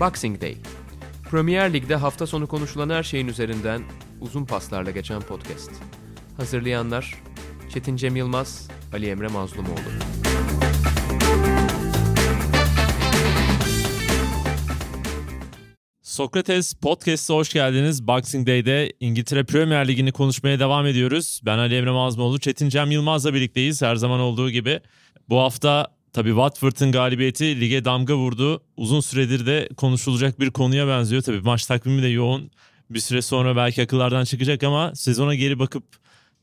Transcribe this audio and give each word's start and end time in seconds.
Boxing 0.00 0.40
Day. 0.40 0.56
Premier 1.30 1.72
Lig'de 1.72 1.96
hafta 1.96 2.26
sonu 2.26 2.46
konuşulan 2.46 2.90
her 2.90 3.02
şeyin 3.02 3.28
üzerinden 3.28 3.82
uzun 4.20 4.44
paslarla 4.44 4.90
geçen 4.90 5.20
podcast. 5.20 5.70
Hazırlayanlar 6.36 7.14
Çetin 7.74 7.96
Cem 7.96 8.16
Yılmaz, 8.16 8.68
Ali 8.92 9.06
Emre 9.06 9.28
Mazlumoğlu. 9.28 9.78
Sokrates 16.02 16.74
Podcast'a 16.74 17.34
hoş 17.34 17.52
geldiniz. 17.52 18.06
Boxing 18.06 18.46
Day'de 18.46 18.92
İngiltere 19.00 19.44
Premier 19.44 19.88
Ligi'ni 19.88 20.12
konuşmaya 20.12 20.60
devam 20.60 20.86
ediyoruz. 20.86 21.40
Ben 21.44 21.58
Ali 21.58 21.76
Emre 21.76 21.90
Mazmoğlu, 21.90 22.38
Çetin 22.40 22.68
Cem 22.68 22.90
Yılmaz'la 22.90 23.34
birlikteyiz 23.34 23.82
her 23.82 23.96
zaman 23.96 24.20
olduğu 24.20 24.50
gibi. 24.50 24.80
Bu 25.28 25.38
hafta 25.38 25.97
tabii 26.12 26.28
Watford'ın 26.28 26.92
galibiyeti 26.92 27.60
lige 27.60 27.84
damga 27.84 28.16
vurdu. 28.16 28.62
Uzun 28.76 29.00
süredir 29.00 29.46
de 29.46 29.68
konuşulacak 29.76 30.40
bir 30.40 30.50
konuya 30.50 30.88
benziyor. 30.88 31.22
Tabii 31.22 31.40
maç 31.40 31.66
takvimi 31.66 32.02
de 32.02 32.08
yoğun. 32.08 32.50
Bir 32.90 33.00
süre 33.00 33.22
sonra 33.22 33.56
belki 33.56 33.82
akıllardan 33.82 34.24
çıkacak 34.24 34.62
ama 34.62 34.94
sezona 34.94 35.34
geri 35.34 35.58
bakıp 35.58 35.84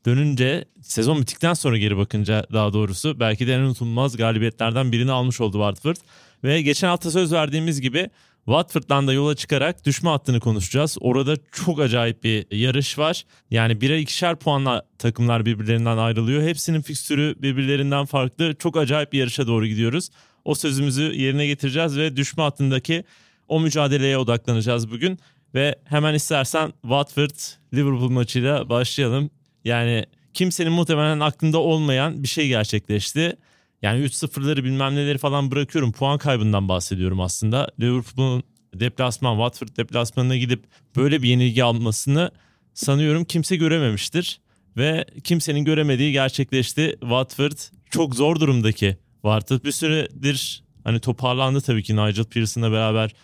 dönünce, 0.06 0.64
sezon 0.82 1.20
bittikten 1.20 1.54
sonra 1.54 1.78
geri 1.78 1.96
bakınca 1.96 2.46
daha 2.52 2.72
doğrusu 2.72 3.20
belki 3.20 3.46
de 3.46 3.54
en 3.54 3.60
unutulmaz 3.60 4.16
galibiyetlerden 4.16 4.92
birini 4.92 5.12
almış 5.12 5.40
oldu 5.40 5.52
Watford. 5.52 5.96
Ve 6.44 6.62
geçen 6.62 6.88
hafta 6.88 7.10
söz 7.10 7.32
verdiğimiz 7.32 7.80
gibi 7.80 8.10
Watford'dan 8.46 9.06
da 9.06 9.12
yola 9.12 9.34
çıkarak 9.34 9.86
düşme 9.86 10.10
hattını 10.10 10.40
konuşacağız. 10.40 10.96
Orada 11.00 11.36
çok 11.52 11.80
acayip 11.80 12.24
bir 12.24 12.46
yarış 12.56 12.98
var. 12.98 13.24
Yani 13.50 13.80
birer 13.80 13.98
ikişer 13.98 14.36
puanla 14.36 14.82
takımlar 14.98 15.46
birbirlerinden 15.46 15.96
ayrılıyor. 15.96 16.42
Hepsinin 16.42 16.82
fikstürü 16.82 17.34
birbirlerinden 17.38 18.04
farklı. 18.04 18.54
Çok 18.54 18.76
acayip 18.76 19.12
bir 19.12 19.18
yarışa 19.18 19.46
doğru 19.46 19.66
gidiyoruz. 19.66 20.10
O 20.44 20.54
sözümüzü 20.54 21.02
yerine 21.02 21.46
getireceğiz 21.46 21.98
ve 21.98 22.16
düşme 22.16 22.42
hattındaki 22.42 23.04
o 23.48 23.60
mücadeleye 23.60 24.18
odaklanacağız 24.18 24.90
bugün. 24.90 25.18
Ve 25.54 25.74
hemen 25.84 26.14
istersen 26.14 26.72
Watford-Liverpool 26.82 28.12
maçıyla 28.12 28.68
başlayalım. 28.68 29.30
Yani 29.64 30.04
kimsenin 30.34 30.72
muhtemelen 30.72 31.20
aklında 31.20 31.58
olmayan 31.58 32.22
bir 32.22 32.28
şey 32.28 32.48
gerçekleşti. 32.48 33.36
Yani 33.82 34.04
3-0'ları 34.04 34.64
bilmem 34.64 34.94
neleri 34.94 35.18
falan 35.18 35.50
bırakıyorum. 35.50 35.92
Puan 35.92 36.18
kaybından 36.18 36.68
bahsediyorum 36.68 37.20
aslında. 37.20 37.68
Liverpool'un 37.80 38.42
deplasman, 38.74 39.34
Watford 39.36 39.76
deplasmanına 39.76 40.36
gidip 40.36 40.64
böyle 40.96 41.22
bir 41.22 41.28
yenilgi 41.28 41.64
almasını 41.64 42.30
sanıyorum 42.74 43.24
kimse 43.24 43.56
görememiştir. 43.56 44.40
Ve 44.76 45.04
kimsenin 45.24 45.64
göremediği 45.64 46.12
gerçekleşti. 46.12 46.96
Watford 47.00 47.58
çok 47.90 48.14
zor 48.14 48.40
durumdaki 48.40 48.96
Watford 49.12 49.64
bir 49.64 49.72
süredir 49.72 50.62
hani 50.84 51.00
toparlandı 51.00 51.60
tabii 51.60 51.82
ki 51.82 51.96
Nigel 51.96 52.24
Pearson'la 52.24 52.72
beraber 52.72 53.14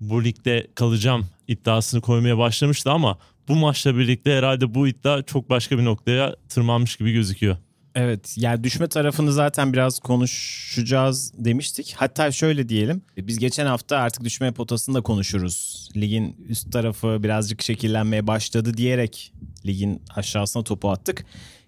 bu 0.00 0.24
ligde 0.24 0.66
kalacağım 0.74 1.26
iddiasını 1.48 2.00
koymaya 2.00 2.38
başlamıştı 2.38 2.90
ama 2.90 3.18
bu 3.48 3.54
maçla 3.54 3.98
birlikte 3.98 4.36
herhalde 4.36 4.74
bu 4.74 4.88
iddia 4.88 5.22
çok 5.22 5.50
başka 5.50 5.78
bir 5.78 5.84
noktaya 5.84 6.36
tırmanmış 6.48 6.96
gibi 6.96 7.12
gözüküyor. 7.12 7.56
Evet 7.94 8.34
yani 8.36 8.64
düşme 8.64 8.88
tarafını 8.88 9.32
zaten 9.32 9.72
biraz 9.72 9.98
konuşacağız 9.98 11.32
demiştik. 11.34 11.94
Hatta 11.96 12.32
şöyle 12.32 12.68
diyelim 12.68 13.02
biz 13.16 13.38
geçen 13.38 13.66
hafta 13.66 13.96
artık 13.96 14.24
düşme 14.24 14.52
potasını 14.52 14.94
da 14.94 15.00
konuşuruz. 15.00 15.88
Ligin 15.96 16.36
üst 16.48 16.72
tarafı 16.72 17.22
birazcık 17.22 17.62
şekillenmeye 17.62 18.26
başladı 18.26 18.76
diyerek 18.76 19.32
ligin 19.66 20.02
aşağısına 20.16 20.62
topu 20.64 20.90
attık. 20.90 21.24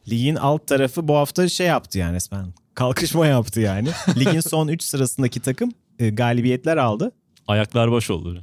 Ligin 0.09 0.35
alt 0.35 0.67
tarafı 0.67 1.09
bu 1.09 1.17
hafta 1.17 1.49
şey 1.49 1.67
yaptı 1.67 1.99
yani 1.99 2.15
resmen 2.15 2.55
kalkışma 2.75 3.27
yaptı 3.27 3.61
yani. 3.61 3.89
Ligin 4.19 4.41
son 4.41 4.69
3 4.69 4.83
sırasındaki 4.83 5.41
takım 5.41 5.73
e, 5.99 6.11
galibiyetler 6.11 6.77
aldı. 6.77 7.13
Ayaklar 7.47 7.93
baş 7.93 8.11
oldu. 8.11 8.43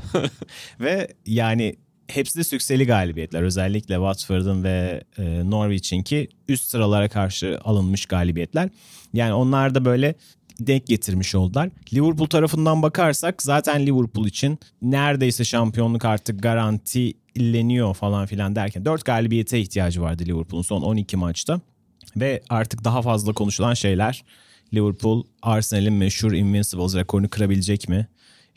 Ve 0.80 1.08
yani 1.26 1.76
hepsi 2.08 2.38
de 2.38 2.44
sükseli 2.44 2.86
galibiyetler. 2.86 3.42
Özellikle 3.42 3.94
Watford'un 3.94 4.64
ve 4.64 5.04
e, 5.18 5.50
Norwich'inki 5.50 6.28
üst 6.48 6.70
sıralara 6.70 7.08
karşı 7.08 7.60
alınmış 7.64 8.06
galibiyetler. 8.06 8.70
Yani 9.12 9.32
onlar 9.32 9.74
da 9.74 9.84
böyle 9.84 10.14
denk 10.60 10.86
getirmiş 10.86 11.34
oldular. 11.34 11.70
Liverpool 11.94 12.26
tarafından 12.26 12.82
bakarsak 12.82 13.42
zaten 13.42 13.86
Liverpool 13.86 14.26
için 14.26 14.58
neredeyse 14.82 15.44
şampiyonluk 15.44 16.04
artık 16.04 16.42
garantileniyor 16.42 17.94
falan 17.94 18.26
filan 18.26 18.56
derken 18.56 18.84
4 18.84 19.04
galibiyete 19.04 19.60
ihtiyacı 19.60 20.02
vardı 20.02 20.24
Liverpool'un 20.26 20.62
son 20.62 20.82
12 20.82 21.16
maçta. 21.16 21.60
Ve 22.16 22.42
artık 22.48 22.84
daha 22.84 23.02
fazla 23.02 23.32
konuşulan 23.32 23.74
şeyler 23.74 24.24
Liverpool 24.74 25.24
Arsenal'in 25.42 25.92
meşhur 25.92 26.32
Invincibles 26.32 26.94
rekorunu 26.94 27.28
kırabilecek 27.28 27.88
mi? 27.88 28.06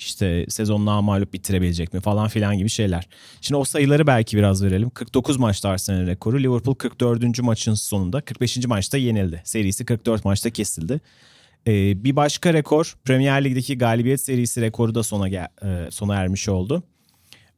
İşte 0.01 0.45
sezon 0.49 0.85
namalup 0.85 1.33
bitirebilecek 1.33 1.93
mi 1.93 1.99
falan 1.99 2.27
filan 2.27 2.57
gibi 2.57 2.69
şeyler. 2.69 3.07
Şimdi 3.41 3.57
o 3.57 3.63
sayıları 3.63 4.07
belki 4.07 4.37
biraz 4.37 4.63
verelim. 4.63 4.89
49 4.89 5.37
maçta 5.37 5.69
Arsenal 5.69 6.07
rekoru. 6.07 6.39
Liverpool 6.43 6.75
44. 6.75 7.39
maçın 7.41 7.73
sonunda 7.73 8.21
45. 8.21 8.65
maçta 8.67 8.97
yenildi. 8.97 9.41
Serisi 9.45 9.85
44 9.85 10.25
maçta 10.25 10.49
kesildi. 10.49 11.01
Ee, 11.67 12.03
bir 12.03 12.15
başka 12.15 12.53
rekor 12.53 12.95
Premier 13.05 13.43
Lig'deki 13.43 13.77
galibiyet 13.77 14.21
serisi 14.21 14.61
rekoru 14.61 14.95
da 14.95 15.03
sona 15.03 15.27
gel- 15.27 15.47
e, 15.63 15.91
sona 15.91 16.15
ermiş 16.15 16.49
oldu. 16.49 16.83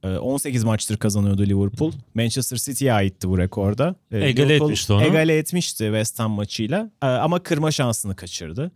18 0.04 0.64
maçtır 0.64 0.98
kazanıyordu 0.98 1.46
Liverpool. 1.46 1.92
Manchester 2.16 2.58
City'ye 2.58 2.94
aitti 2.94 3.30
bu 3.30 3.38
rekorda. 3.38 3.96
Egale 4.12 4.56
etmişti 4.56 4.94
onu. 4.94 5.04
Egale 5.04 5.38
etmişti 5.38 5.84
West 5.84 6.20
Ham 6.20 6.32
maçıyla 6.32 6.92
ama 7.02 7.44
kırma 7.44 7.72
şansını 7.72 8.16
kaçırdı. 8.16 8.72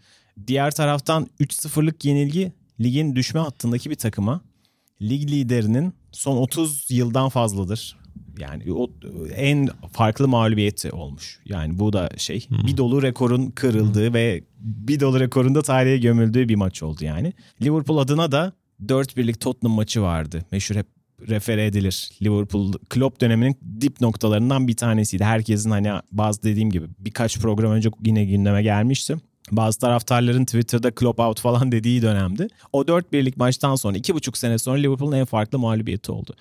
Diğer 0.48 0.72
taraftan 0.72 1.28
3-0'lık 1.40 2.06
yenilgi 2.06 2.52
ligin 2.80 3.16
düşme 3.16 3.40
hattındaki 3.40 3.90
bir 3.90 3.96
takıma 3.96 4.42
lig 5.02 5.30
liderinin 5.30 5.94
son 6.12 6.38
30 6.38 6.92
yıldan 6.92 7.30
fazladır. 7.30 7.98
Yani 8.40 8.74
o 8.74 8.92
en 9.36 9.70
farklı 9.92 10.28
mağlubiyeti 10.28 10.92
olmuş. 10.92 11.40
Yani 11.46 11.80
bu 11.80 11.94
da 11.94 12.10
şey 12.18 12.50
hmm. 12.50 12.68
bir 12.68 12.78
dolu 12.78 13.02
rekorun 13.02 13.50
kırıldığı 13.50 14.08
hmm. 14.08 14.14
ve 14.14 14.44
bir 14.60 15.00
dolu 15.00 15.20
rekorun 15.20 15.56
da 15.56 15.62
tarihe 15.62 15.98
gömüldüğü 15.98 16.50
bir 16.50 16.56
maç 16.56 16.84
oldu 16.84 17.06
yani. 17.06 17.34
Liverpool 17.62 17.98
adına 17.98 18.32
da 18.32 18.54
4 18.88 19.18
birlik 19.18 19.42
Tottenham 19.42 19.76
maçı 19.76 20.02
vardı. 20.02 20.46
Meşhur 20.52 20.76
hep 20.76 20.88
refere 21.28 21.66
edilir. 21.66 22.10
Liverpool 22.22 22.74
Klopp 22.90 23.22
döneminin 23.22 23.58
dip 23.82 24.02
noktalarından 24.02 24.68
bir 24.68 24.78
tanesiydi. 24.78 25.24
Herkesin 25.24 25.72
hani 25.72 25.92
bazı 26.12 26.44
dediğim 26.44 26.70
gibi 26.70 26.88
birkaç 27.00 27.40
program 27.40 27.72
önce 27.72 27.90
yine 28.06 28.26
gündeme 28.26 28.64
gelmişti. 28.64 29.18
Bazı 29.52 29.80
taraftarların 29.80 30.46
Twitter'da 30.46 30.92
Klopp 30.92 31.20
out 31.20 31.40
falan 31.40 31.72
dediği 31.72 32.02
dönemdi. 32.02 32.48
O 32.74 32.88
4 32.88 33.14
birlik 33.14 33.38
maçtan 33.38 33.76
sonra 33.76 33.98
2,5 33.98 34.38
sene 34.38 34.58
sonra 34.58 34.78
Liverpool'un 34.78 35.16
en 35.16 35.26
farklı 35.26 35.60
mağlubiyeti 35.60 36.12
oldu. 36.12 36.36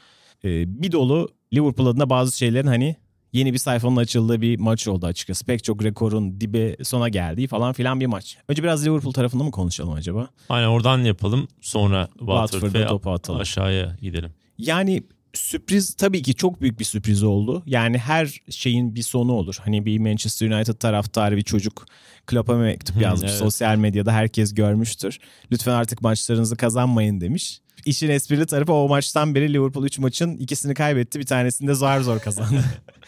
Ee, 0.45 0.83
bir 0.83 0.93
dolu 0.93 1.29
Liverpool 1.55 1.87
adına 1.87 2.11
bazı 2.11 2.39
şeylerin 2.39 2.67
hani 2.67 2.97
yeni 3.33 3.53
bir 3.53 3.59
sayfanın 3.59 3.97
açıldığı 3.97 4.41
bir 4.41 4.59
maç 4.59 4.89
oldu 4.89 5.07
açıkçası. 5.07 5.45
Pek 5.45 5.65
çok 5.65 5.85
rekorun 5.85 6.41
dibe 6.41 6.85
sona 6.85 7.09
geldiği 7.09 7.47
falan 7.47 7.73
filan 7.73 8.01
bir 8.01 8.07
maç. 8.07 8.37
Önce 8.49 8.63
biraz 8.63 8.87
Liverpool 8.87 9.13
tarafında 9.13 9.45
mı 9.45 9.51
konuşalım 9.51 9.93
acaba? 9.93 10.29
Aynen 10.49 10.69
oradan 10.69 10.99
yapalım. 10.99 11.49
Sonra 11.61 12.09
Watford 12.19 12.75
ve 12.75 12.87
topu 12.87 13.11
atalım. 13.11 13.41
aşağıya 13.41 13.97
gidelim. 14.03 14.31
Yani 14.59 15.03
sürpriz 15.35 15.95
tabii 15.95 16.23
ki 16.23 16.35
çok 16.35 16.61
büyük 16.61 16.81
bir 16.81 16.85
sürpriz 16.85 17.23
oldu. 17.23 17.63
Yani 17.67 17.99
her 17.99 18.41
şeyin 18.51 18.95
bir 18.95 19.03
sonu 19.03 19.33
olur. 19.33 19.57
Hani 19.65 19.87
bir 19.87 19.99
Manchester 19.99 20.51
United 20.51 20.75
taraftarı 20.75 21.37
bir 21.37 21.43
çocuk 21.43 21.87
Klopp'a 22.27 22.57
mektup 22.57 22.97
yazmış. 23.03 23.31
evet. 23.31 23.41
Sosyal 23.41 23.77
medyada 23.77 24.13
herkes 24.13 24.55
görmüştür. 24.55 25.19
Lütfen 25.53 25.73
artık 25.73 26.03
maçlarınızı 26.03 26.57
kazanmayın 26.57 27.21
demiş. 27.21 27.61
İşin 27.85 28.11
esprili 28.11 28.47
tarafı 28.47 28.73
o 28.73 28.89
maçtan 28.89 29.35
beri 29.35 29.53
Liverpool 29.53 29.85
3 29.85 29.99
maçın 29.99 30.37
ikisini 30.37 30.75
kaybetti. 30.75 31.19
Bir 31.21 31.27
tanesini 31.27 31.69
de 31.69 31.75
zar 31.75 32.01
zor 32.01 32.19
kazandı. 32.19 32.65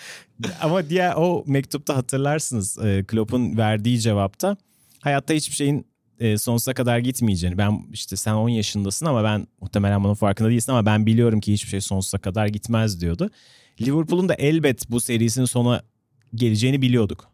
Ama 0.61 0.91
diğer 0.91 1.15
o 1.17 1.45
mektupta 1.47 1.97
hatırlarsınız 1.97 2.79
e, 2.79 3.05
Klopp'un 3.09 3.57
verdiği 3.57 4.01
cevapta 4.01 4.57
hayatta 5.01 5.35
hiçbir 5.35 5.55
şeyin 5.55 5.87
e, 6.21 6.39
sonsuza 6.39 6.75
kadar 6.75 6.99
gitmeyeceğini. 6.99 7.59
Ben 7.59 7.87
işte 7.93 8.17
sen 8.17 8.33
10 8.33 8.49
yaşındasın 8.49 9.07
ama 9.07 9.25
ben 9.25 9.47
muhtemelen 9.61 10.05
bunun 10.05 10.15
farkında 10.15 10.51
değilsin 10.51 10.73
ama 10.73 10.87
ben 10.87 11.07
biliyorum 11.07 11.41
ki 11.41 11.53
hiçbir 11.53 11.69
şey 11.71 11.81
sonsuza 11.81 12.19
kadar 12.19 12.47
gitmez 12.47 13.01
diyordu. 13.01 13.31
Liverpool'un 13.81 14.29
da 14.29 14.35
elbet 14.35 14.91
bu 14.91 15.01
serisinin 15.01 15.45
sona 15.45 15.83
geleceğini 16.35 16.83
biliyorduk. 16.83 17.29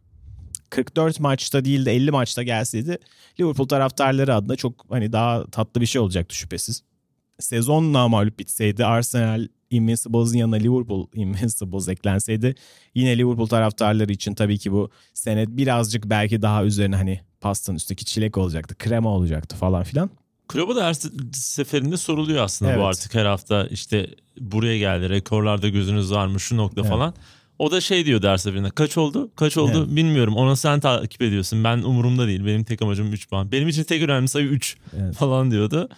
44 0.75 1.21
maçta 1.21 1.65
değil 1.65 1.87
de 1.87 1.93
50 1.93 2.11
maçta 2.11 2.43
gelseydi 2.43 2.99
Liverpool 3.41 3.69
taraftarları 3.69 4.35
adına 4.35 4.57
çok 4.57 4.87
hani 4.91 5.13
daha 5.13 5.47
tatlı 5.47 5.81
bir 5.81 5.87
şey 5.87 6.01
olacaktı 6.01 6.37
şüphesiz. 6.37 6.83
Sezon 7.39 7.93
namalup 7.93 8.39
bitseydi 8.39 8.85
Arsenal 8.85 9.49
Invincibles'ın 9.71 10.37
yanına 10.37 10.57
Liverpool 10.57 11.07
Invincibles 11.15 11.89
eklenseydi 11.89 12.55
yine 12.95 13.19
Liverpool 13.19 13.47
taraftarları 13.47 14.13
için 14.13 14.35
tabii 14.35 14.59
ki 14.59 14.73
bu 14.73 14.91
sene 15.15 15.57
birazcık 15.57 16.05
belki 16.05 16.43
daha 16.43 16.65
üzerine 16.65 16.97
hani 16.97 17.21
pastanın 17.41 17.77
üstteki 17.77 18.05
çilek 18.05 18.39
olacaktı, 18.39 18.75
krema 18.79 19.11
olacaktı 19.11 19.57
falan 19.57 19.83
filan. 19.83 20.11
Klopp'a 20.49 20.77
da 20.77 20.87
her 20.87 20.95
seferinde 21.33 21.97
soruluyor 21.97 22.45
aslında 22.45 22.71
evet. 22.71 22.81
bu 22.81 22.87
artık 22.87 23.15
her 23.15 23.25
hafta 23.25 23.67
işte 23.67 24.11
buraya 24.41 24.79
geldi 24.79 25.09
rekorlarda 25.09 25.69
gözünüz 25.69 26.13
var 26.13 26.27
mı 26.27 26.41
şu 26.41 26.57
nokta 26.57 26.81
evet. 26.81 26.91
falan. 26.91 27.15
O 27.59 27.71
da 27.71 27.81
şey 27.81 28.07
diyor 28.07 28.23
her 28.23 28.37
seferinde 28.37 28.71
kaç 28.71 28.99
oldu 28.99 29.31
kaç 29.37 29.57
oldu 29.57 29.85
evet. 29.87 29.97
bilmiyorum 29.97 30.37
ona 30.37 30.57
sen 30.57 30.81
takip 30.81 31.23
ediyorsun 31.23 31.65
ben 31.65 31.79
umurumda 31.79 32.27
değil 32.27 32.47
benim 32.47 32.65
tek 32.65 32.83
amacım 32.83 33.13
3 33.13 33.29
puan. 33.29 33.53
Benim 33.53 33.69
için 33.69 33.85
tek 33.85 34.03
önemli 34.03 34.29
sayı 34.29 34.47
3 34.47 34.77
evet. 35.01 35.15
falan 35.15 35.51
diyordu. 35.51 35.89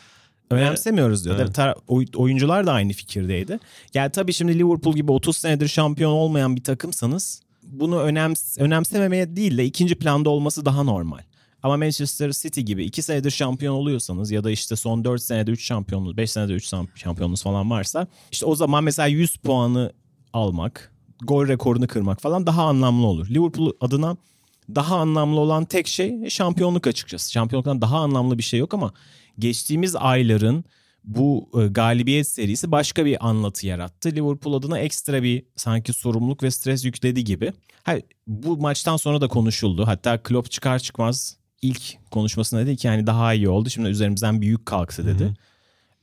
önemsemiyoruz 0.50 1.24
diyor. 1.24 1.36
Evet. 1.38 1.58
Tar- 1.58 2.16
oyuncular 2.16 2.66
da 2.66 2.72
aynı 2.72 2.92
fikirdeydi. 2.92 3.58
Yani 3.94 4.10
tabii 4.10 4.32
şimdi 4.32 4.58
Liverpool 4.58 4.94
gibi 4.94 5.12
30 5.12 5.36
senedir 5.36 5.68
şampiyon 5.68 6.12
olmayan 6.12 6.56
bir 6.56 6.62
takımsanız 6.62 7.42
bunu 7.62 8.00
önems 8.00 8.58
önemsememeye 8.58 9.36
değil 9.36 9.58
de 9.58 9.64
ikinci 9.64 9.94
planda 9.94 10.30
olması 10.30 10.64
daha 10.64 10.82
normal. 10.82 11.20
Ama 11.62 11.76
Manchester 11.76 12.32
City 12.32 12.60
gibi 12.60 12.84
2 12.84 13.02
senedir 13.02 13.30
şampiyon 13.30 13.74
oluyorsanız 13.74 14.30
ya 14.30 14.44
da 14.44 14.50
işte 14.50 14.76
son 14.76 15.04
4 15.04 15.22
senede 15.22 15.50
3 15.50 15.64
şampiyonluğunuz, 15.64 16.16
5 16.16 16.30
senede 16.30 16.52
3 16.52 16.74
şampiyonluğunuz 16.94 17.42
falan 17.42 17.70
varsa 17.70 18.06
işte 18.32 18.46
o 18.46 18.54
zaman 18.54 18.84
mesela 18.84 19.06
100 19.06 19.36
puanı 19.36 19.92
almak, 20.32 20.92
gol 21.22 21.48
rekorunu 21.48 21.86
kırmak 21.86 22.20
falan 22.20 22.46
daha 22.46 22.62
anlamlı 22.62 23.06
olur. 23.06 23.28
Liverpool 23.30 23.72
adına 23.80 24.16
daha 24.74 24.96
anlamlı 24.96 25.40
olan 25.40 25.64
tek 25.64 25.86
şey 25.86 26.30
şampiyonluk 26.30 26.86
açıkçası. 26.86 27.32
Şampiyonluktan 27.32 27.80
daha 27.80 27.98
anlamlı 27.98 28.38
bir 28.38 28.42
şey 28.42 28.60
yok 28.60 28.74
ama 28.74 28.92
geçtiğimiz 29.38 29.96
ayların 29.96 30.64
bu 31.04 31.48
e, 31.62 31.66
galibiyet 31.66 32.28
serisi 32.28 32.72
başka 32.72 33.04
bir 33.04 33.28
anlatı 33.28 33.66
yarattı. 33.66 34.08
Liverpool 34.08 34.54
adına 34.54 34.78
ekstra 34.78 35.22
bir 35.22 35.44
sanki 35.56 35.92
sorumluluk 35.92 36.42
ve 36.42 36.50
stres 36.50 36.84
yükledi 36.84 37.24
gibi. 37.24 37.52
Ha, 37.82 37.96
bu 38.26 38.56
maçtan 38.56 38.96
sonra 38.96 39.20
da 39.20 39.28
konuşuldu. 39.28 39.86
Hatta 39.86 40.22
Klopp 40.22 40.50
çıkar 40.50 40.78
çıkmaz 40.78 41.36
ilk 41.62 42.10
konuşmasında 42.10 42.60
dedi 42.60 42.76
ki 42.76 42.86
yani 42.86 43.06
daha 43.06 43.34
iyi 43.34 43.48
oldu. 43.48 43.70
Şimdi 43.70 43.88
üzerimizden 43.88 44.40
bir 44.40 44.46
yük 44.46 44.66
kalktı 44.66 45.06
dedi. 45.06 45.34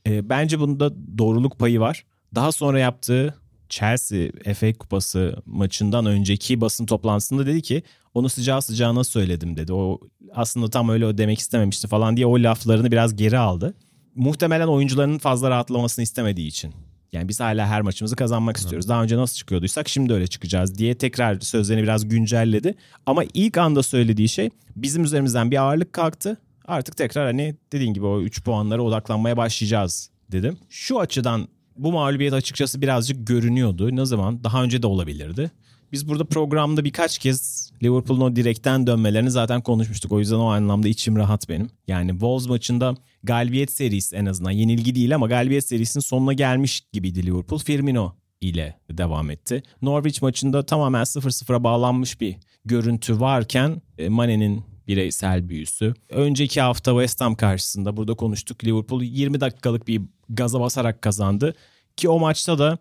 E, 0.08 0.30
bence 0.30 0.60
bunda 0.60 0.94
doğruluk 1.18 1.60
payı 1.60 1.80
var. 1.80 2.06
Daha 2.36 2.52
sonra 2.52 2.80
yaptığı 2.80 3.36
Chelsea 3.70 4.30
FA 4.54 4.74
Kupası 4.74 5.36
maçından 5.46 6.06
önceki 6.06 6.62
basın 6.62 6.86
toplantısında 6.86 7.46
dedi 7.46 7.62
ki 7.62 7.84
onu 8.14 8.30
sıcağı 8.30 8.62
sıcağına 8.62 9.04
söyledim 9.04 9.58
dedi. 9.58 9.74
O 9.74 10.00
aslında 10.34 10.70
tam 10.70 10.90
öyle 10.90 11.18
demek 11.18 11.40
istememişti 11.40 11.88
falan 11.88 12.18
diye 12.18 12.26
o 12.26 12.44
laflarını 12.44 12.92
biraz 12.92 13.16
geri 13.16 13.38
aldı. 13.38 13.74
Muhtemelen 14.16 14.68
oyuncuların 14.68 15.18
fazla 15.18 15.50
rahatlamasını 15.50 16.04
istemediği 16.04 16.48
için. 16.48 16.74
Yani 17.12 17.30
biz 17.30 17.40
hala 17.40 17.68
her 17.68 17.82
maçımızı 17.82 18.16
kazanmak 18.16 18.58
istiyoruz. 18.58 18.90
Daha 18.90 19.04
önce 19.04 19.18
nasıl 19.18 19.36
çıkıyorduysak 19.36 19.90
şimdi 19.90 20.14
öyle 20.14 20.28
çıkacağız 20.28 20.78
diye 20.78 20.96
tekrar 20.98 21.40
sözlerini 21.40 21.84
biraz 21.84 22.08
güncelledi. 22.08 22.76
Ama 23.06 23.24
ilk 23.34 23.58
anda 23.58 23.84
söylediği 23.84 24.30
şey 24.30 24.50
bizim 24.76 25.04
üzerimizden 25.04 25.52
bir 25.52 25.58
ağırlık 25.58 25.94
kalktı. 25.94 26.38
Artık 26.66 26.98
tekrar 26.98 27.26
hani 27.26 27.56
dediğin 27.72 27.94
gibi 27.94 28.06
o 28.06 28.22
3 28.22 28.44
puanlara 28.44 28.82
odaklanmaya 28.82 29.38
başlayacağız 29.38 30.10
dedim. 30.32 30.58
Şu 30.70 31.00
açıdan 31.00 31.48
bu 31.78 31.92
mağlubiyet 31.92 32.34
açıkçası 32.34 32.82
birazcık 32.82 33.28
görünüyordu. 33.28 33.96
Ne 33.96 34.06
zaman? 34.06 34.44
Daha 34.44 34.64
önce 34.64 34.82
de 34.82 34.88
olabilirdi. 34.88 35.52
Biz 35.92 36.08
burada 36.08 36.26
programda 36.26 36.84
birkaç 36.84 37.18
kez 37.18 37.72
Liverpool'un 37.84 38.22
o 38.22 38.36
direkten 38.36 38.88
dönmelerini 38.88 39.32
zaten 39.32 39.62
konuşmuştuk. 39.62 40.12
O 40.12 40.20
yüzden 40.20 40.36
o 40.36 40.46
anlamda 40.46 40.88
içim 40.88 41.16
rahat 41.16 41.50
benim. 41.50 41.70
Yani 41.88 42.12
Wolves 42.12 42.48
maçında 42.48 42.96
galibiyet 43.24 43.72
serisi 43.72 44.16
en 44.16 44.26
azından 44.26 44.52
yenilgi 44.52 44.96
değil 44.96 45.16
ama 45.16 45.28
galibiyet 45.28 45.68
serisinin 45.68 46.02
sonuna 46.02 46.34
gelmiş 46.34 46.82
gibiydi 46.94 47.26
Liverpool. 47.26 47.60
Firmino 47.60 48.16
ile 48.42 48.80
devam 48.92 49.30
etti. 49.30 49.64
Norwich 49.82 50.22
maçında 50.22 50.66
tamamen 50.66 51.04
0-0'a 51.04 51.64
bağlanmış 51.64 52.22
bir 52.22 52.36
görüntü 52.66 53.20
varken 53.20 53.82
e, 53.98 54.10
Mane'nin 54.10 54.64
bireysel 54.88 55.50
büyüsü. 55.50 55.94
Önceki 56.10 56.62
hafta 56.62 56.92
West 56.92 57.22
Ham 57.22 57.36
karşısında 57.36 57.98
burada 57.98 58.14
konuştuk. 58.14 58.64
Liverpool 58.64 59.02
20 59.02 59.42
dakikalık 59.42 59.88
bir 59.88 60.02
gaza 60.30 60.60
basarak 60.60 61.02
kazandı. 61.02 61.56
Ki 61.98 62.10
o 62.10 62.20
maçta 62.20 62.60
da 62.60 62.78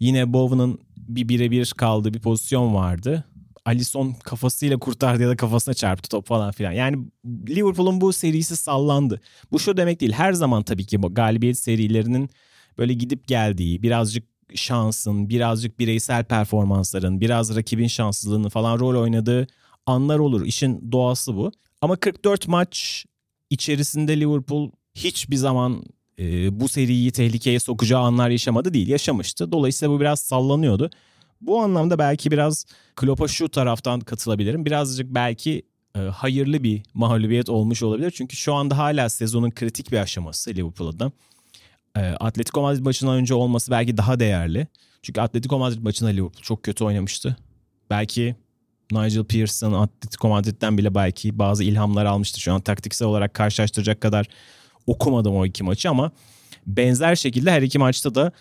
yine 0.00 0.32
Bowen'ın 0.32 0.78
bir 0.96 1.28
birebir 1.28 1.72
kaldığı 1.76 2.14
bir 2.14 2.20
pozisyon 2.20 2.74
vardı. 2.74 3.24
Alisson 3.64 4.12
kafasıyla 4.24 4.78
kurtardı 4.78 5.22
ya 5.22 5.28
da 5.28 5.36
kafasına 5.36 5.74
çarptı 5.74 6.08
top 6.08 6.26
falan 6.26 6.52
filan. 6.52 6.72
Yani 6.72 7.06
Liverpool'un 7.48 8.00
bu 8.00 8.12
serisi 8.12 8.56
sallandı. 8.56 9.20
Bu 9.52 9.58
şu 9.58 9.76
demek 9.76 10.00
değil. 10.00 10.12
Her 10.12 10.32
zaman 10.32 10.62
tabii 10.62 10.86
ki 10.86 11.02
bu 11.02 11.14
galibiyet 11.14 11.58
serilerinin 11.58 12.30
böyle 12.78 12.94
gidip 12.94 13.26
geldiği, 13.28 13.82
birazcık 13.82 14.24
şansın, 14.54 15.28
birazcık 15.28 15.78
bireysel 15.78 16.24
performansların, 16.24 17.20
biraz 17.20 17.56
rakibin 17.56 17.86
şanssızlığının 17.86 18.48
falan 18.48 18.78
rol 18.78 19.02
oynadığı 19.02 19.46
anlar 19.86 20.18
olur. 20.18 20.46
İşin 20.46 20.92
doğası 20.92 21.36
bu. 21.36 21.52
Ama 21.80 21.96
44 21.96 22.48
maç 22.48 23.04
içerisinde 23.50 24.20
Liverpool 24.20 24.70
hiçbir 24.94 25.36
zaman 25.36 25.84
e, 26.18 26.60
bu 26.60 26.68
seriyi 26.68 27.10
tehlikeye 27.10 27.60
sokacağı 27.60 28.00
anlar 28.00 28.30
yaşamadı 28.30 28.74
değil. 28.74 28.88
Yaşamıştı. 28.88 29.52
Dolayısıyla 29.52 29.94
bu 29.94 30.00
biraz 30.00 30.20
sallanıyordu. 30.20 30.90
Bu 31.40 31.60
anlamda 31.60 31.98
belki 31.98 32.30
biraz 32.30 32.66
Klopp'a 32.96 33.28
şu 33.28 33.48
taraftan 33.48 34.00
katılabilirim. 34.00 34.66
Birazcık 34.66 35.14
belki 35.14 35.62
e, 35.96 35.98
hayırlı 35.98 36.62
bir 36.62 36.82
mağlubiyet 36.94 37.48
olmuş 37.48 37.82
olabilir. 37.82 38.10
Çünkü 38.10 38.36
şu 38.36 38.54
anda 38.54 38.78
hala 38.78 39.08
sezonun 39.08 39.50
kritik 39.50 39.92
bir 39.92 39.98
aşaması 39.98 40.50
Liverpool 40.50 40.88
adına. 40.88 41.12
E, 41.96 42.00
Atletico 42.00 42.62
Madrid 42.62 42.84
maçından 42.84 43.14
önce 43.14 43.34
olması 43.34 43.70
belki 43.70 43.96
daha 43.96 44.20
değerli. 44.20 44.66
Çünkü 45.02 45.20
Atletico 45.20 45.58
Madrid 45.58 45.82
maçında 45.82 46.10
Liverpool 46.10 46.42
çok 46.42 46.62
kötü 46.62 46.84
oynamıştı. 46.84 47.36
Belki 47.90 48.36
Nigel 48.92 49.24
Pearson 49.24 49.72
Atletico 49.72 50.28
Madrid'den 50.28 50.78
bile 50.78 50.94
belki 50.94 51.38
bazı 51.38 51.64
ilhamlar 51.64 52.04
almıştır. 52.04 52.40
Şu 52.40 52.52
an 52.52 52.60
taktiksel 52.60 53.08
olarak 53.08 53.34
karşılaştıracak 53.34 54.00
kadar 54.00 54.26
okumadım 54.86 55.36
o 55.36 55.46
iki 55.46 55.64
maçı 55.64 55.90
ama 55.90 56.12
benzer 56.66 57.16
şekilde 57.16 57.50
her 57.50 57.62
iki 57.62 57.78
maçta 57.78 58.14
da 58.14 58.32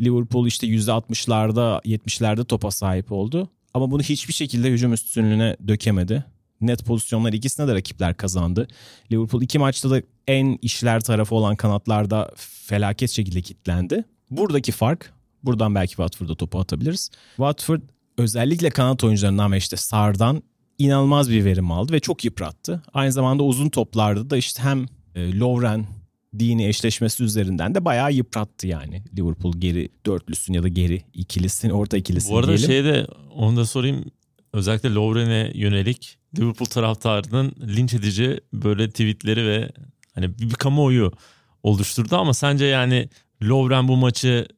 Liverpool 0.00 0.46
işte 0.46 0.66
%60'larda 0.66 1.82
70'lerde 1.82 2.44
topa 2.44 2.70
sahip 2.70 3.12
oldu. 3.12 3.48
Ama 3.74 3.90
bunu 3.90 4.02
hiçbir 4.02 4.32
şekilde 4.32 4.70
hücum 4.70 4.92
üstünlüğüne 4.92 5.56
dökemedi. 5.68 6.24
Net 6.60 6.84
pozisyonlar 6.84 7.32
ikisine 7.32 7.68
de 7.68 7.74
rakipler 7.74 8.16
kazandı. 8.16 8.68
Liverpool 9.12 9.42
iki 9.42 9.58
maçta 9.58 9.90
da 9.90 10.02
en 10.28 10.58
işler 10.62 11.00
tarafı 11.00 11.34
olan 11.34 11.56
kanatlarda 11.56 12.30
felaket 12.36 13.10
şekilde 13.10 13.42
kilitlendi. 13.42 14.04
Buradaki 14.30 14.72
fark, 14.72 15.12
buradan 15.42 15.74
belki 15.74 15.90
Watford'a 15.90 16.34
topu 16.34 16.58
atabiliriz. 16.60 17.10
Watford 17.36 17.80
özellikle 18.18 18.70
kanat 18.70 19.04
oyuncularından 19.04 19.52
ve 19.52 19.56
işte 19.56 19.76
Sar'dan 19.76 20.42
inanılmaz 20.78 21.30
bir 21.30 21.44
verim 21.44 21.70
aldı 21.70 21.92
ve 21.92 22.00
çok 22.00 22.24
yıprattı. 22.24 22.82
Aynı 22.92 23.12
zamanda 23.12 23.42
uzun 23.42 23.68
toplarda 23.68 24.30
da 24.30 24.36
işte 24.36 24.62
hem 24.62 24.86
e, 25.14 25.38
Lovren 25.38 25.86
dini 26.38 26.66
eşleşmesi 26.66 27.24
üzerinden 27.24 27.74
de 27.74 27.84
bayağı 27.84 28.12
yıprattı 28.12 28.66
yani. 28.66 29.02
Liverpool 29.18 29.52
geri 29.58 29.88
dörtlüsün 30.06 30.54
ya 30.54 30.62
da 30.62 30.68
geri 30.68 31.02
ikilisin, 31.14 31.70
orta 31.70 31.96
ikilisin 31.96 32.32
Bu 32.32 32.38
arada 32.38 32.48
diyelim. 32.48 32.66
şeyde 32.66 33.06
onu 33.34 33.56
da 33.56 33.66
sorayım. 33.66 34.04
Özellikle 34.52 34.94
Lovren'e 34.94 35.52
yönelik 35.54 36.18
Liverpool 36.38 36.66
taraftarının 36.66 37.52
linç 37.76 37.94
edici 37.94 38.40
böyle 38.52 38.88
tweetleri 38.88 39.46
ve 39.46 39.70
hani 40.14 40.38
bir, 40.38 40.50
bir 40.50 40.54
kamuoyu 40.54 41.12
oluşturdu 41.62 42.16
ama 42.16 42.34
sence 42.34 42.64
yani 42.64 43.08
Lovren 43.42 43.88
bu 43.88 43.96
maçı 43.96 44.48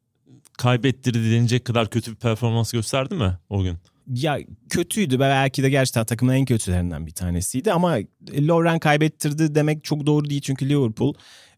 kaybettirdi 0.59 1.31
denilecek 1.31 1.65
kadar 1.65 1.91
kötü 1.91 2.11
bir 2.11 2.17
performans 2.17 2.73
gösterdi 2.73 3.15
mi 3.15 3.39
o 3.49 3.63
gün? 3.63 3.77
Ya 4.15 4.39
kötüydü 4.71 5.21
belki 5.21 5.63
de 5.63 5.71
gerçekten 5.71 6.05
takımın 6.05 6.33
en 6.33 6.45
kötülerinden 6.45 7.07
bir 7.07 7.13
tanesiydi 7.13 7.73
ama 7.73 7.97
Lovren 8.39 8.79
kaybettirdi 8.79 9.55
demek 9.55 9.85
çok 9.85 10.07
doğru 10.07 10.31
değil 10.31 10.41
çünkü 10.41 10.69
Liverpool 10.69 11.15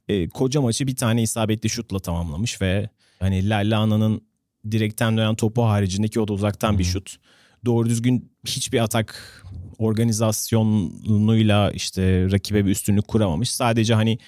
e, 0.08 0.28
koca 0.28 0.60
maçı 0.60 0.86
bir 0.86 0.96
tane 0.96 1.22
isabetli 1.22 1.70
şutla 1.70 1.98
tamamlamış 1.98 2.62
ve 2.62 2.90
hani 3.20 3.48
Lalla'nın 3.48 4.22
direkten 4.70 5.16
dönen 5.16 5.34
topu 5.34 5.62
haricindeki 5.62 6.20
o 6.20 6.28
da 6.28 6.32
uzaktan 6.32 6.78
bir 6.78 6.84
şut. 6.84 7.16
Doğru 7.64 7.88
düzgün 7.88 8.32
hiçbir 8.46 8.80
atak 8.80 9.42
organizasyonuyla 9.78 11.70
işte 11.70 12.30
rakibe 12.32 12.64
bir 12.64 12.70
üstünlük 12.70 13.08
kuramamış. 13.08 13.50
Sadece 13.50 13.94
hani 13.94 14.18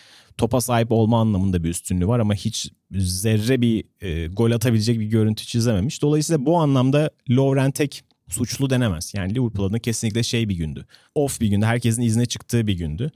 topa 0.40 0.60
sahip 0.60 0.92
olma 0.92 1.20
anlamında 1.20 1.64
bir 1.64 1.68
üstünlüğü 1.68 2.06
var 2.06 2.20
ama 2.20 2.34
hiç 2.34 2.70
zerre 2.92 3.60
bir 3.60 3.84
e, 4.00 4.26
gol 4.26 4.50
atabilecek 4.50 5.00
bir 5.00 5.04
görüntü 5.04 5.46
çizememiş. 5.46 6.02
Dolayısıyla 6.02 6.46
bu 6.46 6.58
anlamda 6.58 7.10
Lovren 7.30 7.70
tek 7.70 8.04
suçlu 8.28 8.70
denemez. 8.70 9.12
Yani 9.16 9.34
Liverpool 9.34 9.66
adına 9.66 9.78
kesinlikle 9.78 10.22
şey 10.22 10.48
bir 10.48 10.54
gündü. 10.56 10.86
Off 11.14 11.40
bir 11.40 11.48
gündü. 11.48 11.66
Herkesin 11.66 12.02
izne 12.02 12.26
çıktığı 12.26 12.66
bir 12.66 12.74
gündü. 12.78 13.10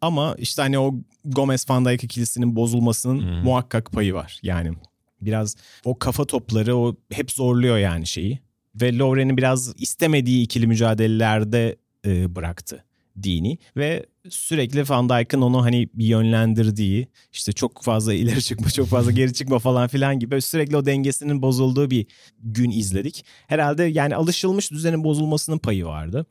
Ama 0.00 0.34
işte 0.38 0.62
hani 0.62 0.78
o 0.78 0.94
Gomez 1.24 1.70
Van 1.70 1.84
Dijk 1.84 2.04
ikilisinin 2.04 2.56
bozulmasının 2.56 3.20
Hmm. 3.20 3.44
muhakkak 3.44 3.92
payı 3.92 4.14
var. 4.14 4.40
Yani 4.42 4.72
biraz 5.20 5.56
o 5.84 5.98
kafa 5.98 6.24
topları 6.24 6.76
o 6.76 6.96
hep 7.12 7.30
zorluyor 7.30 7.78
yani 7.78 8.06
şeyi. 8.06 8.38
Ve 8.74 8.98
Lovren'i 8.98 9.36
biraz 9.36 9.74
istemediği 9.78 10.42
ikili 10.42 10.66
mücadelelerde 10.66 11.76
e, 12.06 12.34
bıraktı 12.36 12.84
dini 13.22 13.58
ve 13.76 14.06
sürekli 14.28 14.88
Van 14.88 15.08
Dijk'ın 15.08 15.40
onu 15.40 15.64
hani 15.64 15.88
bir 15.94 16.04
yönlendirdiği 16.04 17.08
işte 17.32 17.52
çok 17.52 17.82
fazla 17.82 18.14
ileri 18.14 18.42
çıkma 18.42 18.70
çok 18.70 18.88
fazla 18.88 19.10
geri 19.12 19.32
çıkma 19.32 19.58
falan 19.58 19.88
filan 19.88 20.18
gibi 20.18 20.42
sürekli 20.42 20.76
o 20.76 20.86
dengesinin 20.86 21.42
bozulduğu 21.42 21.90
bir 21.90 22.06
gün 22.38 22.70
izledik. 22.70 23.24
Herhalde 23.46 23.84
yani 23.84 24.16
alışılmış 24.16 24.70
düzenin 24.70 25.04
bozulmasının 25.04 25.58
payı 25.58 25.86
vardı. 25.86 26.26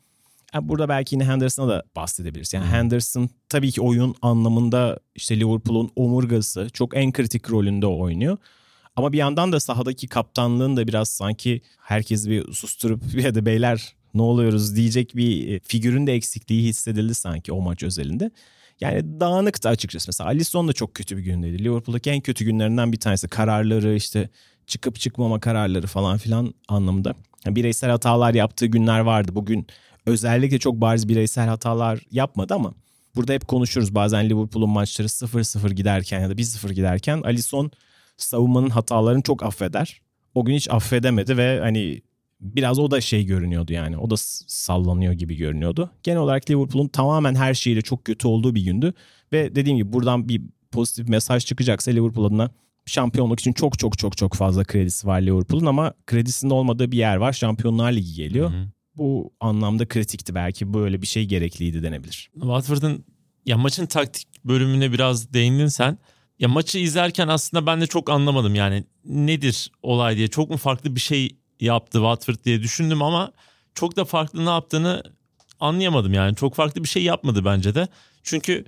Yani 0.53 0.69
burada 0.69 0.89
belki 0.89 1.15
yine 1.15 1.25
Henderson'a 1.25 1.69
da 1.69 1.83
bahsedebiliriz. 1.95 2.53
Yani 2.53 2.65
Henderson 2.65 3.29
tabii 3.49 3.71
ki 3.71 3.81
oyun 3.81 4.15
anlamında 4.21 4.99
işte 5.15 5.39
Liverpool'un 5.39 5.91
omurgası 5.95 6.67
çok 6.73 6.97
en 6.97 7.11
kritik 7.11 7.51
rolünde 7.51 7.87
oynuyor. 7.87 8.37
Ama 8.95 9.13
bir 9.13 9.17
yandan 9.17 9.51
da 9.51 9.59
sahadaki 9.59 10.07
kaptanlığın 10.07 10.77
da 10.77 10.87
biraz 10.87 11.09
sanki 11.09 11.61
herkes 11.81 12.27
bir 12.27 12.53
susturup 12.53 13.03
ya 13.13 13.35
da 13.35 13.45
beyler 13.45 13.95
ne 14.13 14.21
oluyoruz 14.21 14.75
diyecek 14.75 15.15
bir 15.15 15.53
e, 15.53 15.59
figürün 15.59 16.07
de 16.07 16.13
eksikliği 16.13 16.63
hissedildi 16.63 17.15
sanki 17.15 17.51
o 17.51 17.61
maç 17.61 17.83
özelinde. 17.83 18.31
Yani 18.81 19.19
dağınıktı 19.19 19.69
açıkçası. 19.69 20.07
Mesela 20.07 20.27
Alisson 20.27 20.67
da 20.67 20.73
çok 20.73 20.93
kötü 20.93 21.17
bir 21.17 21.23
gündeydi. 21.23 21.63
Liverpool'daki 21.63 22.09
en 22.09 22.21
kötü 22.21 22.45
günlerinden 22.45 22.91
bir 22.91 22.99
tanesi. 22.99 23.27
Kararları 23.27 23.95
işte 23.95 24.29
çıkıp 24.67 24.99
çıkmama 24.99 25.39
kararları 25.39 25.87
falan 25.87 26.17
filan 26.17 26.53
anlamında. 26.67 27.13
Yani 27.45 27.55
bireysel 27.55 27.89
hatalar 27.89 28.33
yaptığı 28.33 28.65
günler 28.65 28.99
vardı. 28.99 29.31
Bugün 29.35 29.67
özellikle 30.05 30.59
çok 30.59 30.81
bariz 30.81 31.09
bireysel 31.09 31.47
hatalar 31.47 31.99
yapmadı 32.11 32.53
ama 32.53 32.73
burada 33.15 33.33
hep 33.33 33.47
konuşuruz. 33.47 33.95
Bazen 33.95 34.29
Liverpool'un 34.29 34.69
maçları 34.69 35.07
0-0 35.07 35.73
giderken 35.73 36.19
ya 36.19 36.29
da 36.29 36.33
1-0 36.33 36.73
giderken 36.73 37.21
Alisson 37.21 37.71
savunmanın 38.17 38.69
hatalarını 38.69 39.21
çok 39.21 39.43
affeder. 39.43 40.01
O 40.35 40.45
gün 40.45 40.55
hiç 40.55 40.69
affedemedi 40.69 41.37
ve 41.37 41.59
hani 41.59 42.01
biraz 42.41 42.79
o 42.79 42.91
da 42.91 43.01
şey 43.01 43.25
görünüyordu 43.25 43.73
yani. 43.73 43.97
O 43.97 44.09
da 44.09 44.15
sallanıyor 44.17 45.13
gibi 45.13 45.35
görünüyordu. 45.35 45.89
Genel 46.03 46.19
olarak 46.19 46.49
Liverpool'un 46.49 46.87
tamamen 46.87 47.35
her 47.35 47.53
şeyiyle 47.53 47.81
çok 47.81 48.05
kötü 48.05 48.27
olduğu 48.27 48.55
bir 48.55 48.65
gündü. 48.65 48.93
Ve 49.33 49.55
dediğim 49.55 49.77
gibi 49.77 49.93
buradan 49.93 50.29
bir 50.29 50.41
pozitif 50.71 51.09
mesaj 51.09 51.45
çıkacaksa 51.45 51.91
Liverpool 51.91 52.25
adına 52.25 52.51
şampiyonluk 52.85 53.39
için 53.39 53.53
çok 53.53 53.79
çok 53.79 53.97
çok 53.97 54.17
çok 54.17 54.33
fazla 54.33 54.63
kredisi 54.63 55.07
var 55.07 55.21
Liverpool'un 55.21 55.65
ama 55.65 55.93
kredisinde 56.05 56.53
olmadığı 56.53 56.91
bir 56.91 56.97
yer 56.97 57.15
var. 57.15 57.33
Şampiyonlar 57.33 57.91
Ligi 57.91 58.13
geliyor. 58.13 58.51
Hı 58.51 58.57
hı. 58.57 58.67
Bu 58.97 59.33
anlamda 59.39 59.87
kritikti 59.87 60.35
belki 60.35 60.73
böyle 60.73 61.01
bir 61.01 61.07
şey 61.07 61.25
gerekliydi 61.25 61.83
denebilir. 61.83 62.29
Watford'un 62.33 63.05
ya 63.45 63.57
maçın 63.57 63.85
taktik 63.85 64.27
bölümüne 64.45 64.91
biraz 64.91 65.33
değindin 65.33 65.67
sen. 65.67 65.97
Ya 66.39 66.47
maçı 66.47 66.79
izlerken 66.79 67.27
aslında 67.27 67.65
ben 67.65 67.81
de 67.81 67.87
çok 67.87 68.09
anlamadım 68.09 68.55
yani 68.55 68.83
nedir 69.05 69.71
olay 69.83 70.17
diye. 70.17 70.27
Çok 70.27 70.49
mu 70.49 70.57
farklı 70.57 70.95
bir 70.95 70.99
şey 70.99 71.29
yaptı 71.59 71.97
Watford 71.97 72.45
diye 72.45 72.61
düşündüm 72.63 73.01
ama 73.01 73.31
çok 73.75 73.95
da 73.95 74.05
farklı 74.05 74.45
ne 74.45 74.49
yaptığını 74.49 75.03
anlayamadım 75.59 76.13
yani. 76.13 76.35
Çok 76.35 76.55
farklı 76.55 76.83
bir 76.83 76.89
şey 76.89 77.03
yapmadı 77.03 77.45
bence 77.45 77.75
de. 77.75 77.87
Çünkü 78.23 78.65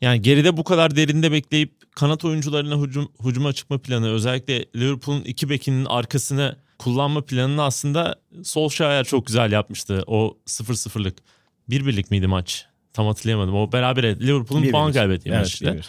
yani 0.00 0.22
geride 0.22 0.56
bu 0.56 0.64
kadar 0.64 0.96
derinde 0.96 1.32
bekleyip 1.32 1.92
kanat 1.96 2.24
oyuncularına 2.24 2.76
hücum, 2.76 3.12
hücuma 3.24 3.52
çıkma 3.52 3.78
planı 3.78 4.10
özellikle 4.10 4.64
Liverpool'un 4.76 5.20
iki 5.20 5.50
bekinin 5.50 5.84
arkasını 5.84 6.56
kullanma 6.78 7.24
planını 7.24 7.62
aslında 7.62 8.16
Solskjaer 8.44 9.04
çok 9.04 9.26
güzel 9.26 9.52
yapmıştı. 9.52 10.04
O 10.06 10.38
0-0'lık. 10.46 11.18
Bir 11.68 11.86
birlik 11.86 12.10
miydi 12.10 12.26
maç? 12.26 12.66
Tam 12.92 13.06
hatırlayamadım. 13.06 13.54
O 13.54 13.72
berabere 13.72 14.20
Liverpool'un 14.20 14.70
puan 14.70 14.92
kaybettiği 14.92 15.34
evet, 15.34 15.44
maçtı. 15.44 15.80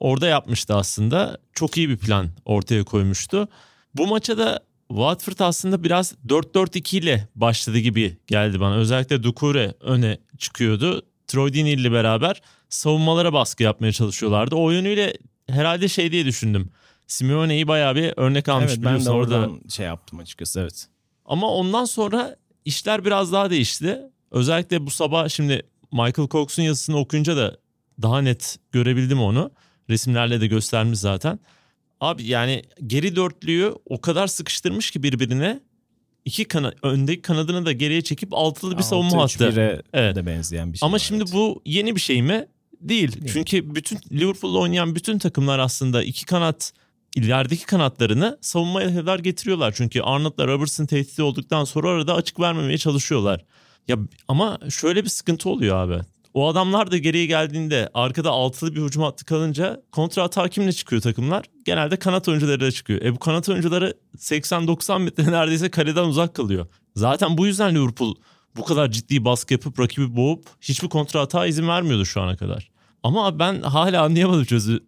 Orada 0.00 0.26
yapmıştı 0.26 0.74
aslında. 0.74 1.38
Çok 1.52 1.76
iyi 1.76 1.88
bir 1.88 1.96
plan 1.96 2.28
ortaya 2.44 2.84
koymuştu. 2.84 3.48
Bu 3.94 4.06
maça 4.06 4.38
da 4.38 4.60
Watford 4.88 5.38
aslında 5.38 5.84
biraz 5.84 6.14
4-4-2 6.28 6.96
ile 6.96 7.28
başladı 7.34 7.78
gibi 7.78 8.16
geldi 8.26 8.60
bana. 8.60 8.74
Özellikle 8.74 9.22
Dukure 9.22 9.74
öne 9.80 10.18
çıkıyordu. 10.38 11.02
Troy 11.26 11.52
Deeney 11.54 11.72
ile 11.72 11.92
beraber 11.92 12.42
savunmalara 12.68 13.32
baskı 13.32 13.62
yapmaya 13.62 13.92
çalışıyorlardı. 13.92 14.54
O 14.54 14.70
yönüyle 14.70 15.14
herhalde 15.48 15.88
şey 15.88 16.12
diye 16.12 16.24
düşündüm. 16.24 16.70
Simeone'yi 17.06 17.68
bayağı 17.68 17.96
bir 17.96 18.12
örnek 18.16 18.48
almış 18.48 18.68
evet, 18.68 18.78
biliyorsun. 18.78 19.06
Ben 19.06 19.12
de 19.12 19.16
orada 19.16 19.50
şey 19.68 19.86
yaptım 19.86 20.18
açıkçası 20.18 20.60
evet. 20.60 20.88
Ama 21.24 21.50
ondan 21.50 21.84
sonra 21.84 22.36
işler 22.64 23.04
biraz 23.04 23.32
daha 23.32 23.50
değişti. 23.50 24.00
Özellikle 24.30 24.86
bu 24.86 24.90
sabah 24.90 25.28
şimdi 25.28 25.62
Michael 25.92 26.28
Cox'un 26.28 26.62
yazısını 26.62 26.96
okuyunca 26.98 27.36
da 27.36 27.56
daha 28.02 28.20
net 28.20 28.58
görebildim 28.72 29.20
onu. 29.20 29.50
Resimlerle 29.90 30.40
de 30.40 30.46
göstermiş 30.46 30.98
zaten. 30.98 31.38
Abi 32.06 32.24
yani 32.26 32.62
geri 32.86 33.16
dörtlüyü 33.16 33.74
o 33.86 34.00
kadar 34.00 34.26
sıkıştırmış 34.26 34.90
ki 34.90 35.02
birbirine 35.02 35.60
iki 36.24 36.44
kana 36.44 36.72
öndeki 36.82 37.22
kanadını 37.22 37.66
da 37.66 37.72
geriye 37.72 38.02
çekip 38.02 38.34
altılı 38.34 38.78
bir 38.78 38.82
savunma 38.82 39.22
hattı. 39.22 39.82
Evet. 39.92 40.16
de 40.16 40.26
benzeyen 40.26 40.72
bir 40.72 40.78
şey. 40.78 40.86
Ama 40.86 40.94
var, 40.94 40.98
şimdi 40.98 41.22
evet. 41.22 41.34
bu 41.34 41.62
yeni 41.64 41.96
bir 41.96 42.00
şey 42.00 42.22
mi? 42.22 42.46
Değil. 42.80 43.12
Değil. 43.12 43.32
Çünkü 43.32 43.74
bütün 43.74 43.98
Liverpool'da 44.12 44.58
oynayan 44.58 44.94
bütün 44.94 45.18
takımlar 45.18 45.58
aslında 45.58 46.02
iki 46.02 46.26
kanat 46.26 46.72
ilerideki 47.16 47.66
kanatlarını 47.66 48.38
savunmaya 48.40 48.94
kadar 48.94 49.18
getiriyorlar. 49.18 49.74
Çünkü 49.76 50.00
Arnold'la 50.00 50.46
Robertson 50.46 50.86
tehdit 50.86 51.20
olduktan 51.20 51.64
sonra 51.64 51.88
arada 51.90 52.14
açık 52.14 52.40
vermemeye 52.40 52.78
çalışıyorlar. 52.78 53.44
Ya 53.88 53.96
ama 54.28 54.58
şöyle 54.70 55.04
bir 55.04 55.08
sıkıntı 55.08 55.48
oluyor 55.48 55.76
abi. 55.76 56.04
O 56.36 56.48
adamlar 56.48 56.90
da 56.90 56.98
geriye 56.98 57.26
geldiğinde 57.26 57.90
arkada 57.94 58.30
altılı 58.30 58.74
bir 58.74 58.82
hücum 58.82 59.02
hattı 59.02 59.24
kalınca 59.24 59.82
kontra 59.92 60.22
atağa 60.22 60.48
kimle 60.48 60.72
çıkıyor 60.72 61.02
takımlar? 61.02 61.44
Genelde 61.64 61.96
kanat 61.96 62.28
oyuncuları 62.28 62.60
da 62.60 62.70
çıkıyor. 62.70 63.02
E 63.02 63.14
bu 63.14 63.18
kanat 63.18 63.48
oyuncuları 63.48 63.94
80-90 64.16 65.02
metre 65.02 65.32
neredeyse 65.32 65.70
kaleden 65.70 66.04
uzak 66.04 66.34
kalıyor. 66.34 66.66
Zaten 66.96 67.38
bu 67.38 67.46
yüzden 67.46 67.74
Liverpool 67.74 68.14
bu 68.56 68.64
kadar 68.64 68.90
ciddi 68.90 69.24
baskı 69.24 69.54
yapıp 69.54 69.80
rakibi 69.80 70.16
boğup 70.16 70.44
hiçbir 70.60 70.88
kontra 70.88 71.20
atağa 71.20 71.46
izin 71.46 71.68
vermiyordu 71.68 72.04
şu 72.04 72.20
ana 72.20 72.36
kadar. 72.36 72.70
Ama 73.02 73.38
ben 73.38 73.62
hala 73.62 74.02
anlayamadım 74.02 74.44
çözü 74.44 74.80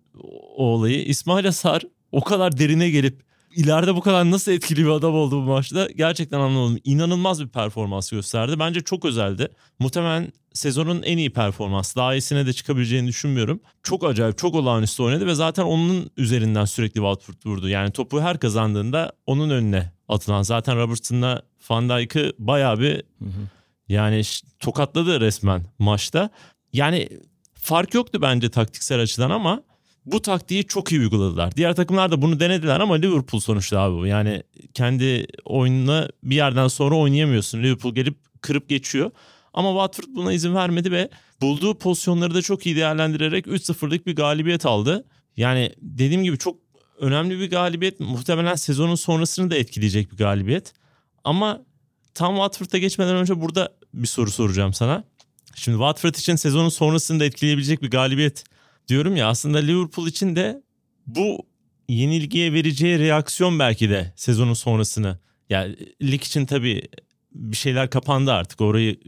o 0.57 0.65
olayı. 0.65 1.05
İsmail 1.05 1.49
Asar 1.49 1.83
o 2.13 2.25
kadar 2.25 2.59
derine 2.59 2.91
gelip 2.91 3.28
ileride 3.59 3.95
bu 3.95 4.01
kadar 4.01 4.31
nasıl 4.31 4.53
etkili 4.53 4.85
bir 4.85 4.91
adam 4.91 5.15
oldu 5.15 5.37
bu 5.37 5.41
maçta 5.41 5.89
gerçekten 5.97 6.41
anlamadım. 6.41 6.79
İnanılmaz 6.85 7.43
bir 7.43 7.49
performans 7.49 8.11
gösterdi. 8.11 8.59
Bence 8.59 8.81
çok 8.81 9.05
özeldi. 9.05 9.49
Muhtemelen 9.79 10.33
sezonun 10.53 11.03
en 11.03 11.19
iyi 11.19 11.33
performansı. 11.33 11.97
Daha 11.97 12.15
iyisine 12.15 12.47
de 12.47 12.53
çıkabileceğini 12.53 13.09
düşünmüyorum. 13.09 13.61
Çok 13.83 14.05
acayip, 14.05 14.39
çok 14.39 14.55
olağanüstü 14.55 15.03
oynadı 15.03 15.27
ve 15.27 15.35
zaten 15.35 15.63
onun 15.63 16.11
üzerinden 16.17 16.65
sürekli 16.65 16.95
Watford 16.95 17.35
vurdu. 17.47 17.69
Yani 17.69 17.91
topu 17.91 18.21
her 18.21 18.39
kazandığında 18.39 19.13
onun 19.27 19.51
önüne 19.51 19.93
atılan. 20.09 20.43
Zaten 20.43 20.77
Robertson'la 20.77 21.43
Van 21.71 21.89
Dijk'ı 21.89 22.33
bayağı 22.39 22.81
bir 22.81 22.95
hı 22.95 23.25
hı. 23.25 23.49
yani 23.89 24.23
tokatladı 24.59 25.21
resmen 25.21 25.63
maçta. 25.79 26.31
Yani 26.73 27.09
fark 27.55 27.95
yoktu 27.95 28.23
bence 28.23 28.51
taktiksel 28.51 29.01
açıdan 29.01 29.31
ama 29.31 29.63
bu 30.13 30.23
taktiği 30.23 30.67
çok 30.67 30.93
iyi 30.93 31.01
uyguladılar. 31.01 31.57
Diğer 31.57 31.77
takımlar 31.77 32.11
da 32.11 32.23
bunu 32.23 32.41
denediler 32.41 32.81
ama 32.81 32.95
Liverpool 32.95 33.41
sonuçta 33.41 33.81
abi 33.81 33.97
bu. 33.97 34.07
Yani 34.07 34.43
kendi 34.75 35.27
oyununa 35.45 36.09
bir 36.23 36.37
yerden 36.37 36.69
sonra 36.69 36.95
oynayamıyorsun. 36.95 37.63
Liverpool 37.63 37.95
gelip 37.95 38.17
kırıp 38.41 38.69
geçiyor. 38.69 39.11
Ama 39.55 39.69
Watford 39.71 40.17
buna 40.17 40.33
izin 40.33 40.55
vermedi 40.55 40.93
ve 40.93 41.09
bulduğu 41.41 41.79
pozisyonları 41.79 42.35
da 42.35 42.43
çok 42.43 42.67
iyi 42.67 42.77
değerlendirerek 42.77 43.47
3-0'lık 43.47 44.07
bir 44.07 44.17
galibiyet 44.17 44.67
aldı. 44.67 45.05
Yani 45.37 45.73
dediğim 45.81 46.25
gibi 46.25 46.39
çok 46.39 46.57
önemli 47.01 47.39
bir 47.39 47.51
galibiyet. 47.51 48.01
Muhtemelen 48.01 48.55
sezonun 48.55 48.95
sonrasını 48.95 49.51
da 49.51 49.57
etkileyecek 49.57 50.13
bir 50.13 50.17
galibiyet. 50.17 50.73
Ama 51.25 51.63
tam 52.15 52.35
Watford'a 52.35 52.79
geçmeden 52.79 53.17
önce 53.17 53.41
burada 53.41 53.73
bir 53.95 54.07
soru 54.07 54.31
soracağım 54.31 54.75
sana. 54.75 55.05
Şimdi 55.55 55.77
Watford 55.77 56.15
için 56.15 56.37
sezonun 56.37 56.69
sonrasını 56.69 57.21
da 57.21 57.25
etkileyebilecek 57.25 57.83
bir 57.83 57.91
galibiyet 57.91 58.45
diyorum 58.89 59.17
ya 59.17 59.29
aslında 59.29 59.59
Liverpool 59.59 60.07
için 60.07 60.37
de 60.37 60.63
bu 61.07 61.47
yenilgiye 61.89 62.53
vereceği 62.53 62.99
reaksiyon 62.99 63.59
belki 63.59 63.91
de 63.91 64.13
sezonun 64.17 64.55
sonrasını. 64.55 65.19
Yani 65.51 65.77
lig 66.03 66.23
için 66.23 66.47
tabii 66.47 66.83
bir 67.33 67.57
şeyler 67.57 67.91
kapandı 67.91 68.33
artık. 68.33 68.61
Orayı 68.61 69.01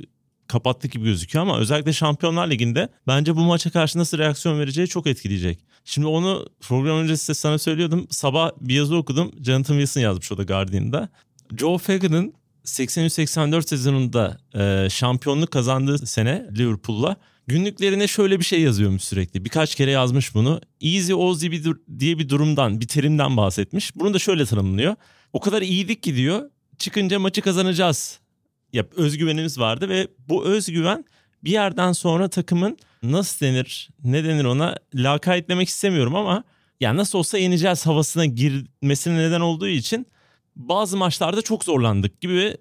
kapattı 0.46 0.88
gibi 0.88 1.04
gözüküyor 1.04 1.42
ama 1.42 1.58
özellikle 1.58 1.92
Şampiyonlar 1.92 2.50
Ligi'nde 2.50 2.88
bence 3.06 3.36
bu 3.36 3.40
maça 3.40 3.70
karşı 3.70 3.98
nasıl 3.98 4.18
reaksiyon 4.18 4.58
vereceği 4.58 4.88
çok 4.88 5.06
etkileyecek. 5.06 5.58
Şimdi 5.84 6.06
onu 6.06 6.46
program 6.60 6.98
öncesi 6.98 7.34
sana 7.34 7.58
söylüyordum. 7.58 8.06
Sabah 8.10 8.50
bir 8.60 8.74
yazı 8.74 8.96
okudum. 8.96 9.32
Jonathan 9.40 9.74
Wilson 9.74 10.00
yazmış 10.00 10.32
o 10.32 10.38
da 10.38 10.42
Guardian'da. 10.42 11.08
Joe 11.58 11.78
Fagan'ın 11.78 12.34
83-84 12.64 13.68
sezonunda 13.68 14.38
e, 14.54 14.90
şampiyonluk 14.90 15.50
kazandığı 15.50 16.06
sene 16.06 16.46
Liverpool'la 16.58 17.16
günlüklerine 17.50 18.06
şöyle 18.06 18.38
bir 18.38 18.44
şey 18.44 18.60
yazıyormuş 18.60 19.02
sürekli. 19.02 19.44
Birkaç 19.44 19.74
kere 19.74 19.90
yazmış 19.90 20.34
bunu. 20.34 20.60
Easy 20.80 21.14
Ozzy 21.14 21.50
bir 21.50 21.64
diye 21.98 22.18
bir 22.18 22.28
durumdan, 22.28 22.80
bir 22.80 22.88
terimden 22.88 23.36
bahsetmiş. 23.36 23.96
Bunu 23.96 24.14
da 24.14 24.18
şöyle 24.18 24.46
tanımlıyor. 24.46 24.96
O 25.32 25.40
kadar 25.40 25.62
iyiydik 25.62 26.02
ki 26.02 26.16
diyor. 26.16 26.50
Çıkınca 26.78 27.18
maçı 27.18 27.42
kazanacağız 27.42 28.20
ya 28.72 28.84
özgüvenimiz 28.96 29.58
vardı 29.58 29.88
ve 29.88 30.08
bu 30.28 30.44
özgüven 30.44 31.04
bir 31.44 31.50
yerden 31.50 31.92
sonra 31.92 32.28
takımın 32.28 32.78
nasıl 33.02 33.46
denir 33.46 33.88
ne 34.04 34.24
denir 34.24 34.44
ona 34.44 34.76
lakaytlemek 34.94 35.68
istemiyorum 35.68 36.16
ama 36.16 36.44
ya 36.80 36.96
nasıl 36.96 37.18
olsa 37.18 37.38
yeneceğiz 37.38 37.86
havasına 37.86 38.24
girmesine 38.24 39.18
neden 39.18 39.40
olduğu 39.40 39.68
için 39.68 40.06
bazı 40.56 40.96
maçlarda 40.96 41.42
çok 41.42 41.64
zorlandık 41.64 42.20
gibi 42.20 42.56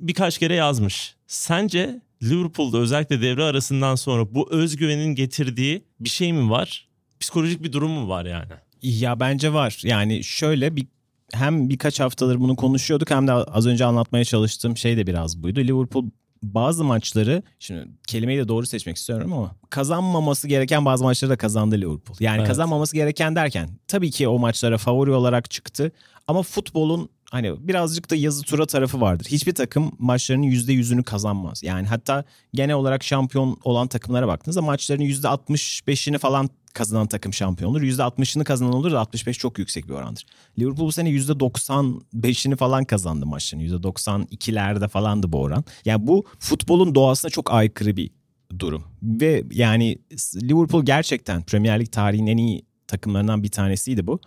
birkaç 0.00 0.38
kere 0.38 0.54
yazmış. 0.54 1.14
Sence 1.26 2.00
Liverpool'da 2.24 2.78
özellikle 2.78 3.22
devre 3.22 3.44
arasından 3.44 3.94
sonra 3.94 4.34
bu 4.34 4.52
özgüvenin 4.52 5.14
getirdiği 5.14 5.84
bir 6.00 6.08
şey 6.08 6.32
mi 6.32 6.50
var? 6.50 6.88
Psikolojik 7.20 7.62
bir 7.62 7.72
durum 7.72 7.90
mu 7.90 8.08
var 8.08 8.24
yani? 8.24 8.52
Ya 8.82 9.20
bence 9.20 9.52
var. 9.52 9.80
Yani 9.84 10.24
şöyle 10.24 10.76
bir 10.76 10.86
hem 11.32 11.68
birkaç 11.68 12.00
haftadır 12.00 12.40
bunu 12.40 12.56
konuşuyorduk 12.56 13.10
hem 13.10 13.26
de 13.26 13.32
az 13.32 13.66
önce 13.66 13.84
anlatmaya 13.84 14.24
çalıştığım 14.24 14.76
şey 14.76 14.96
de 14.96 15.06
biraz 15.06 15.42
buydu. 15.42 15.60
Liverpool 15.60 16.04
bazı 16.42 16.84
maçları 16.84 17.42
şimdi 17.58 17.88
kelimeyi 18.06 18.38
de 18.38 18.48
doğru 18.48 18.66
seçmek 18.66 18.96
istiyorum 18.96 19.32
ama 19.32 19.56
kazanmaması 19.70 20.48
gereken 20.48 20.84
bazı 20.84 21.04
maçları 21.04 21.30
da 21.30 21.36
kazandı 21.36 21.76
Liverpool. 21.76 22.16
Yani 22.20 22.38
evet. 22.38 22.48
kazanmaması 22.48 22.96
gereken 22.96 23.36
derken 23.36 23.68
tabii 23.88 24.10
ki 24.10 24.28
o 24.28 24.38
maçlara 24.38 24.78
favori 24.78 25.10
olarak 25.10 25.50
çıktı 25.50 25.92
ama 26.26 26.42
futbolun 26.42 27.08
hani 27.34 27.68
birazcık 27.68 28.10
da 28.10 28.16
yazı 28.16 28.42
tura 28.42 28.66
tarafı 28.66 29.00
vardır. 29.00 29.26
Hiçbir 29.28 29.54
takım 29.54 29.92
maçlarının 29.98 30.46
%100'ünü 30.46 31.02
kazanmaz. 31.02 31.62
Yani 31.62 31.86
hatta 31.86 32.24
genel 32.54 32.74
olarak 32.74 33.04
şampiyon 33.04 33.58
olan 33.64 33.88
takımlara 33.88 34.28
baktığınızda 34.28 34.62
maçların 34.62 35.02
%65'ini 35.02 36.18
falan 36.18 36.50
kazanan 36.74 37.06
takım 37.06 37.32
şampiyon 37.32 37.70
olur. 37.70 37.82
%60'ını 37.82 38.44
kazanan 38.44 38.72
olur 38.72 38.92
da 38.92 39.00
65 39.00 39.38
çok 39.38 39.58
yüksek 39.58 39.88
bir 39.88 39.94
orandır. 39.94 40.26
Liverpool 40.58 40.86
bu 40.86 40.92
sene 40.92 41.10
%95'ini 41.10 42.56
falan 42.56 42.84
kazandı 42.84 43.26
maçların. 43.26 43.64
%92'lerde 43.64 44.88
falandı 44.88 45.32
bu 45.32 45.40
oran. 45.40 45.64
Yani 45.84 46.06
bu 46.06 46.24
futbolun 46.38 46.94
doğasına 46.94 47.30
çok 47.30 47.52
aykırı 47.52 47.96
bir 47.96 48.10
durum. 48.58 48.84
Ve 49.02 49.44
yani 49.50 49.98
Liverpool 50.42 50.84
gerçekten 50.84 51.42
Premier 51.42 51.80
Lig 51.80 51.92
tarihinin 51.92 52.26
en 52.26 52.36
iyi 52.36 52.66
takımlarından 52.86 53.42
bir 53.42 53.50
tanesiydi 53.50 54.06
bu. 54.06 54.20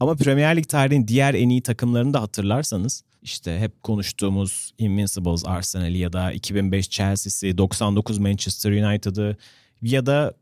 Ama 0.00 0.14
Premier 0.14 0.56
Lig 0.56 0.68
tarihinin 0.68 1.08
diğer 1.08 1.34
en 1.34 1.48
iyi 1.48 1.62
takımlarını 1.62 2.14
da 2.14 2.22
hatırlarsanız 2.22 3.04
işte 3.22 3.58
hep 3.58 3.82
konuştuğumuz 3.82 4.72
Invincibles 4.78 5.46
Arsenal'i 5.46 5.98
ya 5.98 6.12
da 6.12 6.32
2005 6.32 6.88
Chelsea'si, 6.90 7.58
99 7.58 8.18
Manchester 8.18 8.72
United'ı 8.72 9.36
ya 9.82 10.06
da 10.06 10.34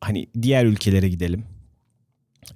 hani 0.00 0.26
diğer 0.42 0.64
ülkelere 0.64 1.08
gidelim. 1.08 1.44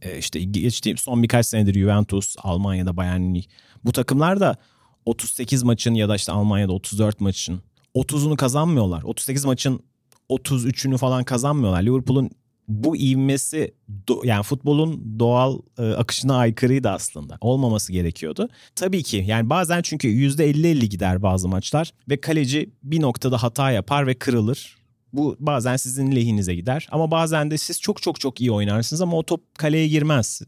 Ee, 0.02 0.18
işte 0.18 0.40
geçtiğim 0.40 0.98
son 0.98 1.22
birkaç 1.22 1.46
senedir 1.46 1.74
Juventus, 1.74 2.36
Almanya'da 2.38 2.96
Bayern 2.96 3.20
Münih. 3.20 3.44
Bu 3.84 3.92
takımlar 3.92 4.40
da 4.40 4.56
38 5.04 5.62
maçın 5.62 5.94
ya 5.94 6.08
da 6.08 6.16
işte 6.16 6.32
Almanya'da 6.32 6.72
34 6.72 7.20
maçın 7.20 7.62
30'unu 7.94 8.36
kazanmıyorlar. 8.36 9.02
38 9.02 9.44
maçın 9.44 9.80
33'ünü 10.30 10.98
falan 10.98 11.24
kazanmıyorlar. 11.24 11.82
Liverpool'un 11.82 12.30
bu 12.68 12.96
ivmesi 12.96 13.74
yani 14.24 14.42
futbolun 14.42 15.18
doğal 15.18 15.58
e, 15.78 15.82
akışına 15.82 16.36
aykırıydı 16.36 16.88
aslında. 16.90 17.38
Olmaması 17.40 17.92
gerekiyordu. 17.92 18.48
Tabii 18.76 19.02
ki 19.02 19.24
yani 19.26 19.50
bazen 19.50 19.82
çünkü 19.82 20.08
%50-50 20.08 20.84
gider 20.84 21.22
bazı 21.22 21.48
maçlar 21.48 21.92
ve 22.08 22.20
kaleci 22.20 22.70
bir 22.82 23.00
noktada 23.00 23.42
hata 23.42 23.70
yapar 23.70 24.06
ve 24.06 24.14
kırılır. 24.14 24.78
Bu 25.12 25.36
bazen 25.40 25.76
sizin 25.76 26.16
lehinize 26.16 26.54
gider 26.54 26.88
ama 26.90 27.10
bazen 27.10 27.50
de 27.50 27.58
siz 27.58 27.80
çok 27.80 28.02
çok 28.02 28.20
çok 28.20 28.40
iyi 28.40 28.52
oynarsınız 28.52 29.02
ama 29.02 29.16
o 29.16 29.22
top 29.22 29.58
kaleye 29.58 29.88
girmez. 29.88 30.42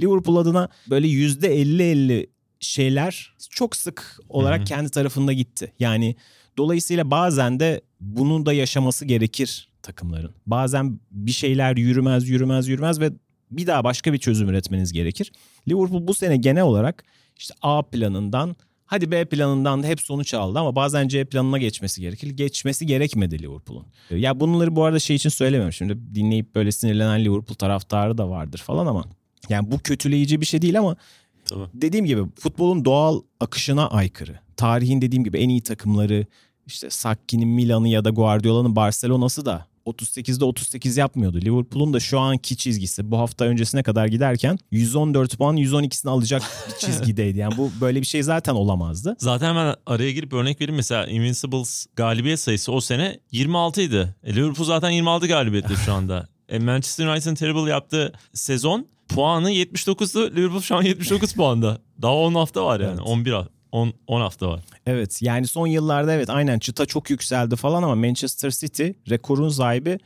Liverpool 0.00 0.36
adına 0.36 0.68
böyle 0.90 1.06
%50-50 1.06 2.26
şeyler 2.60 3.34
çok 3.50 3.76
sık 3.76 4.18
olarak 4.28 4.58
Hı-hı. 4.58 4.66
kendi 4.66 4.90
tarafında 4.90 5.32
gitti. 5.32 5.72
Yani 5.78 6.16
dolayısıyla 6.56 7.10
bazen 7.10 7.60
de 7.60 7.80
bunun 8.00 8.46
da 8.46 8.52
yaşaması 8.52 9.04
gerekir 9.04 9.68
takımların. 9.84 10.34
Bazen 10.46 11.00
bir 11.10 11.32
şeyler 11.32 11.76
yürümez 11.76 12.28
yürümez 12.28 12.68
yürümez 12.68 13.00
ve 13.00 13.12
bir 13.50 13.66
daha 13.66 13.84
başka 13.84 14.12
bir 14.12 14.18
çözüm 14.18 14.48
üretmeniz 14.48 14.92
gerekir. 14.92 15.32
Liverpool 15.68 16.06
bu 16.06 16.14
sene 16.14 16.36
genel 16.36 16.62
olarak 16.62 17.04
işte 17.38 17.54
A 17.62 17.82
planından 17.82 18.56
hadi 18.86 19.10
B 19.10 19.24
planından 19.24 19.82
da 19.82 19.86
hep 19.86 20.00
sonuç 20.00 20.34
aldı 20.34 20.58
ama 20.58 20.76
bazen 20.76 21.08
C 21.08 21.24
planına 21.24 21.58
geçmesi 21.58 22.00
gerekir. 22.00 22.30
Geçmesi 22.30 22.86
gerekmedi 22.86 23.42
Liverpool'un. 23.42 23.86
Ya 24.10 24.40
bunları 24.40 24.76
bu 24.76 24.84
arada 24.84 24.98
şey 24.98 25.16
için 25.16 25.30
söylemiyorum. 25.30 25.72
Şimdi 25.72 26.14
dinleyip 26.14 26.54
böyle 26.54 26.72
sinirlenen 26.72 27.24
Liverpool 27.24 27.54
taraftarı 27.54 28.18
da 28.18 28.30
vardır 28.30 28.58
falan 28.58 28.86
ama 28.86 29.04
yani 29.48 29.70
bu 29.70 29.78
kötüleyici 29.78 30.40
bir 30.40 30.46
şey 30.46 30.62
değil 30.62 30.78
ama 30.78 30.96
Tamam. 31.44 31.68
Dediğim 31.74 32.06
gibi 32.06 32.22
futbolun 32.38 32.84
doğal 32.84 33.22
akışına 33.40 33.88
aykırı. 33.88 34.38
Tarihin 34.56 35.02
dediğim 35.02 35.24
gibi 35.24 35.38
en 35.38 35.48
iyi 35.48 35.62
takımları 35.62 36.26
işte 36.66 36.90
Sakki'nin 36.90 37.48
Milan'ı 37.48 37.88
ya 37.88 38.04
da 38.04 38.10
Guardiola'nın 38.10 38.76
Barcelona'sı 38.76 39.46
da 39.46 39.66
38'de 39.86 40.44
38 40.44 40.96
yapmıyordu. 40.96 41.40
Liverpool'un 41.40 41.94
da 41.94 42.00
şu 42.00 42.20
anki 42.20 42.56
çizgisi 42.56 43.10
bu 43.10 43.18
hafta 43.18 43.44
öncesine 43.44 43.82
kadar 43.82 44.06
giderken 44.06 44.58
114 44.70 45.38
puan 45.38 45.56
112'sini 45.56 46.10
alacak 46.10 46.42
bir 46.68 46.74
çizgideydi. 46.86 47.38
Yani 47.38 47.56
bu 47.56 47.70
böyle 47.80 48.00
bir 48.00 48.06
şey 48.06 48.22
zaten 48.22 48.54
olamazdı. 48.54 49.16
Zaten 49.18 49.48
hemen 49.48 49.74
araya 49.86 50.12
girip 50.12 50.32
örnek 50.32 50.60
vereyim. 50.60 50.76
Mesela 50.76 51.06
Invincibles 51.06 51.86
galibiyet 51.96 52.40
sayısı 52.40 52.72
o 52.72 52.80
sene 52.80 53.20
26 53.32 53.82
idi. 53.82 54.14
E, 54.24 54.34
Liverpool 54.34 54.66
zaten 54.66 54.90
26 54.90 55.26
galibiyetli 55.26 55.76
şu 55.76 55.92
anda. 55.92 56.28
E, 56.48 56.58
Manchester 56.58 57.06
United'ın 57.06 57.34
terrible 57.34 57.70
yaptığı 57.70 58.12
sezon 58.32 58.86
puanı 59.08 59.50
79'du. 59.50 60.36
Liverpool 60.36 60.60
şu 60.60 60.76
an 60.76 60.82
79 60.82 61.32
puanda. 61.32 61.78
Daha 62.02 62.14
10 62.14 62.34
hafta 62.34 62.64
var 62.64 62.80
yani. 62.80 62.96
Evet. 62.98 63.06
11 63.06 63.32
10, 63.74 63.92
10 64.06 64.20
hafta 64.20 64.48
var. 64.48 64.60
Evet 64.86 65.22
yani 65.22 65.46
son 65.46 65.66
yıllarda 65.66 66.12
evet 66.12 66.30
aynen 66.30 66.58
çıta 66.58 66.86
çok 66.86 67.10
yükseldi 67.10 67.56
falan 67.56 67.82
ama 67.82 67.94
Manchester 67.94 68.50
City 68.50 68.88
rekorun 69.10 69.48
sahibi 69.48 69.98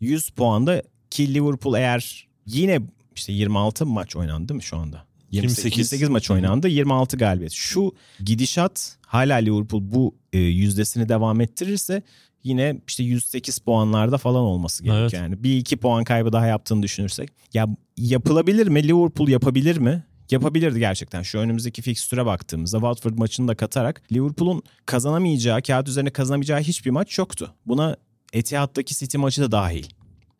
100 0.00 0.30
puanda 0.30 0.82
ki 1.10 1.34
Liverpool 1.34 1.74
eğer 1.74 2.28
yine 2.46 2.80
işte 3.16 3.32
26 3.32 3.86
maç 3.86 4.16
oynandı 4.16 4.54
mı 4.54 4.62
şu 4.62 4.76
anda? 4.76 5.04
28, 5.30 5.78
28 5.78 6.08
maç 6.08 6.30
oynandı 6.30 6.68
26 6.68 7.16
galibiyet. 7.16 7.52
Şu 7.52 7.94
gidişat 8.24 8.98
hala 9.06 9.34
Liverpool 9.36 9.82
bu 9.84 10.14
e, 10.32 10.38
yüzdesini 10.38 11.08
devam 11.08 11.40
ettirirse 11.40 12.02
yine 12.44 12.80
işte 12.88 13.02
108 13.02 13.58
puanlarda 13.58 14.18
falan 14.18 14.42
olması 14.42 14.82
gerekiyor. 14.84 15.02
Evet. 15.02 15.12
Yani 15.12 15.42
bir 15.42 15.56
iki 15.56 15.76
puan 15.76 16.04
kaybı 16.04 16.32
daha 16.32 16.46
yaptığını 16.46 16.82
düşünürsek. 16.82 17.30
Ya 17.54 17.66
yapılabilir 17.96 18.66
mi? 18.66 18.88
Liverpool 18.88 19.28
yapabilir 19.28 19.76
mi? 19.76 20.04
Yapabilirdi 20.30 20.78
gerçekten. 20.78 21.22
Şu 21.22 21.38
önümüzdeki 21.38 21.82
fikstüre 21.82 22.26
baktığımızda 22.26 22.76
Watford 22.76 23.18
maçını 23.18 23.48
da 23.48 23.54
katarak 23.54 24.02
Liverpool'un 24.12 24.62
kazanamayacağı, 24.86 25.62
kağıt 25.62 25.88
üzerine 25.88 26.10
kazanamayacağı 26.10 26.60
hiçbir 26.60 26.90
maç 26.90 27.18
yoktu. 27.18 27.54
Buna 27.66 27.96
Etihad'daki 28.32 28.94
City 28.94 29.18
maçı 29.18 29.42
da 29.42 29.52
dahil. 29.52 29.84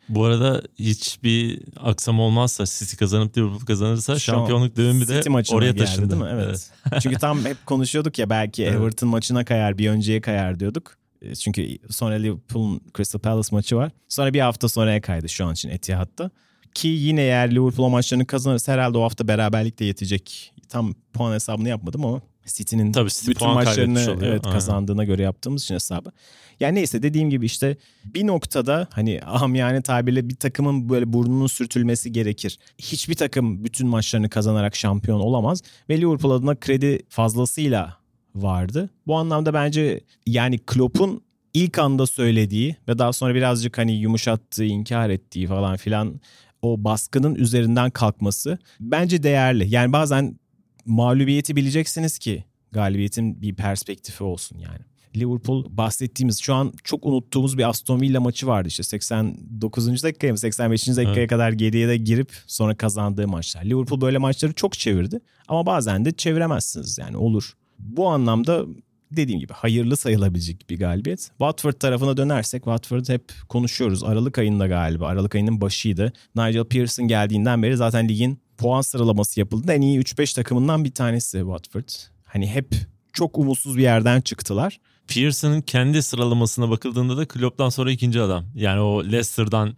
Bu 0.09 0.25
arada 0.25 0.63
hiçbir 0.79 1.61
aksam 1.77 2.21
olmazsa 2.21 2.65
City 2.67 2.97
kazanıp 2.97 3.39
Liverpool 3.39 3.61
kazanırsa 3.61 4.15
Şu 4.15 4.21
şampiyonluk 4.21 4.77
dönemi 4.77 5.09
de 5.09 5.23
oraya 5.53 5.71
geldi, 5.71 5.79
taşındı. 5.79 6.11
Değil 6.11 6.23
mi? 6.23 6.29
Evet. 6.33 6.71
evet. 6.91 7.03
Çünkü 7.03 7.17
tam 7.17 7.45
hep 7.45 7.67
konuşuyorduk 7.67 8.19
ya 8.19 8.31
belki 8.31 8.65
evet. 8.65 8.75
Everton 8.75 9.09
maçına 9.09 9.45
kayar 9.45 9.79
bir 9.79 9.89
önceye 9.91 10.21
kayar 10.21 10.61
diyorduk. 10.61 10.97
E, 11.23 11.35
çünkü 11.35 11.79
sonra 11.91 12.15
Liverpool'un 12.15 12.81
Crystal 12.97 13.19
Palace 13.19 13.49
maçı 13.53 13.77
var. 13.77 13.93
Sonra 14.09 14.35
bir 14.35 14.41
hafta 14.41 14.69
sonraya 14.69 15.01
kaydı 15.01 15.29
şu 15.29 15.47
an 15.47 15.53
için 15.53 15.69
Etihad'da. 15.69 16.31
Ki 16.77 16.89
yine 16.89 17.23
eğer 17.23 17.55
Liverpool 17.55 17.89
maçlarını 17.89 18.27
kazanırsa 18.27 18.73
herhalde 18.73 18.99
o 18.99 19.03
hafta 19.03 19.29
beraberlik 19.29 19.79
de 19.79 19.85
yetecek. 19.85 20.53
Tam 20.69 20.95
puan 21.13 21.35
hesabını 21.35 21.69
yapmadım 21.69 22.05
ama 22.05 22.21
City'nin 22.47 22.93
Tabii 22.93 23.11
City 23.11 23.31
bütün 23.31 23.49
maçlarını 23.49 24.17
evet, 24.23 24.43
kazandığına 24.43 25.05
göre 25.05 25.23
yaptığımız 25.23 25.63
için 25.63 25.75
hesabı. 25.75 26.13
Yani 26.61 26.75
neyse 26.75 27.03
dediğim 27.03 27.31
gibi 27.31 27.47
işte 27.47 27.77
bir 28.05 28.27
noktada 28.27 28.89
hani 28.91 29.21
amiyane 29.23 29.83
tabirle 29.83 30.29
bir 30.29 30.37
takımın 30.37 30.89
böyle 30.89 31.13
burnunun 31.13 31.47
sürtülmesi 31.47 32.13
gerekir. 32.13 32.59
Hiçbir 32.79 33.15
takım 33.15 33.65
bütün 33.65 33.89
maçlarını 33.89 34.31
kazanarak 34.31 34.77
şampiyon 34.77 35.21
olamaz 35.21 35.63
ve 35.91 36.01
Liverpool 36.01 36.33
adına 36.33 36.55
kredi 36.55 37.01
fazlasıyla 37.09 37.97
vardı. 38.35 38.91
Bu 39.07 39.17
anlamda 39.17 39.55
bence 39.55 40.01
yani 40.27 40.59
Klopp'un 40.59 41.23
ilk 41.57 41.79
anda 41.79 42.07
söylediği 42.07 42.77
ve 42.89 42.99
daha 42.99 43.13
sonra 43.13 43.35
birazcık 43.35 43.79
hani 43.79 43.93
yumuşattığı, 43.93 44.65
inkar 44.65 45.11
ettiği 45.11 45.47
falan 45.47 45.77
filan 45.77 46.21
o 46.63 46.85
baskının 46.85 47.35
üzerinden 47.35 47.91
kalkması 47.91 48.59
bence 48.81 49.23
değerli. 49.23 49.75
Yani 49.75 49.93
bazen 49.93 50.39
mağlubiyeti 50.85 51.57
bileceksiniz 51.57 52.19
ki 52.19 52.45
galibiyetin 52.73 53.43
bir 53.43 53.55
perspektifi 53.55 54.25
olsun 54.25 54.59
yani. 54.59 54.79
Liverpool 55.17 55.65
bahsettiğimiz 55.71 56.41
şu 56.41 56.55
an 56.55 56.73
çok 56.85 57.07
unuttuğumuz 57.07 57.59
bir 57.59 57.69
Aston 57.69 58.01
Villa 58.01 58.21
maçı 58.21 58.47
vardı 58.47 58.69
işte 58.69 58.83
89. 58.83 60.03
dakikaya 60.03 60.33
mı 60.33 60.39
85. 60.39 60.89
dakikaya 60.89 61.15
evet. 61.15 61.31
kadar 61.31 61.53
geriye 61.53 61.89
de 61.89 61.97
girip 61.97 62.33
sonra 62.47 62.77
kazandığı 62.77 63.29
maçlar. 63.29 63.65
Liverpool 63.65 64.01
böyle 64.01 64.19
maçları 64.19 64.53
çok 64.53 64.73
çevirdi 64.73 65.21
ama 65.49 65.67
bazen 65.67 66.05
de 66.05 66.13
çeviremezsiniz 66.13 66.99
yani 66.99 67.17
olur. 67.17 67.53
Bu 67.79 68.09
anlamda 68.09 68.65
dediğim 69.11 69.41
gibi 69.41 69.53
hayırlı 69.53 69.97
sayılabilecek 69.97 70.71
bir 70.71 70.79
galibiyet. 70.79 71.21
Watford 71.21 71.73
tarafına 71.73 72.17
dönersek 72.17 72.65
Watford 72.65 73.09
hep 73.09 73.33
konuşuyoruz. 73.49 74.05
Aralık 74.05 74.39
ayında 74.39 74.67
galiba. 74.67 75.07
Aralık 75.07 75.35
ayının 75.35 75.61
başıydı. 75.61 76.13
Nigel 76.37 76.65
Pearson 76.65 77.09
geldiğinden 77.09 77.63
beri 77.63 77.77
zaten 77.77 78.09
ligin 78.09 78.41
puan 78.59 78.81
sıralaması 78.81 79.41
yapıldı. 79.41 79.73
En 79.73 79.81
iyi 79.81 80.01
3-5 80.01 80.35
takımından 80.35 80.85
bir 80.85 80.95
tanesi 80.95 81.39
Watford. 81.39 81.89
Hani 82.25 82.47
hep 82.47 82.75
çok 83.13 83.39
umutsuz 83.39 83.77
bir 83.77 83.83
yerden 83.83 84.21
çıktılar. 84.21 84.81
Pearson'ın 85.09 85.61
kendi 85.61 86.03
sıralamasına 86.03 86.71
bakıldığında 86.71 87.17
da 87.17 87.29
Klopp'tan 87.29 87.69
sonra 87.69 87.91
ikinci 87.91 88.21
adam. 88.21 88.45
Yani 88.55 88.81
o 88.81 89.05
Leicester'dan 89.05 89.77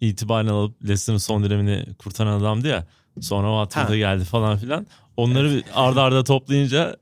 itibaren 0.00 0.46
alıp 0.46 0.82
Leicester'ın 0.82 1.18
son 1.18 1.44
dönemini 1.44 1.94
kurtaran 1.98 2.40
adamdı 2.40 2.68
ya. 2.68 2.86
Sonra 3.20 3.64
Watford'a 3.64 3.96
geldi 3.96 4.24
falan 4.24 4.58
filan. 4.58 4.86
Onları 5.16 5.52
evet. 5.52 5.64
arda 5.74 6.02
arda 6.02 6.24
toplayınca 6.24 6.96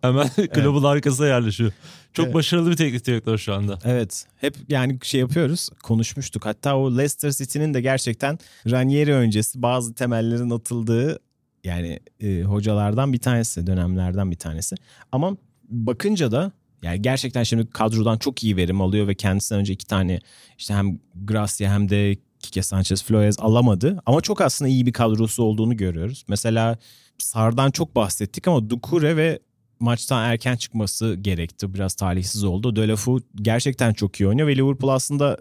Hemen 0.00 0.28
kulübün 0.28 0.72
evet. 0.72 0.84
arkasına 0.84 1.26
yerleşiyor. 1.26 1.72
Çok 2.12 2.24
evet. 2.24 2.34
başarılı 2.34 2.70
bir 2.70 2.76
teknik 2.76 3.06
direktör 3.06 3.38
şu 3.38 3.54
anda. 3.54 3.78
Evet. 3.84 4.26
Hep 4.36 4.56
yani 4.68 4.98
şey 5.02 5.20
yapıyoruz. 5.20 5.68
Konuşmuştuk. 5.82 6.46
Hatta 6.46 6.76
o 6.76 6.96
Leicester 6.96 7.30
City'nin 7.30 7.74
de 7.74 7.80
gerçekten 7.80 8.38
Ranieri 8.70 9.14
öncesi 9.14 9.62
bazı 9.62 9.94
temellerin 9.94 10.50
atıldığı 10.50 11.18
yani 11.64 12.00
e, 12.20 12.42
hocalardan 12.42 13.12
bir 13.12 13.18
tanesi, 13.18 13.66
dönemlerden 13.66 14.30
bir 14.30 14.36
tanesi. 14.36 14.76
Ama 15.12 15.36
bakınca 15.68 16.32
da 16.32 16.52
yani 16.82 17.02
gerçekten 17.02 17.42
şimdi 17.42 17.70
kadrodan 17.70 18.18
çok 18.18 18.44
iyi 18.44 18.56
verim 18.56 18.80
alıyor 18.80 19.08
ve 19.08 19.14
kendisinden 19.14 19.60
önce 19.60 19.72
iki 19.72 19.86
tane 19.86 20.20
işte 20.58 20.74
hem 20.74 20.98
Gracia 21.14 21.72
hem 21.72 21.88
de 21.88 22.16
Kike 22.40 22.62
Sanchez 22.62 23.04
Flores 23.04 23.36
alamadı. 23.40 24.02
Ama 24.06 24.20
çok 24.20 24.40
aslında 24.40 24.68
iyi 24.68 24.86
bir 24.86 24.92
kadrosu 24.92 25.42
olduğunu 25.42 25.76
görüyoruz. 25.76 26.24
Mesela 26.28 26.78
Sar'dan 27.18 27.70
çok 27.70 27.96
bahsettik 27.96 28.48
ama 28.48 28.70
Dukure 28.70 29.16
ve 29.16 29.38
maçtan 29.80 30.24
erken 30.24 30.56
çıkması 30.56 31.14
gerekti. 31.14 31.74
Biraz 31.74 31.94
talihsiz 31.94 32.44
oldu. 32.44 32.76
Delafu 32.76 33.20
gerçekten 33.34 33.92
çok 33.92 34.20
iyi 34.20 34.28
oynuyor 34.28 34.48
ve 34.48 34.56
Liverpool 34.56 34.90
aslında 34.90 35.38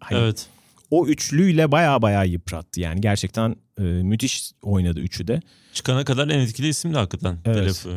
hani 0.00 0.18
Evet. 0.18 0.46
o 0.90 1.06
üçlüyle 1.06 1.72
baya 1.72 2.02
baya 2.02 2.24
yıprattı. 2.24 2.80
Yani 2.80 3.00
gerçekten 3.00 3.56
e, 3.78 3.82
müthiş 3.82 4.52
oynadı 4.62 5.00
üçü 5.00 5.28
de. 5.28 5.40
Çıkana 5.72 6.04
kadar 6.04 6.28
en 6.28 6.38
etkili 6.38 6.68
isim 6.68 6.94
de 6.94 6.98
hakikaten. 6.98 7.38
Evet. 7.44 7.56
Delafu. 7.56 7.90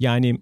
Yani 0.00 0.40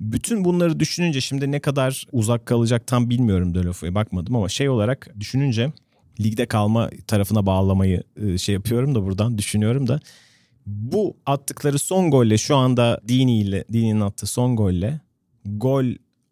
bütün 0.00 0.44
bunları 0.44 0.80
düşününce 0.80 1.20
şimdi 1.20 1.52
ne 1.52 1.60
kadar 1.60 2.06
uzak 2.12 2.46
kalacak 2.46 2.86
tam 2.86 3.10
bilmiyorum 3.10 3.54
Delafu'ya 3.54 3.94
bakmadım 3.94 4.36
ama 4.36 4.48
şey 4.48 4.68
olarak 4.68 5.08
düşününce 5.20 5.72
ligde 6.20 6.46
kalma 6.46 6.90
tarafına 7.06 7.46
bağlamayı 7.46 8.02
e, 8.22 8.38
şey 8.38 8.52
yapıyorum 8.52 8.94
da 8.94 9.02
buradan 9.04 9.38
düşünüyorum 9.38 9.86
da 9.88 10.00
bu 10.68 11.16
attıkları 11.26 11.78
son 11.78 12.10
golle 12.10 12.38
şu 12.38 12.56
anda 12.56 13.00
Dini 13.08 13.40
ile 13.40 13.64
Dini'nin 13.72 14.00
attığı 14.00 14.26
son 14.26 14.56
golle 14.56 15.00
gol 15.46 15.84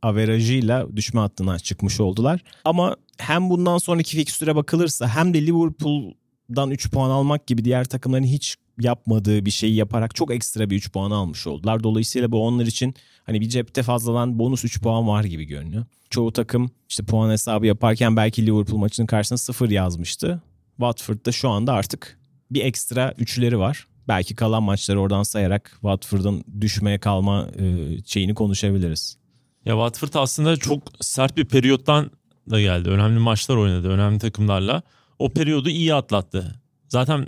averajıyla 0.03 0.97
düşme 0.97 1.21
hattına 1.21 1.59
çıkmış 1.59 2.01
oldular. 2.01 2.41
Ama 2.65 2.97
hem 3.19 3.51
bundan 3.51 3.79
sonraki 3.79 4.17
fikstüre 4.17 4.57
bakılırsa 4.57 5.09
hem 5.09 5.35
de 5.35 5.47
Liverpool'dan 5.47 6.71
3 6.71 6.91
puan 6.91 7.11
almak 7.11 7.47
gibi 7.47 7.65
diğer 7.65 7.85
takımların 7.85 8.25
hiç 8.25 8.57
yapmadığı 8.81 9.45
bir 9.45 9.51
şeyi 9.51 9.75
yaparak 9.75 10.15
çok 10.15 10.35
ekstra 10.35 10.71
bir 10.71 10.77
3 10.77 10.93
puan 10.93 11.11
almış 11.11 11.47
oldular. 11.47 11.83
Dolayısıyla 11.83 12.33
bu 12.33 12.47
onlar 12.47 12.67
için 12.67 12.95
hani 13.25 13.41
bir 13.41 13.49
cepte 13.49 13.83
fazladan 13.83 14.39
bonus 14.39 14.65
3 14.65 14.81
puan 14.81 15.09
var 15.09 15.25
gibi 15.25 15.45
görünüyor. 15.45 15.85
Çoğu 16.11 16.33
takım 16.33 16.71
işte 16.89 17.03
puan 17.03 17.31
hesabı 17.31 17.67
yaparken 17.67 18.17
belki 18.17 18.47
Liverpool 18.47 18.79
maçının 18.79 19.07
karşısına 19.07 19.39
0 19.39 19.71
yazmıştı. 19.71 20.43
Watford'da 20.77 21.33
şu 21.33 21.49
anda 21.49 21.73
artık 21.73 22.19
bir 22.51 22.65
ekstra 22.65 23.15
üçleri 23.19 23.59
var. 23.59 23.87
Belki 24.09 24.35
kalan 24.35 24.63
maçları 24.63 25.01
oradan 25.01 25.23
sayarak 25.23 25.71
Watford'un 25.73 26.45
düşmeye 26.61 26.99
kalma 26.99 27.49
e, 27.59 27.97
şeyini 28.07 28.35
konuşabiliriz. 28.35 29.17
Ya 29.65 29.73
Watford 29.73 30.15
aslında 30.15 30.57
çok 30.57 30.83
sert 31.01 31.37
bir 31.37 31.45
periyottan 31.45 32.11
da 32.51 32.61
geldi. 32.61 32.89
Önemli 32.89 33.19
maçlar 33.19 33.57
oynadı 33.57 33.89
önemli 33.89 34.19
takımlarla. 34.19 34.83
O 35.19 35.33
periyodu 35.33 35.69
iyi 35.69 35.95
atlattı. 35.95 36.63
Zaten 36.89 37.27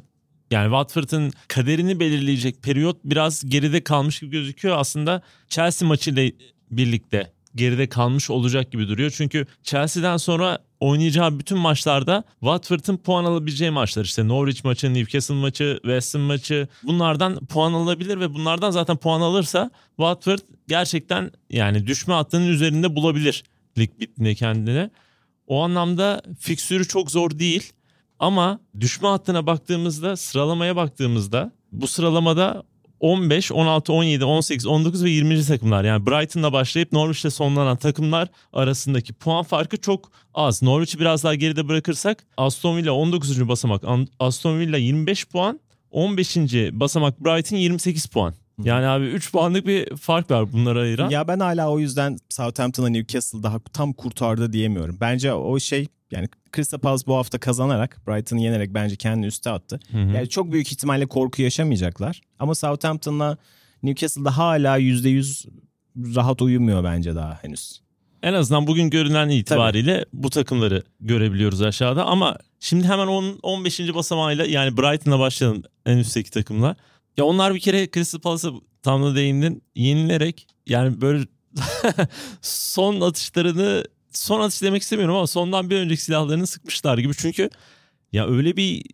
yani 0.50 0.64
Watford'ın 0.64 1.32
kaderini 1.48 2.00
belirleyecek 2.00 2.62
periyot 2.62 2.96
biraz 3.04 3.48
geride 3.48 3.84
kalmış 3.84 4.20
gibi 4.20 4.30
gözüküyor. 4.30 4.78
Aslında 4.78 5.22
Chelsea 5.48 5.88
maçıyla 5.88 6.30
birlikte 6.70 7.32
geride 7.54 7.88
kalmış 7.88 8.30
olacak 8.30 8.72
gibi 8.72 8.88
duruyor. 8.88 9.10
Çünkü 9.16 9.46
Chelsea'den 9.62 10.16
sonra 10.16 10.58
oynayacağı 10.80 11.38
bütün 11.38 11.58
maçlarda 11.58 12.24
Watford'ın 12.40 12.96
puan 12.96 13.24
alabileceği 13.24 13.70
maçlar 13.70 14.04
işte 14.04 14.28
Norwich 14.28 14.64
maçı, 14.64 14.94
Newcastle 14.94 15.34
maçı, 15.34 15.78
West 15.82 16.14
Ham 16.14 16.22
maçı 16.22 16.68
bunlardan 16.82 17.46
puan 17.46 17.72
alabilir 17.72 18.20
ve 18.20 18.34
bunlardan 18.34 18.70
zaten 18.70 18.96
puan 18.96 19.20
alırsa 19.20 19.70
Watford 19.88 20.38
gerçekten 20.68 21.30
yani 21.50 21.86
düşme 21.86 22.14
hattının 22.14 22.48
üzerinde 22.48 22.96
bulabilir 22.96 23.44
lig 23.78 23.90
bittiğinde 24.00 24.34
kendine. 24.34 24.90
O 25.46 25.62
anlamda 25.62 26.22
fiksürü 26.38 26.88
çok 26.88 27.10
zor 27.10 27.38
değil 27.38 27.72
ama 28.18 28.60
düşme 28.80 29.08
hattına 29.08 29.46
baktığımızda 29.46 30.16
sıralamaya 30.16 30.76
baktığımızda 30.76 31.52
bu 31.72 31.86
sıralamada 31.86 32.62
15, 33.00 33.52
16, 33.52 33.92
17, 33.92 34.24
18, 34.24 34.66
19 34.66 35.04
ve 35.04 35.10
20. 35.10 35.44
takımlar. 35.44 35.84
Yani 35.84 36.06
Brighton'la 36.06 36.52
başlayıp 36.52 36.92
Norwich'le 36.92 37.30
sonlanan 37.32 37.76
takımlar 37.76 38.28
arasındaki 38.52 39.12
puan 39.12 39.44
farkı 39.44 39.76
çok 39.76 40.10
az. 40.34 40.62
Norwich'i 40.62 41.00
biraz 41.00 41.24
daha 41.24 41.34
geride 41.34 41.68
bırakırsak 41.68 42.24
Aston 42.36 42.76
Villa 42.76 42.92
19. 42.92 43.48
basamak, 43.48 43.82
Aston 44.18 44.58
Villa 44.58 44.76
25 44.76 45.26
puan, 45.28 45.60
15. 45.90 46.36
basamak 46.72 47.24
Brighton 47.24 47.56
28 47.56 48.06
puan. 48.06 48.34
Yani 48.64 48.86
abi 48.86 49.04
3 49.04 49.32
puanlık 49.32 49.66
bir 49.66 49.96
fark 49.96 50.30
var 50.30 50.52
bunlara 50.52 50.80
ayıran. 50.80 51.10
Ya 51.10 51.28
ben 51.28 51.40
hala 51.40 51.70
o 51.70 51.78
yüzden 51.78 52.18
Southampton'a 52.28 52.88
Newcastle 52.88 53.42
daha 53.42 53.58
tam 53.72 53.92
kurtardı 53.92 54.52
diyemiyorum. 54.52 54.96
Bence 55.00 55.32
o 55.32 55.58
şey 55.58 55.86
yani 56.10 56.28
Crystal 56.56 56.78
Palace 56.78 57.06
bu 57.06 57.16
hafta 57.16 57.38
kazanarak 57.38 58.00
Brighton'ı 58.08 58.40
yenerek 58.40 58.74
bence 58.74 58.96
kendini 58.96 59.26
üste 59.26 59.50
attı. 59.50 59.80
Hı 59.92 59.98
hı. 59.98 60.16
Yani 60.16 60.28
çok 60.28 60.52
büyük 60.52 60.72
ihtimalle 60.72 61.06
korku 61.06 61.42
yaşamayacaklar. 61.42 62.20
Ama 62.38 62.54
Southampton'la 62.54 63.38
Newcastle'da 63.82 64.36
hala 64.36 64.78
%100 64.78 65.48
rahat 65.96 66.42
uyumuyor 66.42 66.84
bence 66.84 67.14
daha 67.14 67.38
henüz. 67.42 67.80
En 68.22 68.32
azından 68.32 68.66
bugün 68.66 68.90
görünen 68.90 69.28
itibariyle 69.28 70.04
bu 70.12 70.30
takımları 70.30 70.82
görebiliyoruz 71.00 71.62
aşağıda 71.62 72.06
ama 72.06 72.38
şimdi 72.60 72.86
hemen 72.86 73.06
10 73.06 73.38
15. 73.42 73.80
basamağıyla 73.94 74.44
yani 74.44 74.76
Brighton'la 74.76 75.18
başlayalım 75.18 75.62
en 75.86 75.98
üstteki 75.98 76.30
takımlar. 76.30 76.76
Ya 77.16 77.24
onlar 77.24 77.54
bir 77.54 77.60
kere 77.60 77.90
Crystal 77.90 78.20
Palace'a 78.20 78.50
tam 78.82 79.02
da 79.02 79.16
değindin 79.16 79.62
yenilerek 79.74 80.46
yani 80.66 81.00
böyle 81.00 81.24
son 82.42 83.00
atışlarını 83.00 83.84
son 84.18 84.40
atış 84.40 84.62
demek 84.62 84.82
istemiyorum 84.82 85.16
ama 85.16 85.26
sondan 85.26 85.70
bir 85.70 85.76
önceki 85.76 86.02
silahlarını 86.02 86.46
sıkmışlar 86.46 86.98
gibi. 86.98 87.12
Çünkü 87.16 87.50
ya 88.12 88.26
öyle 88.28 88.56
bir 88.56 88.84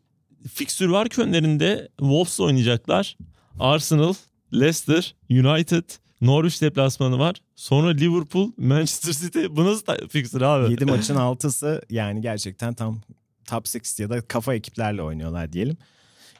fikstür 0.52 0.88
var 0.88 1.08
ki 1.08 1.20
önlerinde 1.20 1.88
Wolves 1.98 2.40
oynayacaklar. 2.40 3.16
Arsenal, 3.60 4.14
Leicester, 4.52 5.14
United, 5.30 5.84
Norwich 6.20 6.62
deplasmanı 6.62 7.18
var. 7.18 7.36
Sonra 7.56 7.90
Liverpool, 7.90 8.52
Manchester 8.56 9.12
City. 9.12 9.44
Bu 9.50 9.64
nasıl 9.64 9.86
da 9.86 9.98
fikstür 10.08 10.40
abi? 10.40 10.70
7 10.72 10.84
maçın 10.90 11.16
6'sı 11.16 11.82
yani 11.90 12.20
gerçekten 12.20 12.74
tam 12.74 13.00
top 13.46 13.66
6 13.66 14.02
ya 14.02 14.10
da 14.10 14.20
kafa 14.20 14.54
ekiplerle 14.54 15.02
oynuyorlar 15.02 15.52
diyelim. 15.52 15.76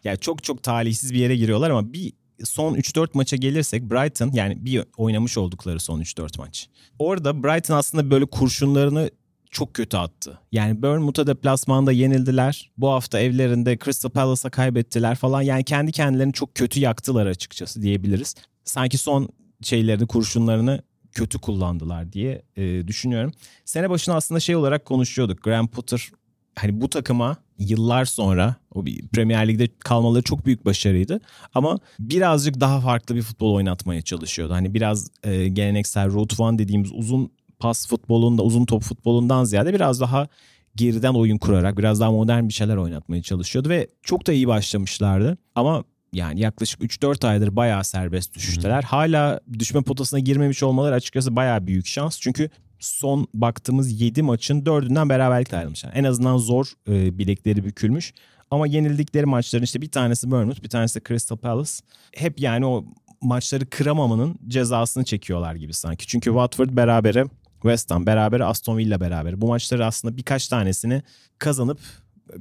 Yani 0.05 0.19
çok 0.19 0.45
çok 0.45 0.63
talihsiz 0.63 1.15
bir 1.15 1.19
yere 1.19 1.37
giriyorlar 1.37 1.71
ama 1.71 1.93
bir 1.93 2.13
son 2.45 2.75
3-4 2.75 3.09
maça 3.15 3.37
gelirsek 3.37 3.83
Brighton 3.83 4.31
yani 4.33 4.65
bir 4.65 4.85
oynamış 4.97 5.39
oldukları 5.39 5.81
son 5.81 6.01
3-4 6.01 6.39
maç. 6.39 6.69
Orada 6.99 7.43
Brighton 7.45 7.77
aslında 7.77 8.11
böyle 8.11 8.25
kurşunlarını 8.25 9.11
çok 9.51 9.75
kötü 9.75 9.97
attı. 9.97 10.39
Yani 10.53 10.83
Bournemouth'a 10.83 11.27
deplasmanda 11.27 11.93
yenildiler. 11.93 12.71
Bu 12.79 12.89
hafta 12.89 13.19
evlerinde 13.21 13.79
Crystal 13.85 14.11
Palace'a 14.11 14.51
kaybettiler 14.51 15.15
falan. 15.15 15.43
Yani 15.43 15.65
kendi 15.65 15.93
kendilerini 15.93 16.33
çok 16.33 16.55
kötü 16.55 16.81
yaktılar 16.81 17.27
açıkçası 17.27 17.83
diyebiliriz. 17.83 18.35
Sanki 18.65 18.99
son 18.99 19.29
şeylerini, 19.63 20.07
kurşunlarını 20.07 20.83
kötü 21.13 21.39
kullandılar 21.39 22.13
diye 22.13 22.43
e, 22.57 22.89
düşünüyorum. 22.89 23.33
Sene 23.65 23.91
başına 23.91 24.15
aslında 24.15 24.41
şey 24.41 24.57
olarak 24.57 24.85
konuşuyorduk. 24.85 25.43
Graham 25.43 25.69
Potter 25.69 26.11
hani 26.57 26.81
bu 26.81 26.91
takıma 26.91 27.37
yıllar 27.59 28.05
sonra 28.05 28.55
o 28.75 28.87
bir 28.87 29.09
Premier 29.09 29.49
Lig'de 29.49 29.69
kalmaları 29.79 30.23
çok 30.23 30.47
büyük 30.47 30.65
başarıydı. 30.65 31.21
Ama 31.55 31.79
birazcık 31.99 32.61
daha 32.61 32.81
farklı 32.81 33.15
bir 33.15 33.23
futbol 33.23 33.55
oynatmaya 33.55 34.03
çalışıyordu. 34.03 34.55
Hani 34.55 34.75
biraz 34.75 35.09
e, 35.23 35.49
geleneksel 35.49 36.13
route 36.13 36.43
one 36.43 36.59
dediğimiz 36.59 36.93
uzun 36.93 37.31
pas 37.59 37.89
futbolunda, 37.89 38.43
uzun 38.43 38.65
top 38.65 38.83
futbolundan 38.83 39.45
ziyade 39.45 39.75
biraz 39.75 40.01
daha 40.01 40.29
geriden 40.77 41.15
oyun 41.15 41.39
kurarak 41.39 41.79
biraz 41.79 42.01
daha 42.01 42.11
modern 42.11 42.49
bir 42.49 42.53
şeyler 42.53 42.77
oynatmaya 42.77 43.23
çalışıyordu 43.23 43.69
ve 43.69 43.89
çok 44.03 44.27
da 44.27 44.33
iyi 44.33 44.49
başlamışlardı. 44.49 45.39
Ama 45.55 45.85
yani 46.13 46.41
yaklaşık 46.41 46.81
3-4 46.81 47.27
aydır 47.27 47.57
bayağı 47.57 47.85
serbest 47.85 48.35
düşüşteler. 48.35 48.83
Hala 48.83 49.41
düşme 49.59 49.83
potasına 49.83 50.21
girmemiş 50.21 50.63
olmaları 50.63 50.95
açıkçası 50.95 51.37
bayağı 51.37 51.67
büyük 51.67 51.87
şans. 51.87 52.21
Çünkü 52.21 52.51
son 52.85 53.29
baktığımız 53.35 54.01
7 54.01 54.23
maçın 54.23 54.63
4'ünden 54.63 55.09
beraberlikle 55.09 55.57
ayrılmışlar. 55.57 55.93
En 55.95 56.05
azından 56.05 56.37
zor 56.37 56.73
e, 56.89 57.19
bilekleri 57.19 57.65
bükülmüş. 57.65 58.15
Ama 58.51 58.67
yenildikleri 58.67 59.27
maçların 59.27 59.65
işte 59.65 59.83
bir 59.83 59.91
tanesi 59.91 60.31
Bournemouth, 60.31 60.63
bir 60.63 60.69
tanesi 60.69 61.01
Crystal 61.09 61.37
Palace. 61.37 61.73
Hep 62.17 62.41
yani 62.41 62.67
o 62.67 62.85
maçları 63.21 63.67
kıramamanın 63.67 64.39
cezasını 64.49 65.05
çekiyorlar 65.05 65.55
gibi 65.55 65.75
sanki. 65.75 66.07
Çünkü 66.07 66.31
Watford 66.31 66.71
berabere, 66.71 67.25
West 67.53 67.91
Ham 67.91 68.07
berabere, 68.07 68.45
Aston 68.45 68.79
Villa 68.79 69.01
berabere. 69.01 69.41
Bu 69.41 69.47
maçları 69.47 69.87
aslında 69.87 70.17
birkaç 70.17 70.49
tanesini 70.49 71.03
kazanıp 71.39 71.79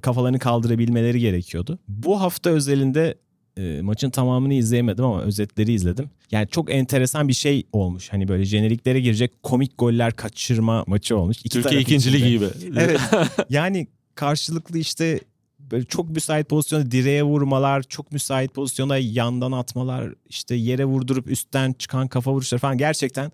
kafalarını 0.01 0.39
kaldırabilmeleri 0.39 1.19
gerekiyordu. 1.19 1.79
Bu 1.87 2.21
hafta 2.21 2.49
özelinde 2.49 3.15
e, 3.57 3.81
maçın 3.81 4.09
tamamını 4.09 4.53
izleyemedim 4.53 5.05
ama 5.05 5.21
özetleri 5.21 5.73
izledim. 5.73 6.09
Yani 6.31 6.47
çok 6.47 6.73
enteresan 6.73 7.27
bir 7.27 7.33
şey 7.33 7.63
olmuş. 7.73 8.13
Hani 8.13 8.27
böyle 8.27 8.45
jeneriklere 8.45 8.99
girecek 8.99 9.43
komik 9.43 9.77
goller 9.77 10.15
kaçırma 10.15 10.83
maçı 10.87 11.17
olmuş. 11.17 11.37
İki 11.39 11.49
Türkiye 11.49 11.81
ikinciliği 11.81 12.35
içinde. 12.35 12.51
gibi. 12.69 12.79
Evet. 12.79 12.99
yani 13.49 13.87
karşılıklı 14.15 14.77
işte 14.77 15.19
böyle 15.59 15.85
çok 15.85 16.09
müsait 16.09 16.49
pozisyonda 16.49 16.91
direğe 16.91 17.23
vurmalar, 17.23 17.83
çok 17.83 18.11
müsait 18.11 18.53
pozisyonda 18.53 18.97
yandan 18.97 19.51
atmalar, 19.51 20.13
işte 20.29 20.55
yere 20.55 20.85
vurdurup 20.85 21.31
üstten 21.31 21.73
çıkan 21.73 22.07
kafa 22.07 22.31
vuruşları 22.31 22.61
falan 22.61 22.77
gerçekten 22.77 23.31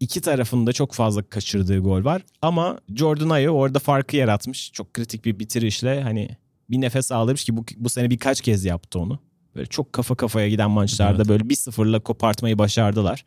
iki 0.00 0.20
tarafında 0.20 0.72
çok 0.72 0.92
fazla 0.92 1.22
kaçırdığı 1.22 1.78
gol 1.78 2.04
var. 2.04 2.22
Ama 2.42 2.78
Jordan 2.96 3.30
Ayew 3.30 3.50
orada 3.50 3.78
farkı 3.78 4.16
yaratmış. 4.16 4.72
Çok 4.72 4.94
kritik 4.94 5.24
bir 5.24 5.38
bitirişle 5.38 6.02
hani 6.02 6.28
bir 6.70 6.80
nefes 6.80 7.12
aldırmış 7.12 7.44
ki 7.44 7.56
bu, 7.56 7.64
bu 7.76 7.88
sene 7.88 8.10
birkaç 8.10 8.40
kez 8.40 8.64
yaptı 8.64 8.98
onu. 8.98 9.18
Böyle 9.56 9.66
çok 9.66 9.92
kafa 9.92 10.14
kafaya 10.14 10.48
giden 10.48 10.70
maçlarda 10.70 11.16
Evet. 11.16 11.28
böyle 11.28 11.48
bir 11.48 11.54
sıfırla 11.54 12.00
kopartmayı 12.00 12.58
başardılar. 12.58 13.24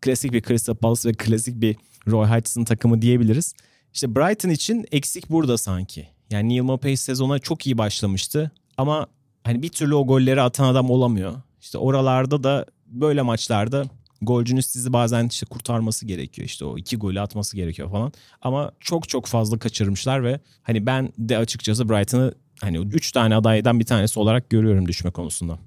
Klasik 0.00 0.32
bir 0.32 0.42
Crystal 0.42 0.74
Palace 0.74 1.08
ve 1.08 1.12
klasik 1.12 1.60
bir 1.60 1.76
Roy 2.06 2.26
Hodgson 2.26 2.64
takımı 2.64 3.02
diyebiliriz. 3.02 3.54
İşte 3.94 4.16
Brighton 4.16 4.48
için 4.48 4.86
eksik 4.92 5.30
burada 5.30 5.58
sanki. 5.58 6.08
Yani 6.30 6.48
Neil 6.48 6.62
Maupay 6.62 6.96
sezona 6.96 7.38
çok 7.38 7.66
iyi 7.66 7.78
başlamıştı 7.78 8.50
ama 8.76 9.06
hani 9.44 9.62
bir 9.62 9.68
türlü 9.68 9.94
o 9.94 10.06
golleri 10.06 10.42
atan 10.42 10.64
adam 10.64 10.90
olamıyor. 10.90 11.32
İşte 11.60 11.78
oralarda 11.78 12.44
da 12.44 12.66
böyle 12.86 13.22
maçlarda 13.22 13.84
golcünüz 14.22 14.66
sizi 14.66 14.92
bazen 14.92 15.26
işte 15.28 15.46
kurtarması 15.46 16.06
gerekiyor. 16.06 16.46
İşte 16.46 16.64
o 16.64 16.78
iki 16.78 16.96
golü 16.96 17.20
atması 17.20 17.56
gerekiyor 17.56 17.90
falan. 17.90 18.12
Ama 18.42 18.72
çok 18.80 19.08
çok 19.08 19.26
fazla 19.26 19.58
kaçırmışlar 19.58 20.24
ve 20.24 20.40
hani 20.62 20.86
ben 20.86 21.12
de 21.18 21.38
açıkçası 21.38 21.88
Brighton'ı 21.88 22.34
hani 22.60 22.78
üç 22.78 23.12
tane 23.12 23.36
adaydan 23.36 23.80
bir 23.80 23.84
tanesi 23.84 24.20
olarak 24.20 24.50
görüyorum 24.50 24.88
düşme 24.88 25.10
konusunda. 25.10 25.58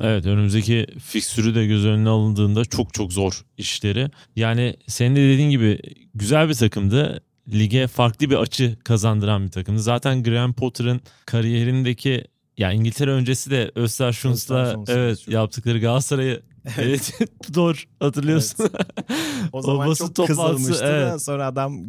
Evet 0.00 0.26
önümüzdeki 0.26 0.86
fiksürü 1.04 1.54
de 1.54 1.66
göz 1.66 1.86
önüne 1.86 2.08
alındığında 2.08 2.64
çok 2.64 2.94
çok 2.94 3.12
zor 3.12 3.44
işleri. 3.56 4.10
Yani 4.36 4.74
senin 4.86 5.16
de 5.16 5.20
dediğin 5.20 5.50
gibi 5.50 5.80
güzel 6.14 6.48
bir 6.48 6.54
takımdı. 6.54 7.22
Lige 7.52 7.86
farklı 7.86 8.30
bir 8.30 8.36
açı 8.36 8.76
kazandıran 8.84 9.46
bir 9.46 9.50
takımdı. 9.50 9.80
Zaten 9.80 10.22
Graham 10.22 10.52
Potter'ın 10.52 11.00
kariyerindeki 11.26 12.24
ya 12.58 12.72
İngiltere 12.72 13.10
öncesi 13.10 13.50
de 13.50 13.70
Östersund'la 13.74 14.76
evet 14.88 15.28
yaptıkları 15.28 15.78
Galatasaray'ı 15.78 16.42
evet 16.78 17.20
doğru 17.54 17.76
hatırlıyorsun. 18.00 18.70
Evet. 18.74 18.86
O 19.52 19.62
zaman 19.62 19.94
çok 19.94 20.26
kızılmıştı 20.26 20.84
evet. 20.84 21.22
sonra 21.22 21.46
adam 21.46 21.82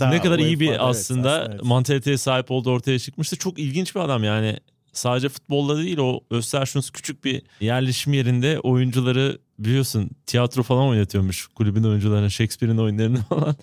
ne 0.00 0.20
kadar 0.22 0.38
iyi 0.38 0.60
bir 0.60 0.88
aslında 0.88 1.48
evet, 1.50 1.62
mantaliteye 1.62 2.18
sahip 2.18 2.50
olduğu 2.50 2.70
ortaya 2.70 2.98
çıkmıştı. 2.98 3.36
Çok 3.36 3.58
ilginç 3.58 3.94
bir 3.94 4.00
adam 4.00 4.24
yani 4.24 4.58
sadece 4.92 5.28
futbolda 5.28 5.78
değil 5.78 5.98
o 5.98 6.20
Östersund 6.30 6.82
küçük 6.92 7.24
bir 7.24 7.42
yerleşim 7.60 8.12
yerinde 8.12 8.60
oyuncuları 8.60 9.38
biliyorsun 9.58 10.10
tiyatro 10.26 10.62
falan 10.62 10.88
oynatıyormuş 10.88 11.46
kulübün 11.46 11.84
oyuncularına 11.84 12.30
Shakespeare'in 12.30 12.78
oyunlarını 12.78 13.18
falan. 13.28 13.56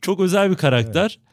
Çok 0.00 0.20
özel 0.20 0.50
bir 0.50 0.56
karakter. 0.56 1.18
Evet. 1.18 1.26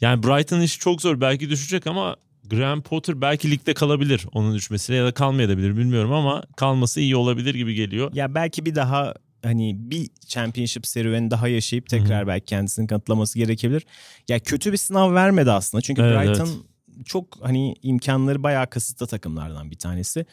Yani 0.00 0.22
Brighton 0.22 0.60
işi 0.60 0.78
çok 0.78 1.02
zor 1.02 1.20
belki 1.20 1.50
düşecek 1.50 1.86
ama 1.86 2.16
Graham 2.50 2.82
Potter 2.82 3.20
belki 3.20 3.50
ligde 3.50 3.74
kalabilir 3.74 4.26
onun 4.32 4.54
düşmesiyle 4.54 4.98
ya 4.98 5.06
da 5.06 5.12
kalmayabilir 5.12 5.76
bilmiyorum 5.76 6.12
ama 6.12 6.42
kalması 6.56 7.00
iyi 7.00 7.16
olabilir 7.16 7.54
gibi 7.54 7.74
geliyor. 7.74 8.10
Ya 8.14 8.34
belki 8.34 8.66
bir 8.66 8.74
daha 8.74 9.14
hani 9.42 9.74
bir 9.78 10.08
championship 10.26 10.86
serüveni 10.86 11.30
daha 11.30 11.48
yaşayıp 11.48 11.88
tekrar 11.88 12.18
Hı-hı. 12.18 12.26
belki 12.26 12.44
kendisini 12.44 12.86
kanıtlaması 12.86 13.38
gerekebilir. 13.38 13.86
Ya 14.28 14.38
kötü 14.38 14.72
bir 14.72 14.76
sınav 14.76 15.14
vermedi 15.14 15.50
aslında. 15.50 15.82
Çünkü 15.82 16.02
evet, 16.02 16.28
Brighton 16.28 16.46
evet. 16.46 17.06
çok 17.06 17.38
hani 17.42 17.74
imkanları 17.82 18.42
bayağı 18.42 18.66
kısıtlı 18.66 19.06
takımlardan 19.06 19.70
bir 19.70 19.78
tanesi. 19.78 20.26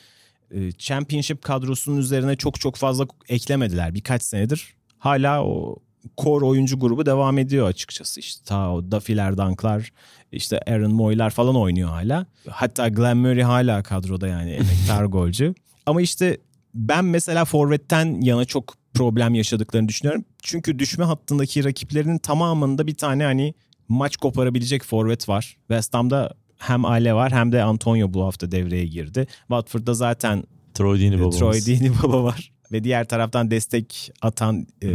Ee, 0.52 0.72
championship 0.72 1.42
kadrosunun 1.42 1.98
üzerine 1.98 2.36
çok 2.36 2.60
çok 2.60 2.76
fazla 2.76 3.08
eklemediler 3.30 3.94
birkaç 3.94 4.24
senedir. 4.24 4.74
Hala 5.00 5.46
o 5.46 5.78
core 6.18 6.46
oyuncu 6.46 6.80
grubu 6.80 7.06
devam 7.06 7.38
ediyor 7.38 7.68
açıkçası. 7.68 8.20
İşte 8.20 8.46
ta 8.46 8.72
o 8.74 8.92
Duffy'ler, 8.92 9.38
Dunk'lar, 9.38 9.92
işte 10.32 10.60
Aaron 10.68 10.92
Moy'lar 10.92 11.30
falan 11.30 11.56
oynuyor 11.56 11.90
hala. 11.90 12.26
Hatta 12.50 12.90
Glenn 12.90 13.18
Murray 13.18 13.42
hala 13.42 13.84
kadroda 13.84 14.28
yani 14.28 14.52
emektar 14.52 15.06
golcü. 15.06 15.54
Ama 15.86 16.02
işte 16.02 16.38
ben 16.74 17.06
mesela 17.06 17.46
forvetten 17.46 18.22
yana 18.22 18.46
çok 18.46 18.74
problem 18.94 19.36
yaşadıklarını 19.36 19.88
düşünüyorum. 19.88 20.26
Çünkü 20.42 20.80
düşme 20.80 21.06
hattındaki 21.06 21.64
rakiplerinin 21.64 22.18
tamamında 22.18 22.88
bir 22.88 22.96
tane 22.96 23.24
hani 23.24 23.54
maç 23.88 24.18
koparabilecek 24.18 24.84
forvet 24.84 25.30
var. 25.30 25.58
West 25.68 25.94
Ham'da 25.94 26.34
hem 26.58 26.86
Ale 26.86 27.14
var 27.14 27.32
hem 27.32 27.52
de 27.52 27.64
Antonio 27.64 28.14
bu 28.14 28.24
hafta 28.24 28.52
devreye 28.52 28.86
girdi. 28.86 29.28
Watford'da 29.40 29.94
zaten 29.94 30.44
Troy 30.74 31.00
Deeney 31.00 31.20
baba, 31.22 31.30
Troy 31.30 31.66
Deeney 31.66 31.92
baba 32.04 32.24
var. 32.24 32.53
Ve 32.74 32.84
diğer 32.84 33.06
taraftan 33.06 33.52
destek 33.52 34.12
atan 34.22 34.68
e, 34.84 34.90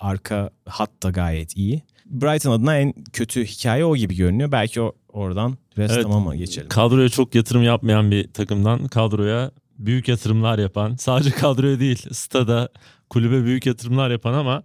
arka 0.00 0.50
hat 0.66 0.90
da 1.02 1.10
gayet 1.10 1.56
iyi. 1.56 1.82
Brighton 2.06 2.52
adına 2.52 2.78
en 2.78 2.94
kötü 3.12 3.44
hikaye 3.44 3.84
o 3.84 3.96
gibi 3.96 4.16
görünüyor. 4.16 4.52
Belki 4.52 4.80
o, 4.80 4.92
oradan 5.08 5.56
West 5.74 5.94
evet, 5.94 6.06
Ham'a 6.06 6.36
geçelim? 6.36 6.68
Kadroya 6.68 7.08
çok 7.08 7.34
yatırım 7.34 7.62
yapmayan 7.62 8.10
bir 8.10 8.32
takımdan 8.32 8.88
kadroya 8.88 9.50
büyük 9.78 10.08
yatırımlar 10.08 10.58
yapan, 10.58 10.96
sadece 10.96 11.30
kadroya 11.34 11.80
değil 11.80 12.06
stada, 12.12 12.68
kulübe 13.10 13.44
büyük 13.44 13.66
yatırımlar 13.66 14.10
yapan 14.10 14.32
ama 14.32 14.62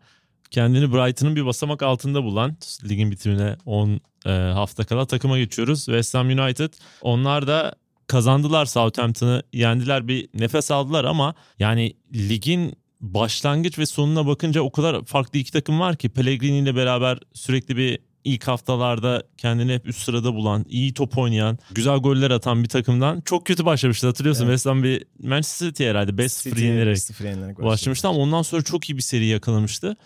kendini 0.51 0.93
Brighton'ın 0.93 1.35
bir 1.35 1.45
basamak 1.45 1.83
altında 1.83 2.23
bulan 2.23 2.57
ligin 2.89 3.11
bitimine 3.11 3.57
10 3.65 4.01
e, 4.25 4.29
hafta 4.29 4.83
kala 4.83 5.05
takıma 5.05 5.37
geçiyoruz. 5.37 5.85
West 5.85 6.15
Ham 6.15 6.27
United 6.27 6.73
onlar 7.01 7.47
da 7.47 7.75
kazandılar 8.07 8.65
Southampton'ı 8.65 9.43
yendiler 9.53 10.07
bir 10.07 10.29
nefes 10.33 10.71
aldılar 10.71 11.05
ama 11.05 11.35
yani 11.59 11.93
ligin 12.13 12.73
başlangıç 13.01 13.79
ve 13.79 13.85
sonuna 13.85 14.27
bakınca 14.27 14.61
o 14.61 14.71
kadar 14.71 15.05
farklı 15.05 15.39
iki 15.39 15.51
takım 15.51 15.79
var 15.79 15.95
ki 15.95 16.09
Pellegrini 16.09 16.57
ile 16.57 16.75
beraber 16.75 17.19
sürekli 17.33 17.77
bir 17.77 17.99
ilk 18.23 18.47
haftalarda 18.47 19.23
kendini 19.37 19.73
hep 19.73 19.87
üst 19.87 19.99
sırada 19.99 20.33
bulan, 20.35 20.65
iyi 20.69 20.93
top 20.93 21.17
oynayan, 21.17 21.57
güzel 21.71 21.97
goller 21.97 22.31
atan 22.31 22.63
bir 22.63 22.69
takımdan 22.69 23.21
çok 23.21 23.45
kötü 23.45 23.65
başlamıştı 23.65 24.07
hatırlıyorsun. 24.07 24.45
Evet. 24.45 24.53
West 24.53 24.65
Ham 24.65 24.83
bir 24.83 25.05
Manchester 25.19 25.67
City 25.67 25.89
herhalde 25.89 26.11
5-0 26.11 26.61
yenerek 26.61 27.61
başlamıştı 27.63 28.07
ama 28.07 28.19
ondan 28.19 28.41
sonra 28.41 28.61
çok 28.61 28.89
iyi 28.89 28.97
bir 28.97 29.01
seri 29.01 29.25
yakalamıştı. 29.25 29.97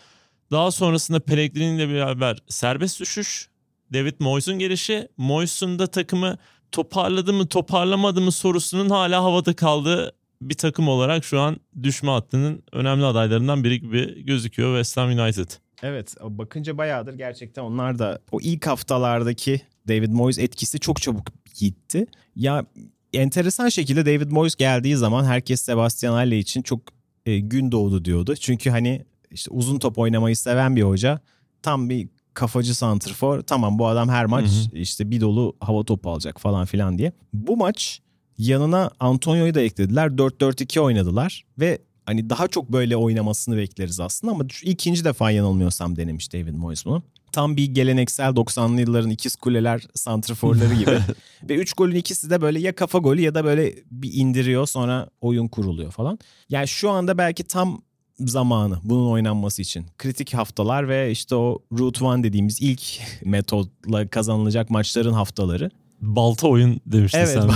Daha 0.52 0.72
sonrasında 0.72 1.20
Pellegrini 1.20 1.76
ile 1.76 1.90
beraber 1.90 2.38
serbest 2.48 3.00
düşüş, 3.00 3.50
David 3.94 4.16
Moyes'un 4.20 4.60
gelişi, 4.60 5.08
Moyes'un 5.18 5.80
da 5.80 5.88
takımı 5.88 6.38
toparladı 6.72 7.34
mı 7.34 7.48
toparlamadı 7.48 8.22
mı 8.22 8.32
sorusunun 8.32 8.90
hala 8.90 9.24
havada 9.24 9.56
kaldığı 9.56 10.16
bir 10.42 10.56
takım 10.56 10.88
olarak 10.88 11.26
şu 11.26 11.40
an 11.40 11.58
düşme 11.84 12.12
hattının 12.12 12.64
önemli 12.72 13.06
adaylarından 13.06 13.64
biri 13.64 13.82
gibi 13.82 14.26
gözüküyor 14.26 14.70
West 14.76 14.98
Ham 14.98 15.10
United. 15.10 15.50
Evet 15.84 16.16
bakınca 16.22 16.78
bayağıdır 16.78 17.14
gerçekten 17.14 17.62
onlar 17.62 18.00
da 18.00 18.20
o 18.32 18.42
ilk 18.42 18.68
haftalardaki 18.68 19.62
David 19.88 20.10
Moyes 20.10 20.40
etkisi 20.40 20.80
çok 20.80 21.02
çabuk 21.02 21.28
gitti. 21.60 22.06
Ya 22.36 22.66
enteresan 23.14 23.70
şekilde 23.70 24.06
David 24.06 24.32
Moyes 24.32 24.56
geldiği 24.56 24.96
zaman 24.96 25.26
herkes 25.26 25.62
Sebastian 25.62 26.14
Halle 26.14 26.38
için 26.38 26.62
çok 26.62 26.82
e, 27.26 27.40
gün 27.40 27.72
doğdu 27.72 28.06
diyordu. 28.06 28.36
Çünkü 28.36 28.70
hani 28.70 29.06
işte 29.32 29.52
uzun 29.52 29.80
top 29.80 29.98
oynamayı 29.98 30.36
seven 30.38 30.76
bir 30.76 30.84
hoca 30.84 31.20
tam 31.62 31.90
bir 31.90 32.10
kafacı 32.34 32.76
santrfor. 32.76 33.42
Tamam 33.42 33.80
bu 33.80 33.88
adam 33.88 34.10
her 34.10 34.26
maç 34.26 34.46
hı 34.46 34.76
hı. 34.76 34.78
işte 34.78 35.12
bir 35.12 35.22
dolu 35.22 35.56
hava 35.60 35.84
topu 35.84 36.12
alacak 36.12 36.42
falan 36.42 36.66
filan 36.66 36.98
diye. 36.98 37.12
Bu 37.34 37.58
maç 37.58 38.02
yanına 38.38 38.92
Antonio'yu 39.00 39.54
da 39.54 39.62
eklediler. 39.62 40.08
4-4-2 40.08 40.80
oynadılar 40.80 41.46
ve 41.60 41.80
hani 42.06 42.30
daha 42.30 42.48
çok 42.48 42.72
böyle 42.72 42.96
oynamasını 42.98 43.58
bekleriz 43.58 44.00
aslında 44.00 44.34
ama 44.34 44.44
ikinci 44.64 45.06
defa 45.06 45.32
yanılmıyorsam 45.32 45.96
denemiş 45.96 46.34
David 46.34 46.54
Moyes 46.54 46.86
bunu. 46.86 47.04
Tam 47.32 47.58
bir 47.58 47.66
geleneksel 47.66 48.30
90'lı 48.30 48.82
yılların 48.82 49.10
ikiz 49.10 49.36
kuleler 49.36 49.88
santrforları 49.96 50.74
gibi. 50.74 51.00
Ve 51.50 51.56
3 51.56 51.74
golün 51.74 51.96
ikisi 51.96 52.30
de 52.30 52.42
böyle 52.42 52.60
ya 52.60 52.76
kafa 52.76 52.98
golü 52.98 53.22
ya 53.22 53.36
da 53.36 53.46
böyle 53.46 53.76
bir 53.92 54.14
indiriyor 54.14 54.68
sonra 54.68 55.10
oyun 55.22 55.48
kuruluyor 55.48 55.92
falan. 55.92 56.20
Yani 56.50 56.68
şu 56.68 56.90
anda 56.90 57.18
belki 57.18 57.44
tam 57.44 57.82
zamanı 58.28 58.80
bunun 58.84 59.12
oynanması 59.12 59.62
için. 59.62 59.86
Kritik 59.98 60.34
haftalar 60.34 60.88
ve 60.90 61.12
işte 61.12 61.36
o 61.36 61.60
Route 61.80 62.06
One 62.06 62.24
dediğimiz 62.24 62.62
ilk 62.62 62.82
metodla 63.26 64.08
kazanılacak 64.08 64.70
maçların 64.70 65.14
haftaları. 65.14 65.72
Balta 66.02 66.48
oyun 66.48 66.82
demiştin 66.86 67.20
evet, 67.20 67.30
sen 67.30 67.50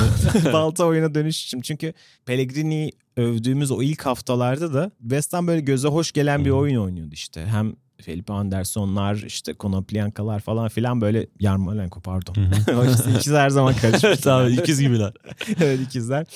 de. 0.43 0.53
balta 0.53 0.85
oyuna 0.85 1.15
dönüş 1.15 1.45
için. 1.45 1.61
Çünkü 1.61 1.93
Pellegrini 2.25 2.91
övdüğümüz 3.17 3.71
o 3.71 3.81
ilk 3.81 4.05
haftalarda 4.05 4.73
da 4.73 4.91
West 5.01 5.33
Ham 5.33 5.47
böyle 5.47 5.61
göze 5.61 5.87
hoş 5.87 6.11
gelen 6.11 6.45
bir 6.45 6.49
oyun 6.49 6.75
oynuyordu 6.75 7.13
işte. 7.13 7.45
Hem 7.45 7.75
Felipe 8.01 8.33
Anderson'lar 8.33 9.15
işte 9.15 9.53
Konoplyankalar 9.53 10.39
falan 10.39 10.69
filan 10.69 11.01
böyle 11.01 11.27
Yarmolenko 11.39 12.01
pardon. 12.01 12.35
İkiz 13.17 13.33
her 13.33 13.49
zaman 13.49 13.73
karışmış. 13.75 14.03
evet 14.03 14.27
abi 14.27 14.53
ikiz 14.53 14.81
gibiler. 14.81 15.13
evet 15.61 15.79
ikizler. 15.79 16.27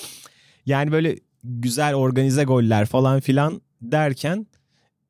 Yani 0.66 0.92
böyle 0.92 1.16
güzel 1.44 1.94
organize 1.94 2.44
goller 2.44 2.86
falan 2.86 3.20
filan 3.20 3.62
derken 3.82 4.46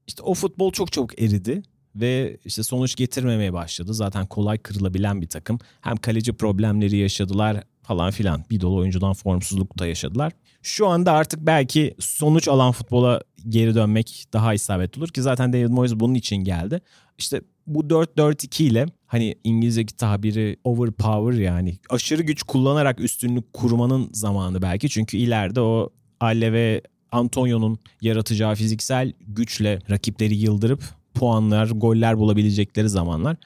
işte 0.06 0.22
o 0.22 0.34
futbol 0.34 0.72
çok 0.72 0.92
çok 0.92 1.22
eridi 1.22 1.62
ve 1.94 2.38
işte 2.44 2.62
sonuç 2.62 2.96
getirmemeye 2.96 3.52
başladı. 3.52 3.94
Zaten 3.94 4.26
kolay 4.26 4.58
kırılabilen 4.58 5.22
bir 5.22 5.28
takım. 5.28 5.58
Hem 5.80 5.96
kaleci 5.96 6.32
problemleri 6.32 6.96
yaşadılar 6.96 7.64
falan 7.82 8.10
filan. 8.10 8.44
Bir 8.50 8.60
dolu 8.60 8.80
oyuncudan 8.80 9.12
formsuzluk 9.12 9.78
da 9.78 9.86
yaşadılar. 9.86 10.32
Şu 10.62 10.86
anda 10.86 11.12
artık 11.12 11.40
belki 11.40 11.94
sonuç 11.98 12.48
alan 12.48 12.72
futbola 12.72 13.20
geri 13.48 13.74
dönmek 13.74 14.24
daha 14.32 14.54
isabetli 14.54 15.00
olur 15.00 15.08
ki 15.08 15.22
zaten 15.22 15.52
David 15.52 15.68
Moyes 15.68 15.94
bunun 15.94 16.14
için 16.14 16.36
geldi. 16.36 16.80
İşte 17.18 17.40
bu 17.66 17.80
4-4-2 17.80 18.62
ile 18.62 18.86
hani 19.06 19.34
İngilizce'deki 19.44 19.96
tabiri 19.96 20.56
overpower 20.64 21.40
yani 21.40 21.78
aşırı 21.90 22.22
güç 22.22 22.42
kullanarak 22.42 23.00
üstünlük 23.00 23.52
kurmanın 23.52 24.10
zamanı 24.12 24.62
belki. 24.62 24.88
Çünkü 24.88 25.16
ileride 25.16 25.60
o 25.60 25.90
Alle 26.20 26.52
ve 26.52 26.82
Antonio'nun 27.12 27.78
yaratacağı 28.00 28.54
fiziksel 28.54 29.12
güçle 29.28 29.78
rakipleri 29.90 30.36
yıldırıp 30.36 30.82
puanlar, 31.14 31.66
goller 31.66 32.18
bulabilecekleri 32.18 32.88
zamanlar. 32.88 33.36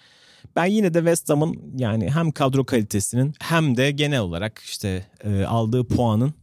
Ben 0.56 0.64
yine 0.64 0.94
de 0.94 0.98
West 0.98 1.30
Ham'ın 1.30 1.58
yani 1.76 2.10
hem 2.10 2.30
kadro 2.30 2.64
kalitesinin 2.64 3.34
hem 3.40 3.76
de 3.76 3.90
genel 3.90 4.20
olarak 4.20 4.62
işte 4.64 5.06
e, 5.24 5.44
aldığı 5.44 5.84
puanın 5.84 6.34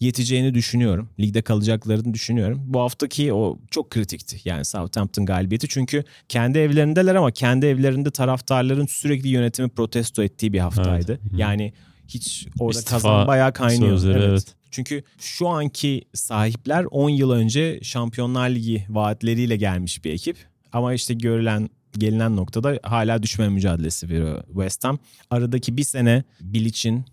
yeteceğini 0.00 0.54
düşünüyorum. 0.54 1.08
Ligde 1.20 1.42
kalacaklarını 1.42 2.14
düşünüyorum. 2.14 2.60
Bu 2.64 2.80
haftaki 2.80 3.32
o 3.32 3.58
çok 3.70 3.90
kritikti. 3.90 4.40
Yani 4.44 4.64
Southampton 4.64 5.26
galibiyeti. 5.26 5.68
Çünkü 5.68 6.04
kendi 6.28 6.58
evlerindeler 6.58 7.14
ama 7.14 7.30
kendi 7.30 7.66
evlerinde 7.66 8.10
taraftarların 8.10 8.86
sürekli 8.86 9.28
yönetimi 9.28 9.68
protesto 9.68 10.22
ettiği 10.22 10.52
bir 10.52 10.58
haftaydı. 10.58 11.12
Evet. 11.12 11.40
Yani 11.40 11.72
hiç 12.08 12.46
orada 12.60 12.78
İstifa 12.78 12.96
kazan 12.96 13.26
bayağı 13.26 13.52
kaynıyor. 13.52 13.90
Sözleri, 13.90 14.18
evet. 14.18 14.28
evet. 14.28 14.54
Çünkü 14.74 15.02
şu 15.18 15.48
anki 15.48 16.04
sahipler 16.14 16.84
10 16.90 17.08
yıl 17.08 17.30
önce 17.30 17.80
Şampiyonlar 17.82 18.50
Ligi 18.50 18.86
vaatleriyle 18.88 19.56
gelmiş 19.56 20.04
bir 20.04 20.10
ekip. 20.10 20.36
Ama 20.72 20.94
işte 20.94 21.14
görülen 21.14 21.68
gelinen 21.98 22.36
noktada 22.36 22.78
hala 22.82 23.22
düşme 23.22 23.48
mücadelesi 23.48 24.08
veriyor 24.08 24.44
West 24.46 24.84
Ham. 24.84 24.98
Aradaki 25.30 25.76
bir 25.76 25.84
sene 25.84 26.24
Bilic'in 26.40 27.04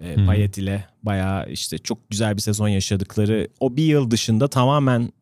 e, 0.00 0.26
Payet 0.26 0.58
ile 0.58 0.84
bayağı 1.02 1.50
işte 1.50 1.78
çok 1.78 2.10
güzel 2.10 2.36
bir 2.36 2.42
sezon 2.42 2.68
yaşadıkları 2.68 3.48
o 3.60 3.76
bir 3.76 3.84
yıl 3.84 4.10
dışında 4.10 4.48
tamamen 4.48 5.12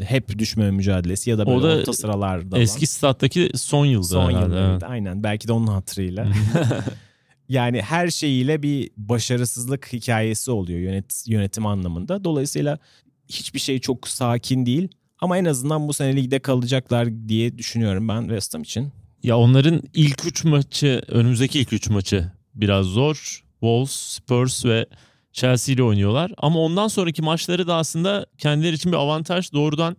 hep 0.00 0.38
düşme 0.38 0.70
mücadelesi 0.70 1.30
ya 1.30 1.38
da 1.38 1.46
böyle 1.46 1.58
o 1.58 1.62
da 1.62 1.76
orta 1.76 1.92
sıralarda 1.92 2.58
eski 2.58 2.86
stat'taki 2.86 3.50
son 3.54 3.86
yılda 3.86 4.06
son 4.06 4.30
herhalde. 4.30 4.44
Yılda, 4.54 4.70
evet. 4.70 4.82
Aynen 4.82 5.22
belki 5.22 5.48
de 5.48 5.52
onun 5.52 5.66
hatırıyla. 5.66 6.26
yani 7.48 7.82
her 7.82 8.08
şeyiyle 8.08 8.62
bir 8.62 8.90
başarısızlık 8.96 9.92
hikayesi 9.92 10.50
oluyor 10.50 10.80
yönet, 10.80 11.24
yönetim 11.26 11.66
anlamında. 11.66 12.24
Dolayısıyla 12.24 12.78
hiçbir 13.28 13.60
şey 13.60 13.78
çok 13.78 14.08
sakin 14.08 14.66
değil. 14.66 14.88
Ama 15.20 15.38
en 15.38 15.44
azından 15.44 15.88
bu 15.88 15.92
sene 15.92 16.16
ligde 16.16 16.38
kalacaklar 16.38 17.28
diye 17.28 17.58
düşünüyorum 17.58 18.08
ben 18.08 18.20
West 18.20 18.54
Ham 18.54 18.62
için. 18.62 18.92
Ya 19.22 19.38
onların 19.38 19.82
ilk 19.94 20.26
üç 20.26 20.44
maçı, 20.44 21.02
önümüzdeki 21.08 21.60
ilk 21.60 21.72
üç 21.72 21.88
maçı 21.88 22.32
biraz 22.54 22.86
zor. 22.86 23.44
Wolves, 23.60 23.90
Spurs 23.90 24.64
ve 24.64 24.86
Chelsea 25.32 25.74
ile 25.74 25.82
oynuyorlar. 25.82 26.32
Ama 26.38 26.58
ondan 26.60 26.88
sonraki 26.88 27.22
maçları 27.22 27.66
da 27.66 27.74
aslında 27.74 28.26
kendileri 28.38 28.74
için 28.74 28.92
bir 28.92 28.96
avantaj. 28.96 29.52
Doğrudan 29.52 29.96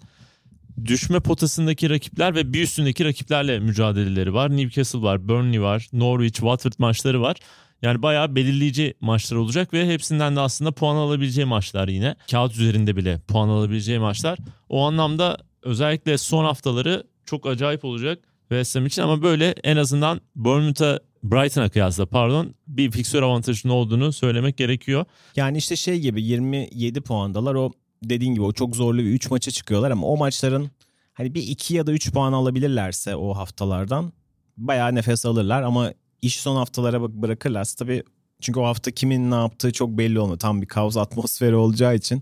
düşme 0.85 1.19
potasındaki 1.19 1.89
rakipler 1.89 2.35
ve 2.35 2.53
bir 2.53 2.63
üstündeki 2.63 3.05
rakiplerle 3.05 3.59
mücadeleleri 3.59 4.33
var. 4.33 4.57
Newcastle 4.57 5.01
var, 5.01 5.27
Burnley 5.27 5.61
var, 5.61 5.87
Norwich, 5.93 6.35
Watford 6.35 6.73
maçları 6.77 7.21
var. 7.21 7.37
Yani 7.81 8.01
bayağı 8.01 8.35
belirleyici 8.35 8.93
maçlar 9.01 9.37
olacak 9.37 9.73
ve 9.73 9.87
hepsinden 9.87 10.35
de 10.35 10.39
aslında 10.39 10.71
puan 10.71 10.95
alabileceği 10.95 11.45
maçlar 11.45 11.87
yine. 11.87 12.15
Kağıt 12.31 12.53
üzerinde 12.53 12.95
bile 12.95 13.19
puan 13.27 13.49
alabileceği 13.49 13.99
maçlar. 13.99 14.39
O 14.69 14.85
anlamda 14.85 15.37
özellikle 15.63 16.17
son 16.17 16.45
haftaları 16.45 17.03
çok 17.25 17.47
acayip 17.47 17.85
olacak 17.85 18.19
West 18.49 18.75
Ham 18.75 18.85
için 18.85 19.01
ama 19.01 19.21
böyle 19.21 19.55
en 19.63 19.77
azından 19.77 20.21
Bournemouth'a 20.35 20.99
Brighton'a 21.23 21.69
kıyasla 21.69 22.05
pardon 22.05 22.55
bir 22.67 22.91
fiksör 22.91 23.23
avantajının 23.23 23.73
olduğunu 23.73 24.13
söylemek 24.13 24.57
gerekiyor. 24.57 25.05
Yani 25.35 25.57
işte 25.57 25.75
şey 25.75 25.99
gibi 25.99 26.23
27 26.23 27.01
puandalar 27.01 27.55
o 27.55 27.71
dediğin 28.03 28.33
gibi 28.33 28.43
o 28.43 28.53
çok 28.53 28.75
zorlu 28.75 28.99
bir 28.99 29.09
3 29.09 29.31
maça 29.31 29.51
çıkıyorlar 29.51 29.91
ama 29.91 30.07
o 30.07 30.17
maçların 30.17 30.71
hani 31.13 31.33
bir 31.33 31.43
2 31.47 31.75
ya 31.75 31.87
da 31.87 31.91
3 31.91 32.11
puan 32.11 32.33
alabilirlerse 32.33 33.15
o 33.15 33.33
haftalardan 33.33 34.13
bayağı 34.57 34.95
nefes 34.95 35.25
alırlar 35.25 35.63
ama 35.63 35.93
iş 36.21 36.39
son 36.39 36.55
haftalara 36.55 37.21
bırakırlarsa 37.21 37.85
tabii 37.85 38.03
çünkü 38.41 38.59
o 38.59 38.63
hafta 38.63 38.91
kimin 38.91 39.31
ne 39.31 39.35
yaptığı 39.35 39.71
çok 39.71 39.89
belli 39.89 40.19
olmuyor. 40.19 40.39
Tam 40.39 40.61
bir 40.61 40.67
kaos 40.67 40.97
atmosferi 40.97 41.55
olacağı 41.55 41.95
için 41.95 42.21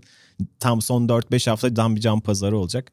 tam 0.60 0.82
son 0.82 1.08
4-5 1.08 1.50
hafta 1.50 1.74
tam 1.74 1.96
bir 1.96 2.00
can 2.00 2.20
pazarı 2.20 2.58
olacak. 2.58 2.92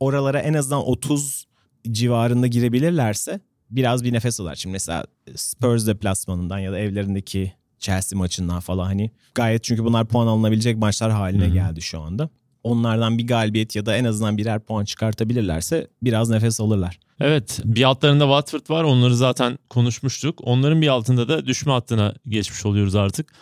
Oralara 0.00 0.40
en 0.40 0.54
azından 0.54 0.88
30 0.88 1.46
civarında 1.90 2.46
girebilirlerse 2.46 3.40
biraz 3.70 4.04
bir 4.04 4.12
nefes 4.12 4.40
alır. 4.40 4.54
Şimdi 4.54 4.72
mesela 4.72 5.04
Spurs 5.36 5.86
deplasmanından 5.86 6.58
ya 6.58 6.72
da 6.72 6.78
evlerindeki 6.78 7.52
Chelsea 7.78 8.18
maçından 8.18 8.60
falan 8.60 8.86
hani 8.86 9.10
gayet 9.34 9.64
çünkü 9.64 9.84
bunlar 9.84 10.06
puan 10.06 10.26
alınabilecek 10.26 10.78
maçlar 10.78 11.10
haline 11.10 11.46
hmm. 11.46 11.54
geldi 11.54 11.82
şu 11.82 12.00
anda. 12.00 12.28
Onlardan 12.64 13.18
bir 13.18 13.26
galibiyet 13.26 13.76
ya 13.76 13.86
da 13.86 13.96
en 13.96 14.04
azından 14.04 14.38
birer 14.38 14.60
puan 14.60 14.84
çıkartabilirlerse 14.84 15.86
biraz 16.02 16.30
nefes 16.30 16.60
alırlar. 16.60 16.98
Evet 17.20 17.60
bir 17.64 17.84
altlarında 17.84 18.24
Watford 18.24 18.70
var 18.76 18.84
onları 18.84 19.16
zaten 19.16 19.58
konuşmuştuk. 19.70 20.38
Onların 20.42 20.82
bir 20.82 20.88
altında 20.88 21.28
da 21.28 21.46
düşme 21.46 21.72
hattına 21.72 22.14
geçmiş 22.28 22.66
oluyoruz 22.66 22.94
artık. 22.94 23.32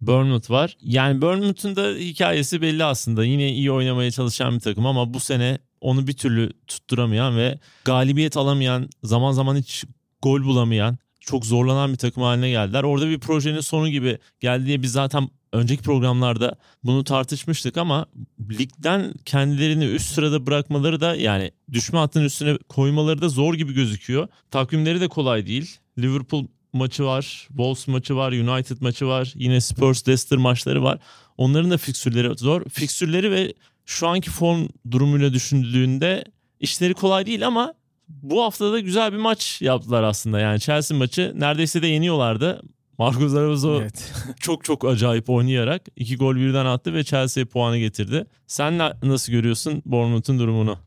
Bournemouth 0.00 0.50
var. 0.50 0.76
Yani 0.80 1.22
Bournemouth'un 1.22 1.76
da 1.76 1.88
hikayesi 1.98 2.62
belli 2.62 2.84
aslında. 2.84 3.24
Yine 3.24 3.52
iyi 3.52 3.72
oynamaya 3.72 4.10
çalışan 4.10 4.54
bir 4.54 4.60
takım 4.60 4.86
ama 4.86 5.14
bu 5.14 5.20
sene 5.20 5.58
onu 5.80 6.06
bir 6.06 6.12
türlü 6.12 6.52
tutturamayan 6.66 7.36
ve 7.36 7.58
galibiyet 7.84 8.36
alamayan, 8.36 8.88
zaman 9.02 9.32
zaman 9.32 9.56
hiç 9.56 9.84
gol 10.22 10.44
bulamayan, 10.44 10.98
çok 11.26 11.46
zorlanan 11.46 11.92
bir 11.92 11.98
takım 11.98 12.22
haline 12.22 12.50
geldiler. 12.50 12.82
Orada 12.82 13.08
bir 13.08 13.20
projenin 13.20 13.60
sonu 13.60 13.88
gibi 13.88 14.18
geldi 14.40 14.66
diye 14.66 14.82
biz 14.82 14.92
zaten 14.92 15.28
önceki 15.52 15.82
programlarda 15.82 16.56
bunu 16.84 17.04
tartışmıştık 17.04 17.76
ama 17.76 18.06
ligden 18.50 19.14
kendilerini 19.24 19.84
üst 19.84 20.14
sırada 20.14 20.46
bırakmaları 20.46 21.00
da 21.00 21.16
yani 21.16 21.50
düşme 21.72 21.98
hattının 21.98 22.24
üstüne 22.24 22.58
koymaları 22.68 23.22
da 23.22 23.28
zor 23.28 23.54
gibi 23.54 23.72
gözüküyor. 23.72 24.28
Takvimleri 24.50 25.00
de 25.00 25.08
kolay 25.08 25.46
değil. 25.46 25.78
Liverpool 25.98 26.46
maçı 26.72 27.04
var, 27.04 27.24
Wolves 27.48 27.88
maçı 27.88 28.16
var, 28.16 28.32
United 28.32 28.76
maçı 28.80 29.06
var, 29.06 29.32
yine 29.34 29.60
Spurs 29.60 30.08
Leicester 30.08 30.38
maçları 30.38 30.82
var. 30.82 30.98
Onların 31.36 31.70
da 31.70 31.78
fiksürleri 31.78 32.38
zor. 32.38 32.64
Fiksürleri 32.68 33.30
ve 33.30 33.54
şu 33.86 34.08
anki 34.08 34.30
form 34.30 34.68
durumuyla 34.90 35.32
düşündüğünde 35.32 36.24
işleri 36.60 36.94
kolay 36.94 37.26
değil 37.26 37.46
ama 37.46 37.74
bu 38.08 38.42
haftada 38.42 38.80
güzel 38.80 39.12
bir 39.12 39.18
maç 39.18 39.62
yaptılar 39.62 40.02
aslında. 40.02 40.40
Yani 40.40 40.60
Chelsea 40.60 40.98
maçı 40.98 41.32
neredeyse 41.36 41.82
de 41.82 41.86
yeniyorlardı. 41.86 42.62
Marco 42.98 43.28
Zaragoza 43.28 43.74
evet. 43.74 44.12
çok 44.40 44.64
çok 44.64 44.84
acayip 44.84 45.30
oynayarak 45.30 45.82
iki 45.96 46.16
gol 46.16 46.36
birden 46.36 46.66
attı 46.66 46.94
ve 46.94 47.04
Chelsea'ye 47.04 47.44
puanı 47.44 47.78
getirdi. 47.78 48.26
Sen 48.46 48.78
nasıl 49.02 49.32
görüyorsun 49.32 49.82
Bournemouth'un 49.86 50.38
durumunu? 50.38 50.78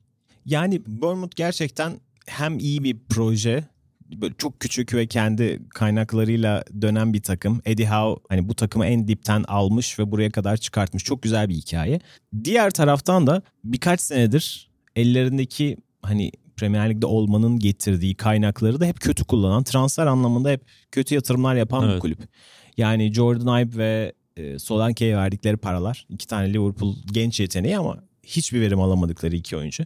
Yani 0.46 0.82
Bournemouth 0.88 1.36
gerçekten 1.36 2.00
hem 2.26 2.60
iyi 2.60 2.84
bir 2.84 2.98
proje 3.10 3.64
böyle 4.16 4.34
çok 4.38 4.60
küçük 4.60 4.94
ve 4.94 5.08
kendi 5.08 5.60
kaynaklarıyla 5.70 6.64
dönen 6.82 7.14
bir 7.14 7.22
takım. 7.22 7.62
Eddie 7.66 7.90
Howe 7.90 8.24
hani 8.30 8.50
bu 8.50 8.56
takımı 8.56 8.86
en 8.86 9.08
dipten 9.08 9.44
almış 9.44 10.00
ve 10.00 10.12
buraya 10.12 10.32
kadar 10.32 10.58
çıkartmış. 10.58 11.04
Çok 11.04 11.24
güzel 11.24 11.50
bir 11.50 11.56
hikaye. 11.56 12.00
Diğer 12.44 12.72
taraftan 12.72 13.28
da 13.28 13.42
birkaç 13.64 14.02
senedir 14.02 14.70
ellerindeki 14.96 15.78
hani 16.02 16.32
Premier 16.58 16.89
Lig'de 16.89 17.06
olmanın 17.06 17.60
getirdiği 17.60 18.15
kaynakları 18.15 18.80
da 18.80 18.86
hep 18.86 19.00
kötü 19.00 19.24
kullanan, 19.26 19.63
transfer 19.63 20.08
anlamında 20.08 20.50
hep 20.50 20.65
kötü 20.91 21.15
yatırımlar 21.15 21.56
yapan 21.56 21.84
evet. 21.84 21.96
bir 21.96 22.00
kulüp. 22.00 22.20
Yani 22.78 23.13
Jordan 23.13 23.62
Ibe 23.62 23.78
ve 23.78 24.13
e, 24.38 24.60
Solanke'ye 24.60 25.17
verdikleri 25.17 25.58
paralar. 25.58 26.06
iki 26.10 26.28
tane 26.28 26.54
Liverpool 26.54 26.96
genç 27.06 27.39
yeteneği 27.39 27.78
ama 27.78 27.98
hiçbir 28.24 28.62
verim 28.62 28.82
alamadıkları 28.82 29.36
iki 29.36 29.58
oyuncu. 29.58 29.84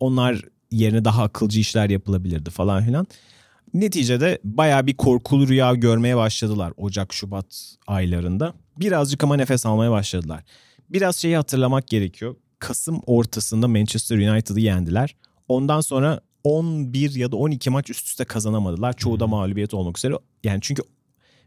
Onlar 0.00 0.42
yerine 0.70 1.04
daha 1.04 1.22
akılcı 1.22 1.60
işler 1.60 1.90
yapılabilirdi 1.90 2.50
falan 2.50 2.84
filan. 2.84 3.06
Neticede 3.74 4.38
baya 4.44 4.86
bir 4.86 4.96
korkulu 4.96 5.48
rüya 5.48 5.74
görmeye 5.74 6.16
başladılar 6.16 6.72
Ocak-Şubat 6.76 7.76
aylarında. 7.86 8.54
Birazcık 8.76 9.24
ama 9.24 9.36
nefes 9.36 9.66
almaya 9.66 9.90
başladılar. 9.90 10.44
Biraz 10.90 11.16
şeyi 11.16 11.36
hatırlamak 11.36 11.88
gerekiyor. 11.88 12.36
Kasım 12.58 13.00
ortasında 13.06 13.68
Manchester 13.68 14.18
United'ı 14.18 14.60
yendiler. 14.60 15.16
Ondan 15.50 15.80
sonra 15.80 16.20
11 16.44 17.14
ya 17.14 17.32
da 17.32 17.36
12 17.36 17.70
maç 17.70 17.90
üst 17.90 18.06
üste 18.06 18.24
kazanamadılar. 18.24 18.96
Çoğu 18.96 19.20
da 19.20 19.24
hmm. 19.24 19.30
mağlubiyet 19.30 19.74
olmak 19.74 19.98
üzere. 19.98 20.14
Yani 20.44 20.58
çünkü 20.62 20.82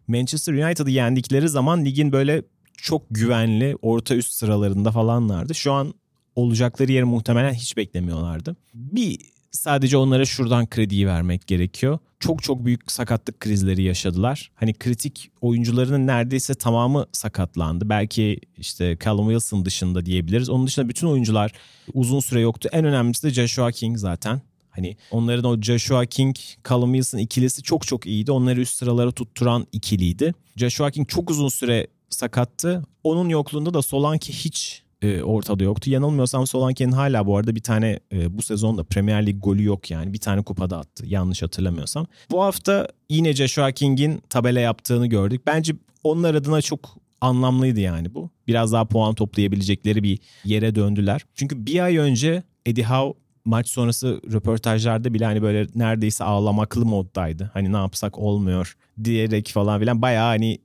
Manchester 0.08 0.54
United'ı 0.54 0.90
yendikleri 0.92 1.50
zaman 1.50 1.86
ligin 1.86 2.12
böyle 2.12 2.44
çok 2.78 3.02
güvenli 3.12 3.78
orta 3.82 4.16
üst 4.16 4.34
sıralarında 4.34 4.92
falanlardı. 4.92 5.56
Şu 5.56 5.72
an 5.72 5.94
olacakları 6.36 6.92
yeri 6.92 7.04
muhtemelen 7.04 7.54
hiç 7.54 7.78
beklemiyorlardı. 7.78 8.56
Bir 8.74 9.20
sadece 9.54 9.98
onlara 9.98 10.26
şuradan 10.26 10.70
krediyi 10.70 11.08
vermek 11.08 11.48
gerekiyor. 11.48 12.00
Çok 12.20 12.44
çok 12.44 12.66
büyük 12.66 12.92
sakatlık 12.92 13.40
krizleri 13.40 13.84
yaşadılar. 13.84 14.52
Hani 14.56 14.74
kritik 14.74 15.32
oyuncularının 15.42 16.08
neredeyse 16.08 16.56
tamamı 16.56 17.06
sakatlandı. 17.12 17.90
Belki 17.90 18.40
işte 18.58 18.98
Callum 19.06 19.26
Wilson 19.26 19.66
dışında 19.66 20.06
diyebiliriz. 20.06 20.50
Onun 20.50 20.68
dışında 20.68 20.90
bütün 20.90 21.08
oyuncular 21.08 21.52
uzun 21.94 22.20
süre 22.20 22.40
yoktu. 22.40 22.70
En 22.72 22.86
önemlisi 22.86 23.28
de 23.28 23.30
Joshua 23.30 23.72
King 23.72 23.98
zaten. 23.98 24.42
Hani 24.70 24.98
onların 25.12 25.46
o 25.46 25.62
Joshua 25.62 26.06
King, 26.06 26.36
Callum 26.70 26.94
Wilson 26.94 27.18
ikilisi 27.18 27.64
çok 27.64 27.88
çok 27.88 28.06
iyiydi. 28.06 28.32
Onları 28.32 28.62
üst 28.62 28.76
sıralara 28.76 29.12
tutturan 29.12 29.68
ikiliydi. 29.72 30.34
Joshua 30.56 30.92
King 30.92 31.10
çok 31.10 31.30
uzun 31.30 31.50
süre 31.50 31.88
sakattı. 32.10 32.84
Onun 33.04 33.30
yokluğunda 33.30 33.74
da 33.74 33.82
Solanke 33.82 34.34
hiç 34.34 34.83
e, 35.04 35.24
ortada 35.24 35.64
yoktu. 35.64 35.90
Yanılmıyorsam 35.90 36.48
Solanke'nin 36.48 36.92
hala 36.92 37.26
bu 37.26 37.38
arada 37.38 37.56
bir 37.56 37.64
tane 37.64 38.00
e, 38.12 38.38
bu 38.38 38.42
sezonda 38.42 38.84
Premier 38.84 39.26
Lig 39.26 39.44
golü 39.44 39.64
yok 39.64 39.92
yani. 39.92 40.14
Bir 40.14 40.20
tane 40.20 40.42
kupada 40.42 40.78
attı 40.78 41.06
yanlış 41.08 41.42
hatırlamıyorsam. 41.42 42.08
Bu 42.32 42.44
hafta 42.44 42.88
yine 43.10 43.34
Joshua 43.34 43.72
King'in 43.72 44.22
tabela 44.30 44.60
yaptığını 44.60 45.08
gördük. 45.08 45.42
Bence 45.46 45.74
onlar 46.04 46.36
adına 46.36 46.62
çok 46.62 46.98
anlamlıydı 47.22 47.80
yani 47.80 48.16
bu. 48.16 48.30
Biraz 48.48 48.72
daha 48.74 48.86
puan 48.86 49.16
toplayabilecekleri 49.16 50.04
bir 50.04 50.20
yere 50.46 50.76
döndüler. 50.76 51.22
Çünkü 51.36 51.66
bir 51.66 51.84
ay 51.84 51.98
önce 51.98 52.44
Eddie 52.66 52.84
Howe 52.84 53.20
maç 53.46 53.68
sonrası 53.68 54.22
röportajlarda 54.32 55.14
bile 55.14 55.26
hani 55.26 55.42
böyle 55.42 55.68
neredeyse 55.76 56.24
ağlamaklı 56.24 56.86
moddaydı. 56.86 57.52
Hani 57.54 57.74
ne 57.74 57.78
yapsak 57.78 58.20
olmuyor 58.20 58.76
diyerek 59.04 59.50
falan 59.50 59.80
filan 59.80 60.02
bayağı 60.02 60.28
hani 60.28 60.60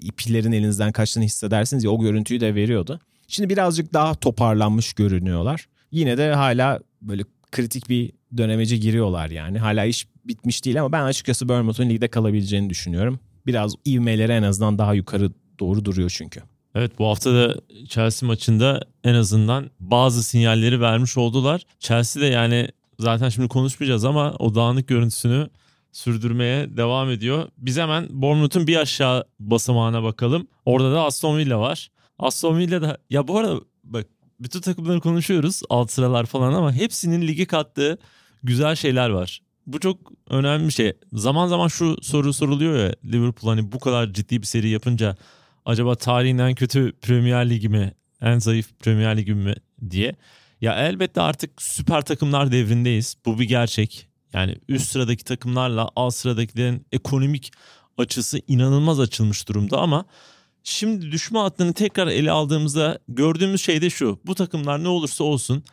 iplerin 0.00 0.52
elinizden 0.52 0.92
kaçtığını 0.92 1.24
hissedersiniz 1.24 1.84
ya 1.84 1.90
o 1.90 2.00
görüntüyü 2.00 2.40
de 2.40 2.54
veriyordu. 2.54 3.00
Şimdi 3.28 3.50
birazcık 3.50 3.92
daha 3.92 4.14
toparlanmış 4.14 4.92
görünüyorlar. 4.92 5.68
Yine 5.92 6.18
de 6.18 6.34
hala 6.34 6.80
böyle 7.02 7.22
kritik 7.52 7.88
bir 7.88 8.12
dönemece 8.36 8.76
giriyorlar 8.76 9.30
yani. 9.30 9.58
Hala 9.58 9.84
iş 9.84 10.08
bitmiş 10.24 10.64
değil 10.64 10.80
ama 10.80 10.92
ben 10.92 11.02
açıkçası 11.02 11.48
Bournemouth'un 11.48 11.90
ligde 11.90 12.08
kalabileceğini 12.08 12.70
düşünüyorum. 12.70 13.20
Biraz 13.46 13.74
ivmeleri 13.86 14.32
en 14.32 14.42
azından 14.42 14.78
daha 14.78 14.94
yukarı 14.94 15.30
doğru 15.60 15.84
duruyor 15.84 16.10
çünkü. 16.14 16.40
Evet 16.74 16.98
bu 16.98 17.06
hafta 17.06 17.34
da 17.34 17.54
Chelsea 17.88 18.26
maçında 18.26 18.82
en 19.04 19.14
azından 19.14 19.70
bazı 19.80 20.22
sinyalleri 20.22 20.80
vermiş 20.80 21.16
oldular. 21.16 21.62
Chelsea 21.78 22.22
de 22.22 22.26
yani 22.26 22.68
zaten 22.98 23.28
şimdi 23.28 23.48
konuşmayacağız 23.48 24.04
ama 24.04 24.32
o 24.38 24.54
dağınık 24.54 24.88
görüntüsünü 24.88 25.48
sürdürmeye 25.92 26.76
devam 26.76 27.10
ediyor. 27.10 27.48
Biz 27.58 27.78
hemen 27.78 28.06
Bournemouth'un 28.10 28.66
bir 28.66 28.76
aşağı 28.76 29.24
basamağına 29.40 30.02
bakalım. 30.02 30.46
Orada 30.64 30.92
da 30.92 31.04
Aston 31.04 31.38
Villa 31.38 31.60
var. 31.60 31.88
Aston 32.18 32.58
Villa 32.58 32.82
da 32.82 32.98
ya 33.10 33.28
bu 33.28 33.38
arada 33.38 33.60
bak 33.84 34.06
bütün 34.40 34.60
takımları 34.60 35.00
konuşuyoruz 35.00 35.62
alt 35.70 35.90
sıralar 35.90 36.26
falan 36.26 36.52
ama 36.52 36.72
hepsinin 36.72 37.22
ligi 37.22 37.46
kattığı 37.46 37.98
güzel 38.42 38.74
şeyler 38.74 39.10
var. 39.10 39.42
Bu 39.66 39.80
çok 39.80 40.12
önemli 40.30 40.66
bir 40.66 40.72
şey. 40.72 40.92
Zaman 41.12 41.46
zaman 41.48 41.68
şu 41.68 41.96
soru 42.02 42.32
soruluyor 42.32 42.76
ya 42.76 42.94
Liverpool 43.04 43.50
hani 43.50 43.72
bu 43.72 43.78
kadar 43.78 44.12
ciddi 44.12 44.42
bir 44.42 44.46
seri 44.46 44.68
yapınca 44.68 45.16
acaba 45.64 45.94
tarihin 45.94 46.38
en 46.38 46.54
kötü 46.54 46.92
Premier 46.92 47.50
Ligi 47.50 47.68
mi, 47.68 47.92
en 48.20 48.38
zayıf 48.38 48.68
Premier 48.80 49.16
Ligi 49.16 49.34
mi 49.34 49.54
diye. 49.90 50.14
Ya 50.60 50.74
elbette 50.74 51.20
artık 51.20 51.62
süper 51.62 52.04
takımlar 52.04 52.52
devrindeyiz. 52.52 53.16
Bu 53.26 53.38
bir 53.38 53.44
gerçek. 53.44 54.08
Yani 54.32 54.58
üst 54.68 54.92
sıradaki 54.92 55.24
takımlarla 55.24 55.88
alt 55.96 56.14
sıradakilerin 56.14 56.86
ekonomik 56.92 57.52
açısı 57.98 58.40
inanılmaz 58.48 59.00
açılmış 59.00 59.48
durumda 59.48 59.78
ama 59.80 60.04
şimdi 60.68 61.12
düşme 61.12 61.38
hattını 61.38 61.72
tekrar 61.72 62.06
ele 62.06 62.30
aldığımızda 62.30 62.98
gördüğümüz 63.08 63.62
şey 63.62 63.82
de 63.82 63.90
şu. 63.90 64.20
Bu 64.26 64.34
takımlar 64.34 64.84
ne 64.84 64.88
olursa 64.88 65.24
olsun 65.24 65.64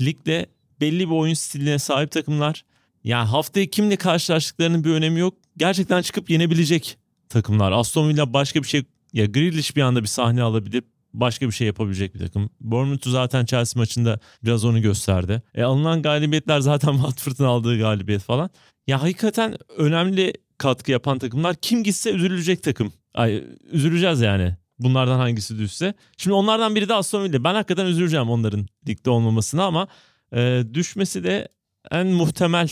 ligde 0.00 0.46
belli 0.80 1.10
bir 1.10 1.14
oyun 1.14 1.34
stiline 1.34 1.78
sahip 1.78 2.10
takımlar. 2.10 2.64
Yani 3.04 3.28
haftaya 3.28 3.66
kimle 3.66 3.96
karşılaştıklarının 3.96 4.84
bir 4.84 4.90
önemi 4.90 5.20
yok. 5.20 5.34
Gerçekten 5.56 6.02
çıkıp 6.02 6.30
yenebilecek 6.30 6.98
takımlar. 7.28 7.72
Aston 7.72 8.08
Villa 8.08 8.32
başka 8.32 8.62
bir 8.62 8.68
şey 8.68 8.82
ya 9.12 9.26
Grealish 9.26 9.76
bir 9.76 9.82
anda 9.82 10.02
bir 10.02 10.08
sahne 10.08 10.42
alabilir 10.42 10.82
başka 11.14 11.46
bir 11.46 11.52
şey 11.52 11.66
yapabilecek 11.66 12.14
bir 12.14 12.18
takım. 12.18 12.50
Bournemouth'u 12.60 13.10
zaten 13.10 13.44
Chelsea 13.44 13.80
maçında 13.80 14.20
biraz 14.44 14.64
onu 14.64 14.82
gösterdi. 14.82 15.42
E, 15.54 15.62
alınan 15.62 16.02
galibiyetler 16.02 16.60
zaten 16.60 16.92
Watford'un 16.96 17.44
aldığı 17.44 17.78
galibiyet 17.78 18.22
falan. 18.22 18.50
Ya 18.86 19.02
hakikaten 19.02 19.56
önemli 19.76 20.32
katkı 20.58 20.90
yapan 20.90 21.18
takımlar 21.18 21.56
kim 21.56 21.84
gitse 21.84 22.10
üzülecek 22.10 22.62
takım. 22.62 22.92
Ay 23.14 23.44
üzüleceğiz 23.72 24.20
yani. 24.20 24.56
Bunlardan 24.78 25.18
hangisi 25.18 25.58
düşse. 25.58 25.94
Şimdi 26.16 26.34
onlardan 26.34 26.74
biri 26.74 26.88
de 26.88 26.94
Aston 26.94 27.24
Villa. 27.24 27.44
Ben 27.44 27.54
hakikaten 27.54 27.86
üzüleceğim 27.86 28.30
onların 28.30 28.66
ligde 28.88 29.10
olmamasına 29.10 29.64
ama 29.64 29.88
e, 30.34 30.62
düşmesi 30.74 31.24
de 31.24 31.48
en 31.90 32.06
muhtemel 32.06 32.68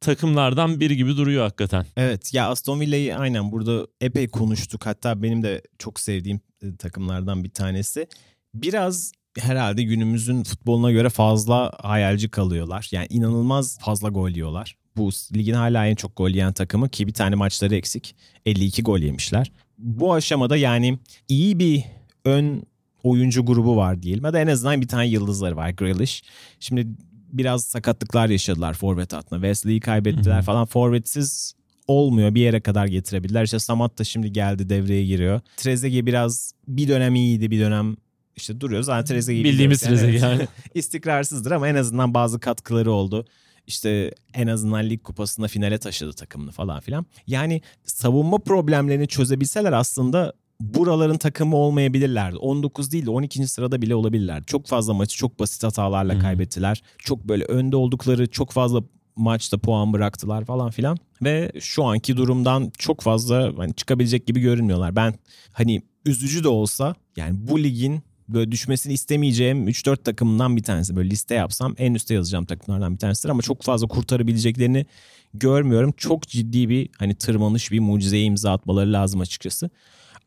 takımlardan 0.00 0.80
biri 0.80 0.96
gibi 0.96 1.16
duruyor 1.16 1.44
hakikaten. 1.44 1.86
Evet 1.96 2.34
ya 2.34 2.48
Aston 2.48 2.80
Villa'yı 2.80 3.16
aynen 3.16 3.52
burada 3.52 3.86
epey 4.00 4.28
konuştuk. 4.28 4.86
Hatta 4.86 5.22
benim 5.22 5.42
de 5.42 5.62
çok 5.78 6.00
sevdiğim 6.00 6.40
e, 6.62 6.76
takımlardan 6.76 7.44
bir 7.44 7.50
tanesi. 7.50 8.06
Biraz 8.54 9.12
herhalde 9.38 9.82
günümüzün 9.82 10.42
futboluna 10.42 10.90
göre 10.90 11.08
fazla 11.08 11.72
hayalci 11.82 12.30
kalıyorlar. 12.30 12.88
Yani 12.92 13.06
inanılmaz 13.10 13.78
fazla 13.78 14.08
gol 14.08 14.30
yiyorlar. 14.30 14.76
Bu 14.96 15.10
ligin 15.34 15.54
hala 15.54 15.86
en 15.86 15.94
çok 15.94 16.16
gol 16.16 16.30
yiyen 16.30 16.52
takımı 16.52 16.88
ki 16.88 17.06
bir 17.06 17.12
tane 17.12 17.34
maçları 17.34 17.74
eksik. 17.74 18.16
52 18.46 18.82
gol 18.82 18.98
yemişler. 18.98 19.52
Bu 19.80 20.14
aşamada 20.14 20.56
yani 20.56 20.98
iyi 21.28 21.58
bir 21.58 21.84
ön 22.24 22.62
oyuncu 23.02 23.46
grubu 23.46 23.76
var 23.76 24.02
diyelim. 24.02 24.24
Ya 24.24 24.32
da 24.32 24.40
en 24.40 24.46
azından 24.46 24.80
bir 24.80 24.88
tane 24.88 25.06
yıldızları 25.06 25.56
var 25.56 25.70
Grealish. 25.70 26.22
Şimdi 26.60 26.86
biraz 27.32 27.64
sakatlıklar 27.64 28.28
yaşadılar 28.28 28.74
forvet 28.74 29.12
hattında. 29.12 29.40
Wesley'i 29.40 29.80
kaybettiler 29.80 30.34
Hı-hı. 30.34 30.42
falan. 30.42 30.66
Forvetsiz 30.66 31.54
olmuyor. 31.86 32.34
Bir 32.34 32.40
yere 32.40 32.60
kadar 32.60 32.86
getirebilirler. 32.86 33.44
İşte 33.44 33.58
Samat 33.58 33.98
da 33.98 34.04
şimdi 34.04 34.32
geldi 34.32 34.68
devreye 34.68 35.04
giriyor. 35.04 35.40
Trezeguet 35.56 36.06
biraz 36.06 36.52
bir 36.68 36.88
dönem 36.88 37.14
iyiydi 37.14 37.50
bir 37.50 37.60
dönem 37.60 37.96
işte 38.36 38.60
duruyor. 38.60 38.82
Zaten 38.82 39.14
Trezeguet 39.14 39.44
bildiğimiz 39.44 39.82
yani. 39.82 39.90
Trezeguet 39.90 40.22
yani. 40.22 40.48
istikrarsızdır 40.74 41.50
ama 41.50 41.68
en 41.68 41.74
azından 41.74 42.14
bazı 42.14 42.40
katkıları 42.40 42.92
oldu. 42.92 43.26
İşte 43.70 44.14
en 44.34 44.46
azından 44.46 44.90
lig 44.90 45.02
kupasında 45.02 45.48
finale 45.48 45.78
taşıdı 45.78 46.12
takımını 46.12 46.50
falan 46.50 46.80
filan. 46.80 47.06
Yani 47.26 47.62
savunma 47.84 48.38
problemlerini 48.38 49.08
çözebilseler 49.08 49.72
aslında 49.72 50.32
buraların 50.60 51.18
takımı 51.18 51.56
olmayabilirlerdi. 51.56 52.36
19 52.36 52.92
değil 52.92 53.06
de 53.06 53.10
12. 53.10 53.48
sırada 53.48 53.82
bile 53.82 53.94
olabilirlerdi. 53.94 54.46
Çok 54.46 54.66
fazla 54.66 54.94
maçı 54.94 55.16
çok 55.16 55.38
basit 55.40 55.64
hatalarla 55.64 56.14
hmm. 56.14 56.20
kaybettiler. 56.20 56.82
Çok 56.98 57.24
böyle 57.24 57.44
önde 57.44 57.76
oldukları 57.76 58.30
çok 58.30 58.50
fazla 58.50 58.82
maçta 59.16 59.58
puan 59.58 59.92
bıraktılar 59.92 60.44
falan 60.44 60.70
filan. 60.70 60.98
Ve 61.22 61.52
şu 61.60 61.84
anki 61.84 62.16
durumdan 62.16 62.72
çok 62.78 63.00
fazla 63.00 63.52
hani 63.56 63.74
çıkabilecek 63.74 64.26
gibi 64.26 64.40
görünmüyorlar. 64.40 64.96
Ben 64.96 65.14
hani 65.52 65.82
üzücü 66.06 66.44
de 66.44 66.48
olsa 66.48 66.94
yani 67.16 67.48
bu 67.48 67.62
ligin 67.62 68.02
böyle 68.34 68.52
düşmesini 68.52 68.92
istemeyeceğim 68.92 69.68
3-4 69.68 69.96
takımından 69.96 70.56
bir 70.56 70.62
tanesi. 70.62 70.96
Böyle 70.96 71.10
liste 71.10 71.34
yapsam 71.34 71.74
en 71.78 71.94
üste 71.94 72.14
yazacağım 72.14 72.44
takımlardan 72.44 72.94
bir 72.94 72.98
tanesidir 72.98 73.28
ama 73.28 73.42
çok 73.42 73.62
fazla 73.62 73.88
kurtarabileceklerini 73.88 74.86
görmüyorum. 75.34 75.92
Çok 75.96 76.22
ciddi 76.22 76.68
bir 76.68 76.88
hani 76.98 77.14
tırmanış 77.14 77.72
bir 77.72 77.80
mucizeye 77.80 78.24
imza 78.24 78.52
atmaları 78.52 78.92
lazım 78.92 79.20
açıkçası. 79.20 79.70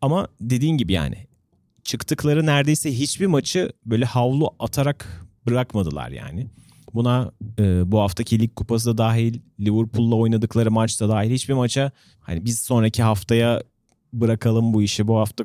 Ama 0.02 0.28
dediğin 0.42 0.78
gibi 0.78 0.94
yani 0.94 1.18
çıktıkları 1.84 2.46
neredeyse 2.46 2.92
hiçbir 2.92 3.26
maçı 3.26 3.72
böyle 3.86 4.06
havlu 4.06 4.50
atarak 4.60 5.26
bırakmadılar 5.48 6.10
yani. 6.10 6.48
Buna 6.94 7.32
e, 7.60 7.92
bu 7.92 8.00
haftaki 8.00 8.40
lig 8.40 8.56
kupası 8.56 8.90
da 8.94 8.98
dahil, 8.98 9.40
Liverpool'la 9.60 10.16
oynadıkları 10.16 10.72
maçta 10.72 11.10
dahil 11.10 11.32
hiçbir 11.32 11.54
maça 11.54 11.92
hani 12.20 12.46
biz 12.46 12.60
sonraki 12.60 13.04
haftaya 13.04 13.64
bırakalım 14.14 14.74
bu 14.74 14.82
işi 14.82 15.08
bu 15.08 15.18
hafta 15.18 15.44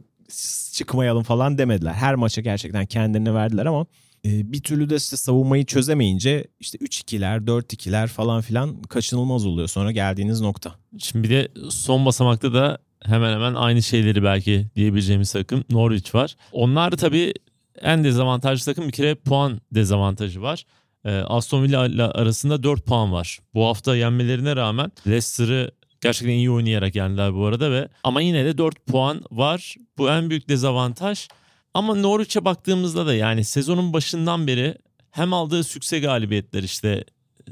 çıkmayalım 0.73 1.23
falan 1.23 1.59
demediler. 1.59 1.93
Her 1.93 2.15
maça 2.15 2.41
gerçekten 2.41 2.87
kendilerini 2.87 3.35
verdiler 3.35 3.67
ama 3.67 3.87
e, 4.25 4.53
bir 4.53 4.63
türlü 4.63 4.91
de 4.91 4.97
işte 4.97 5.17
savunmayı 5.17 5.67
çözemeyince 5.67 6.45
işte 6.61 6.79
3-2'ler 6.79 7.45
4-2'ler 7.47 8.07
falan 8.07 8.41
filan 8.41 8.83
kaçınılmaz 8.83 9.47
oluyor 9.47 9.69
sonra 9.69 9.93
geldiğiniz 9.93 10.41
nokta. 10.41 10.75
Şimdi 10.99 11.29
bir 11.29 11.35
de 11.35 11.49
son 11.71 12.07
basamakta 12.07 12.55
da 12.55 12.79
hemen 13.03 13.33
hemen 13.33 13.55
aynı 13.55 13.83
şeyleri 13.83 14.23
belki 14.23 14.67
diyebileceğimiz 14.77 15.33
takım 15.33 15.65
Norwich 15.71 16.15
var. 16.15 16.37
Onlar 16.53 16.93
da 16.93 16.97
tabii 16.97 17.35
en 17.83 18.05
dezavantajlı 18.05 18.65
takım 18.65 18.87
bir 18.87 18.93
kere 18.93 19.15
puan 19.15 19.61
dezavantajı 19.73 20.43
var. 20.43 20.65
Ee, 21.05 21.11
Aston 21.11 21.63
Villa 21.63 22.11
arasında 22.11 22.63
4 22.63 22.87
puan 22.87 23.13
var. 23.13 23.39
Bu 23.55 23.67
hafta 23.67 23.97
yenmelerine 23.97 24.57
rağmen 24.57 24.93
Leicester'ı 25.07 25.71
gerçekten 26.01 26.35
iyi 26.35 26.51
oynayarak 26.51 26.97
yendiler 26.97 27.35
bu 27.35 27.47
arada 27.47 27.71
ve 27.71 27.89
ama 28.05 28.21
yine 28.21 28.45
de 28.45 28.59
4 28.59 28.87
puan 28.87 29.25
var. 29.31 29.75
Bu 29.99 30.11
en 30.11 30.31
büyük 30.31 30.49
dezavantaj. 30.49 31.29
Ama 31.75 31.95
Norwich'e 31.95 32.45
baktığımızda 32.45 33.07
da 33.07 33.15
yani 33.15 33.45
sezonun 33.45 33.93
başından 33.93 34.47
beri 34.47 34.75
hem 35.11 35.33
aldığı 35.33 35.65
sükse 35.65 36.01
galibiyetler 36.01 36.63
işte 36.63 37.05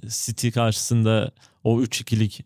City 0.09 0.49
karşısında 0.49 1.31
o 1.65 1.83
3-2'lik 1.83 2.45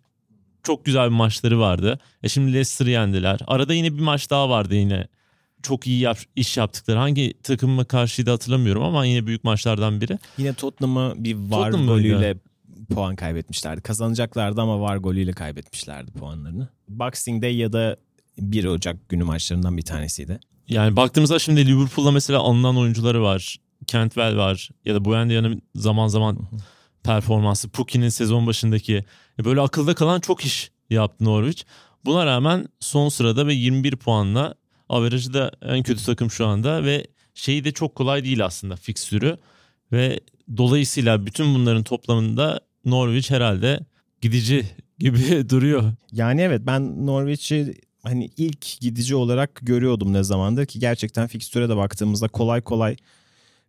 çok 0.62 0.84
güzel 0.84 1.04
bir 1.06 1.14
maçları 1.14 1.60
vardı. 1.60 1.98
E 2.22 2.28
şimdi 2.28 2.52
Leicester'ı 2.52 2.90
yendiler. 2.90 3.40
Arada 3.46 3.74
yine 3.74 3.94
bir 3.94 4.02
maç 4.02 4.30
daha 4.30 4.50
vardı 4.50 4.74
yine. 4.74 5.08
Çok 5.62 5.86
iyi 5.86 6.00
yap, 6.00 6.18
iş 6.36 6.56
yaptıkları. 6.56 6.98
Hangi 6.98 7.34
takımıma 7.42 7.84
karşıydı 7.84 8.30
hatırlamıyorum 8.30 8.82
ama 8.82 9.04
yine 9.04 9.26
büyük 9.26 9.44
maçlardan 9.44 10.00
biri. 10.00 10.18
Yine 10.38 10.54
Tottenham'ı 10.54 11.14
bir 11.16 11.34
var 11.34 11.70
Tottenham 11.70 11.86
golüyle. 11.86 12.36
Puan 12.94 13.16
kaybetmişlerdi. 13.16 13.80
Kazanacaklardı 13.80 14.60
ama 14.60 14.80
var 14.80 14.96
golüyle 14.96 15.32
kaybetmişlerdi 15.32 16.12
puanlarını. 16.12 16.68
Boxing 16.88 17.42
Day 17.42 17.56
ya 17.56 17.72
da 17.72 17.96
1 18.38 18.64
Ocak 18.64 19.08
günü 19.08 19.24
maçlarından 19.24 19.76
bir 19.76 19.82
tanesiydi. 19.82 20.40
Yani 20.68 20.96
baktığımızda 20.96 21.38
şimdi 21.38 21.66
Liverpool'da 21.66 22.10
mesela 22.10 22.38
alınan 22.38 22.76
oyuncuları 22.76 23.22
var. 23.22 23.56
Cantwell 23.86 24.36
var 24.36 24.70
ya 24.84 24.94
da 24.94 25.04
Buendia'nın 25.04 25.62
zaman 25.74 26.08
zaman 26.08 26.38
performansı. 27.02 27.68
Puki'nin 27.68 28.08
sezon 28.08 28.46
başındaki 28.46 29.04
e, 29.40 29.44
böyle 29.44 29.60
akılda 29.60 29.94
kalan 29.94 30.20
çok 30.20 30.44
iş 30.44 30.70
yaptı 30.90 31.24
Norwich. 31.24 31.62
Buna 32.04 32.26
rağmen 32.26 32.68
son 32.80 33.08
sırada 33.08 33.46
ve 33.46 33.54
21 33.54 33.96
puanla 33.96 34.54
averajı 34.88 35.34
da 35.34 35.52
en 35.62 35.82
kötü 35.82 36.04
takım 36.04 36.30
şu 36.30 36.46
anda 36.46 36.84
ve 36.84 37.06
şeyi 37.34 37.64
de 37.64 37.72
çok 37.72 37.94
kolay 37.94 38.24
değil 38.24 38.44
aslında 38.44 38.76
fikstürü 38.76 39.38
ve 39.92 40.20
dolayısıyla 40.56 41.26
bütün 41.26 41.54
bunların 41.54 41.82
toplamında 41.82 42.60
Norwich 42.84 43.30
herhalde 43.30 43.80
gidici 44.20 44.64
gibi 44.98 45.48
duruyor. 45.50 45.92
Yani 46.12 46.40
evet 46.40 46.62
ben 46.66 47.06
Norwich'i 47.06 47.74
hani 48.02 48.30
ilk 48.36 48.80
gidici 48.80 49.16
olarak 49.16 49.60
görüyordum 49.62 50.12
ne 50.12 50.22
zamandır 50.22 50.66
ki 50.66 50.78
gerçekten 50.78 51.26
fikstüre 51.26 51.68
de 51.68 51.76
baktığımızda 51.76 52.28
kolay 52.28 52.60
kolay 52.60 52.96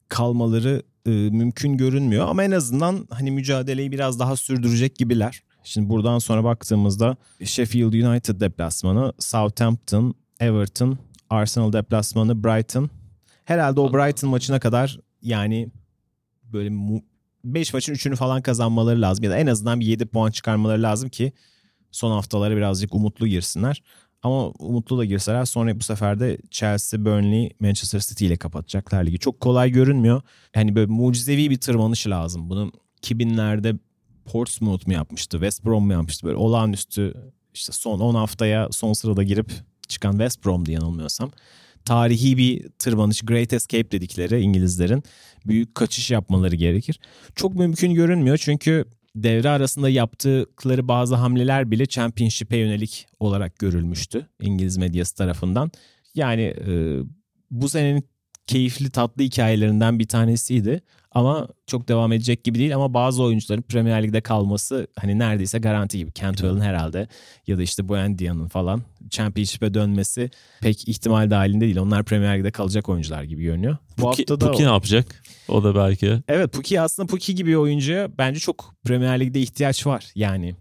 kalmaları 0.09 0.83
e, 1.05 1.09
mümkün 1.09 1.77
görünmüyor 1.77 2.27
ama 2.27 2.43
en 2.43 2.51
azından 2.51 3.07
hani 3.09 3.31
mücadeleyi 3.31 3.91
biraz 3.91 4.19
daha 4.19 4.35
sürdürecek 4.35 4.95
gibiler. 4.95 5.41
Şimdi 5.63 5.89
buradan 5.89 6.19
sonra 6.19 6.43
baktığımızda 6.43 7.17
Sheffield 7.43 7.93
United 7.93 8.41
deplasmanı, 8.41 9.13
Southampton, 9.19 10.15
Everton, 10.39 10.97
Arsenal 11.29 11.73
deplasmanı, 11.73 12.43
Brighton. 12.43 12.89
Herhalde 13.45 13.79
o 13.79 13.93
Brighton 13.93 14.29
maçına 14.29 14.59
kadar 14.59 14.99
yani 15.21 15.69
böyle 16.53 17.01
5 17.43 17.73
maçın 17.73 17.93
3'ünü 17.93 18.15
falan 18.15 18.41
kazanmaları 18.41 19.01
lazım. 19.01 19.23
Ya 19.23 19.31
da 19.31 19.37
en 19.37 19.47
azından 19.47 19.79
bir 19.79 19.85
7 19.85 20.05
puan 20.05 20.31
çıkarmaları 20.31 20.81
lazım 20.81 21.09
ki 21.09 21.31
son 21.91 22.11
haftalara 22.11 22.57
birazcık 22.57 22.95
umutlu 22.95 23.27
girsinler. 23.27 23.83
Ama 24.23 24.47
umutlu 24.49 24.97
da 24.97 25.05
girseler 25.05 25.45
sonra 25.45 25.79
bu 25.79 25.83
sefer 25.83 26.19
de 26.19 26.37
Chelsea, 26.51 27.05
Burnley, 27.05 27.53
Manchester 27.59 27.99
City 27.99 28.25
ile 28.25 28.37
kapatacaklar 28.37 29.05
ligi. 29.05 29.19
Çok 29.19 29.39
kolay 29.39 29.71
görünmüyor. 29.71 30.21
Yani 30.55 30.75
böyle 30.75 30.91
mucizevi 30.91 31.49
bir 31.49 31.59
tırmanış 31.59 32.07
lazım. 32.07 32.49
Bunu 32.49 32.71
2000'lerde 33.01 33.77
Portsmouth 34.25 34.87
mu 34.87 34.93
yapmıştı, 34.93 35.37
West 35.37 35.65
Brom 35.65 35.85
mu 35.85 35.93
yapmıştı? 35.93 36.27
Böyle 36.27 36.37
olağanüstü 36.37 37.13
işte 37.53 37.73
son 37.73 37.99
10 37.99 38.15
haftaya 38.15 38.67
son 38.71 38.93
sırada 38.93 39.23
girip 39.23 39.51
çıkan 39.87 40.11
West 40.11 40.45
Brom'du 40.45 40.71
yanılmıyorsam. 40.71 41.31
Tarihi 41.85 42.37
bir 42.37 42.69
tırmanış, 42.79 43.21
Great 43.21 43.53
Escape 43.53 43.91
dedikleri 43.91 44.41
İngilizlerin 44.41 45.03
büyük 45.45 45.75
kaçış 45.75 46.11
yapmaları 46.11 46.55
gerekir. 46.55 46.99
Çok 47.35 47.55
mümkün 47.55 47.93
görünmüyor 47.93 48.37
çünkü 48.37 48.85
devre 49.15 49.49
arasında 49.49 49.89
yaptıkları 49.89 50.87
bazı 50.87 51.15
hamleler 51.15 51.71
bile 51.71 51.85
Championship'e 51.85 52.57
yönelik 52.57 53.07
olarak 53.19 53.59
görülmüştü 53.59 54.27
İngiliz 54.41 54.77
medyası 54.77 55.15
tarafından. 55.15 55.71
Yani 56.15 56.41
e, 56.41 56.99
bu 57.51 57.69
senenin 57.69 58.03
keyifli 58.47 58.89
tatlı 58.89 59.23
hikayelerinden 59.23 59.99
bir 59.99 60.07
tanesiydi. 60.07 60.81
Ama 61.11 61.47
çok 61.67 61.87
devam 61.87 62.11
edecek 62.11 62.43
gibi 62.43 62.59
değil 62.59 62.75
ama 62.75 62.93
bazı 62.93 63.23
oyuncuların 63.23 63.61
Premier 63.61 64.03
Lig'de 64.03 64.21
kalması 64.21 64.87
hani 64.99 65.19
neredeyse 65.19 65.59
garanti 65.59 65.97
gibi. 65.97 66.13
Cantwell'ın 66.13 66.61
herhalde 66.61 67.07
ya 67.47 67.57
da 67.57 67.61
işte 67.61 67.89
Buendia'nın 67.89 68.47
falan 68.47 68.81
Championship'e 69.09 69.73
dönmesi 69.73 70.29
pek 70.61 70.87
ihtimal 70.87 71.29
dahilinde 71.31 71.65
değil. 71.65 71.77
Onlar 71.77 72.03
Premier 72.03 72.37
Lig'de 72.37 72.51
kalacak 72.51 72.89
oyuncular 72.89 73.23
gibi 73.23 73.43
görünüyor. 73.43 73.77
Bu 73.97 74.01
Puki, 74.01 74.21
hafta 74.21 74.41
da 74.41 74.51
Puki 74.51 74.63
o... 74.63 74.65
ne 74.65 74.71
yapacak? 74.71 75.23
O 75.47 75.63
da 75.63 75.75
belki. 75.75 76.19
Evet 76.27 76.53
Puki 76.53 76.81
aslında 76.81 77.07
Puki 77.07 77.35
gibi 77.35 77.57
oyuncuya 77.57 78.17
bence 78.17 78.39
çok 78.39 78.75
Premier 78.83 79.19
Lig'de 79.19 79.39
ihtiyaç 79.41 79.87
var. 79.87 80.11
Yani 80.15 80.55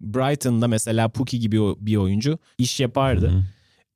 Brighton'da 0.00 0.68
mesela 0.68 1.08
Puki 1.08 1.40
gibi 1.40 1.56
bir 1.78 1.96
oyuncu 1.96 2.38
iş 2.58 2.80
yapardı. 2.80 3.30
Hı-hı 3.30 3.42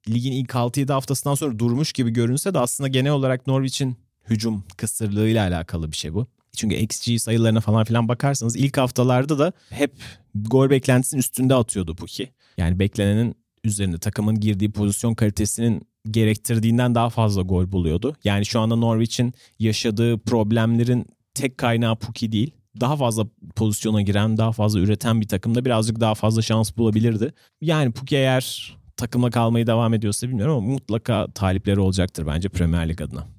ligin 0.08 0.32
ilk 0.32 0.50
6-7 0.50 0.92
haftasından 0.92 1.34
sonra 1.34 1.58
durmuş 1.58 1.92
gibi 1.92 2.10
görünse 2.10 2.54
de 2.54 2.58
aslında 2.58 2.88
genel 2.88 3.12
olarak 3.12 3.46
Norwich'in 3.46 3.96
hücum 4.30 4.64
kısırlığıyla 4.76 5.48
alakalı 5.48 5.92
bir 5.92 5.96
şey 5.96 6.14
bu. 6.14 6.26
Çünkü 6.56 6.76
XG 6.76 7.18
sayılarına 7.20 7.60
falan 7.60 7.84
filan 7.84 8.08
bakarsanız 8.08 8.56
ilk 8.56 8.76
haftalarda 8.76 9.38
da 9.38 9.52
hep 9.70 9.92
gol 10.34 10.70
beklentisinin 10.70 11.20
üstünde 11.20 11.54
atıyordu 11.54 11.94
Puki. 11.94 12.28
Yani 12.58 12.78
beklenenin 12.78 13.34
üzerinde 13.64 13.98
takımın 13.98 14.40
girdiği 14.40 14.70
pozisyon 14.70 15.14
kalitesinin 15.14 15.82
gerektirdiğinden 16.10 16.94
daha 16.94 17.10
fazla 17.10 17.42
gol 17.42 17.72
buluyordu. 17.72 18.16
Yani 18.24 18.46
şu 18.46 18.60
anda 18.60 18.76
Norwich'in 18.76 19.34
yaşadığı 19.58 20.18
problemlerin 20.18 21.06
tek 21.34 21.58
kaynağı 21.58 21.96
Puki 21.96 22.32
değil. 22.32 22.50
Daha 22.80 22.96
fazla 22.96 23.26
pozisyona 23.56 24.02
giren, 24.02 24.36
daha 24.36 24.52
fazla 24.52 24.80
üreten 24.80 25.20
bir 25.20 25.28
takımda 25.28 25.64
birazcık 25.64 26.00
daha 26.00 26.14
fazla 26.14 26.42
şans 26.42 26.76
bulabilirdi. 26.76 27.32
Yani 27.60 27.92
Puki 27.92 28.16
eğer 28.16 28.76
takıma 28.96 29.30
kalmayı 29.30 29.66
devam 29.66 29.94
ediyorsa 29.94 30.28
bilmiyorum 30.28 30.56
ama 30.56 30.66
mutlaka 30.66 31.26
talipleri 31.34 31.80
olacaktır 31.80 32.26
bence 32.26 32.48
Premier 32.48 32.88
Lig 32.88 33.00
adına. 33.00 33.35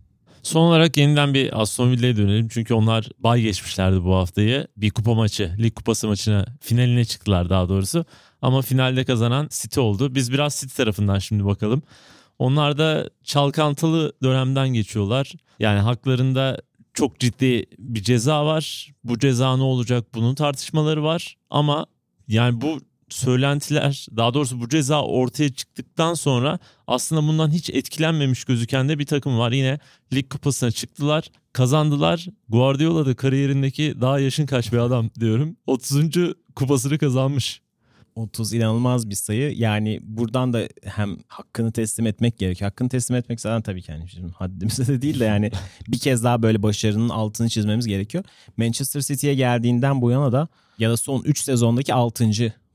Son 0.47 0.61
olarak 0.61 0.97
yeniden 0.97 1.33
bir 1.33 1.61
Aston 1.61 1.91
Villa'ya 1.91 2.17
dönelim. 2.17 2.47
Çünkü 2.47 2.73
onlar 2.73 3.09
bay 3.19 3.41
geçmişlerdi 3.41 4.03
bu 4.03 4.15
haftayı. 4.15 4.67
Bir 4.77 4.89
kupa 4.89 5.13
maçı, 5.13 5.55
lig 5.59 5.75
kupası 5.75 6.07
maçına 6.07 6.45
finaline 6.61 7.05
çıktılar 7.05 7.49
daha 7.49 7.69
doğrusu. 7.69 8.05
Ama 8.41 8.61
finalde 8.61 9.03
kazanan 9.05 9.47
City 9.51 9.79
oldu. 9.79 10.15
Biz 10.15 10.31
biraz 10.31 10.55
City 10.55 10.75
tarafından 10.75 11.19
şimdi 11.19 11.45
bakalım. 11.45 11.81
Onlar 12.39 12.77
da 12.77 13.09
çalkantılı 13.23 14.13
dönemden 14.23 14.69
geçiyorlar. 14.69 15.33
Yani 15.59 15.79
haklarında 15.79 16.61
çok 16.93 17.19
ciddi 17.19 17.65
bir 17.77 18.03
ceza 18.03 18.45
var. 18.45 18.91
Bu 19.03 19.19
ceza 19.19 19.57
ne 19.57 19.63
olacak 19.63 20.05
bunun 20.13 20.35
tartışmaları 20.35 21.03
var. 21.03 21.37
Ama 21.49 21.85
yani 22.27 22.61
bu 22.61 22.79
söylentiler 23.09 24.07
daha 24.17 24.33
doğrusu 24.33 24.61
bu 24.61 24.69
ceza 24.69 25.03
ortaya 25.03 25.53
çıktıktan 25.53 26.13
sonra 26.13 26.59
aslında 26.87 27.27
bundan 27.27 27.51
hiç 27.51 27.69
etkilenmemiş 27.69 28.43
gözüken 28.43 28.89
de 28.89 28.99
bir 28.99 29.05
takım 29.05 29.39
var. 29.39 29.51
Yine 29.51 29.79
lig 30.13 30.29
kupasına 30.29 30.71
çıktılar 30.71 31.31
kazandılar. 31.53 32.27
Guardiola 32.49 33.05
da 33.05 33.15
kariyerindeki 33.15 33.95
daha 34.01 34.19
yaşın 34.19 34.45
kaç 34.45 34.73
bir 34.73 34.77
adam 34.77 35.09
diyorum. 35.19 35.57
30. 35.67 35.99
kupasını 36.55 36.97
kazanmış. 36.97 37.61
30 38.15 38.53
inanılmaz 38.53 39.09
bir 39.09 39.15
sayı. 39.15 39.57
Yani 39.57 39.99
buradan 40.03 40.53
da 40.53 40.67
hem 40.83 41.17
hakkını 41.27 41.71
teslim 41.71 42.07
etmek 42.07 42.37
gerekiyor. 42.37 42.71
Hakkını 42.71 42.89
teslim 42.89 43.17
etmek 43.17 43.41
zaten 43.41 43.61
tabii 43.61 43.81
ki 43.81 43.91
yani 43.91 44.09
şimdi 44.09 44.33
haddimize 44.33 44.87
de 44.87 45.01
değil 45.01 45.19
de 45.19 45.25
yani 45.25 45.51
bir 45.87 45.99
kez 45.99 46.23
daha 46.23 46.41
böyle 46.41 46.63
başarının 46.63 47.09
altını 47.09 47.49
çizmemiz 47.49 47.87
gerekiyor. 47.87 48.23
Manchester 48.57 49.01
City'ye 49.01 49.35
geldiğinden 49.35 50.01
bu 50.01 50.11
yana 50.11 50.31
da 50.31 50.47
ya 50.79 50.89
da 50.89 50.97
son 50.97 51.21
3 51.23 51.39
sezondaki 51.39 51.93
6 51.93 52.23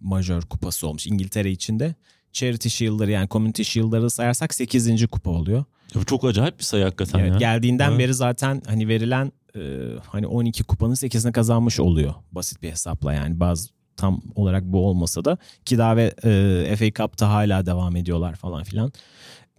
majör 0.02 0.42
kupası 0.42 0.88
olmuş 0.88 1.06
İngiltere 1.06 1.50
içinde. 1.50 1.94
Charity 2.32 2.68
Shield'ları 2.68 3.10
yani 3.10 3.28
Community 3.28 3.62
Shield'ları 3.62 4.10
sayarsak 4.10 4.54
8. 4.54 5.06
kupa 5.06 5.30
oluyor. 5.30 5.64
bu 5.94 6.04
çok 6.04 6.24
acayip 6.24 6.58
bir 6.58 6.64
sayı 6.64 6.84
hakikaten 6.84 7.18
evet, 7.18 7.32
ya. 7.32 7.38
Geldiğinden 7.38 7.90
evet. 7.90 7.98
beri 7.98 8.14
zaten 8.14 8.62
hani 8.66 8.88
verilen 8.88 9.32
e, 9.56 9.60
hani 10.06 10.26
12 10.26 10.64
kupanın 10.64 10.94
8'ini 10.94 11.32
kazanmış 11.32 11.80
oluyor 11.80 12.14
basit 12.32 12.62
bir 12.62 12.70
hesapla 12.70 13.12
yani 13.12 13.40
bazı 13.40 13.68
tam 13.96 14.22
olarak 14.34 14.64
bu 14.64 14.86
olmasa 14.86 15.24
da 15.24 15.38
ki 15.64 15.78
daha 15.78 15.96
ve 15.96 16.14
e, 16.24 16.76
FA 16.76 17.02
Cup'ta 17.02 17.28
hala 17.28 17.66
devam 17.66 17.96
ediyorlar 17.96 18.34
falan 18.34 18.64
filan. 18.64 18.92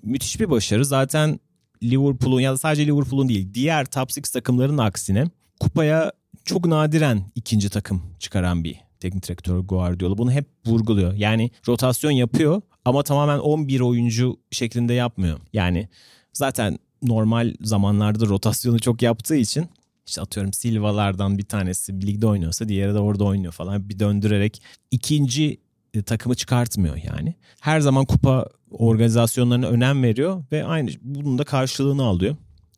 Müthiş 0.04 0.40
bir 0.40 0.50
başarı. 0.50 0.86
Zaten 0.86 1.40
Liverpool'un 1.84 2.40
ya 2.40 2.52
da 2.54 2.58
sadece 2.58 2.88
Liverpool'un 2.88 3.30
değil 3.30 3.54
diğer 3.54 3.86
top 3.86 4.10
6 4.18 4.34
takımların 4.34 4.78
aksine 4.78 5.26
kupaya 5.60 6.12
çok 6.46 6.66
nadiren 6.66 7.32
ikinci 7.36 7.70
takım 7.70 8.02
çıkaran 8.20 8.64
bir 8.64 8.80
teknik 9.04 9.28
direktör 9.28 9.60
Guardiola 9.60 10.18
bunu 10.18 10.32
hep 10.32 10.46
vurguluyor. 10.66 11.14
Yani 11.14 11.52
rotasyon 11.68 12.12
yapıyor 12.12 12.62
ama 12.86 13.04
tamamen 13.04 13.40
11 13.40 13.80
oyuncu 13.80 14.40
şeklinde 14.52 14.94
yapmıyor. 14.94 15.40
Yani 15.54 15.88
zaten 16.34 16.78
normal 17.02 17.54
zamanlarda 17.62 18.26
rotasyonu 18.26 18.80
çok 18.80 19.02
yaptığı 19.02 19.36
için 19.36 19.70
işte 20.08 20.22
atıyorum 20.22 20.54
Silva'lardan 20.54 21.38
bir 21.38 21.44
tanesi 21.44 22.02
bir 22.02 22.08
ligde 22.08 22.28
oynuyorsa 22.28 22.68
diğeri 22.68 22.94
de 22.94 23.00
orada 23.00 23.24
oynuyor 23.24 23.54
falan 23.54 23.90
bir 23.90 24.00
döndürerek 24.00 24.62
ikinci 24.92 25.58
e, 25.94 26.02
takımı 26.02 26.36
çıkartmıyor 26.36 26.96
yani. 26.96 27.36
Her 27.60 27.80
zaman 27.80 28.06
kupa 28.06 28.48
organizasyonlarına 28.72 29.68
önem 29.68 30.04
veriyor 30.04 30.44
ve 30.52 30.66
aynı 30.66 30.90
bunun 31.02 31.38
da 31.38 31.44
karşılığını 31.44 32.04
alıyor. 32.04 32.36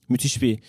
Müthiş 0.10 0.42
bir 0.42 0.60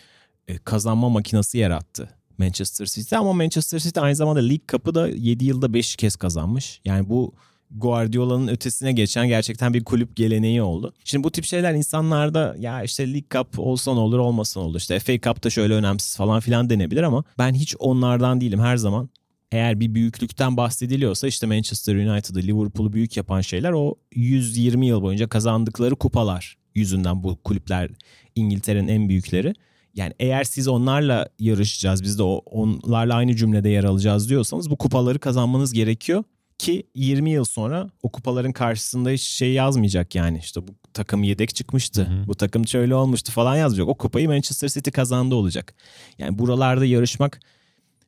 e, 0.48 0.58
kazanma 0.58 1.08
makinesi 1.08 1.58
yarattı 1.58 2.15
Manchester 2.38 2.86
City 2.86 3.16
ama 3.16 3.32
Manchester 3.32 3.78
City 3.78 4.00
aynı 4.00 4.16
zamanda 4.16 4.40
League 4.40 4.64
Cup'ı 4.68 4.94
da 4.94 5.08
7 5.08 5.44
yılda 5.44 5.72
5 5.74 5.96
kez 5.96 6.16
kazanmış. 6.16 6.80
Yani 6.84 7.08
bu 7.08 7.34
Guardiola'nın 7.70 8.48
ötesine 8.48 8.92
geçen 8.92 9.28
gerçekten 9.28 9.74
bir 9.74 9.84
kulüp 9.84 10.16
geleneği 10.16 10.62
oldu. 10.62 10.94
Şimdi 11.04 11.24
bu 11.24 11.30
tip 11.30 11.44
şeyler 11.44 11.74
insanlarda 11.74 12.56
ya 12.58 12.82
işte 12.82 13.06
League 13.06 13.28
Cup 13.30 13.58
olsa 13.58 13.94
ne 13.94 14.00
olur 14.00 14.18
olmasa 14.18 14.60
ne 14.60 14.66
olur. 14.66 14.78
İşte 14.78 14.98
FA 14.98 15.12
Cup 15.20 15.44
da 15.44 15.50
şöyle 15.50 15.74
önemsiz 15.74 16.16
falan 16.16 16.40
filan 16.40 16.70
denebilir 16.70 17.02
ama 17.02 17.24
ben 17.38 17.54
hiç 17.54 17.76
onlardan 17.78 18.40
değilim 18.40 18.60
her 18.60 18.76
zaman. 18.76 19.08
Eğer 19.52 19.80
bir 19.80 19.94
büyüklükten 19.94 20.56
bahsediliyorsa 20.56 21.26
işte 21.26 21.46
Manchester 21.46 21.94
United'ı, 21.94 22.42
Liverpool'u 22.42 22.92
büyük 22.92 23.16
yapan 23.16 23.40
şeyler 23.40 23.72
o 23.72 23.94
120 24.14 24.86
yıl 24.86 25.02
boyunca 25.02 25.28
kazandıkları 25.28 25.96
kupalar 25.96 26.56
yüzünden 26.74 27.22
bu 27.22 27.36
kulüpler 27.42 27.90
İngiltere'nin 28.34 28.88
en 28.88 29.08
büyükleri. 29.08 29.54
Yani 29.96 30.12
eğer 30.18 30.44
siz 30.44 30.68
onlarla 30.68 31.28
yarışacağız, 31.38 32.02
biz 32.02 32.18
de 32.18 32.22
onlarla 32.22 33.14
aynı 33.14 33.36
cümlede 33.36 33.68
yer 33.68 33.84
alacağız 33.84 34.28
diyorsanız 34.28 34.70
bu 34.70 34.76
kupaları 34.76 35.18
kazanmanız 35.18 35.72
gerekiyor 35.72 36.24
ki 36.58 36.86
20 36.94 37.30
yıl 37.30 37.44
sonra 37.44 37.90
o 38.02 38.12
kupaların 38.12 38.52
karşısında 38.52 39.10
hiç 39.10 39.22
şey 39.22 39.52
yazmayacak 39.52 40.14
yani 40.14 40.38
işte 40.38 40.68
bu 40.68 40.70
takım 40.94 41.22
yedek 41.22 41.54
çıkmıştı. 41.54 42.04
Hı 42.04 42.22
hı. 42.22 42.26
Bu 42.26 42.34
takım 42.34 42.66
şöyle 42.66 42.94
olmuştu 42.94 43.32
falan 43.32 43.56
yazacak. 43.56 43.88
O 43.88 43.94
kupayı 43.94 44.28
Manchester 44.28 44.68
City 44.68 44.90
kazandı 44.90 45.34
olacak. 45.34 45.74
Yani 46.18 46.38
buralarda 46.38 46.84
yarışmak 46.84 47.40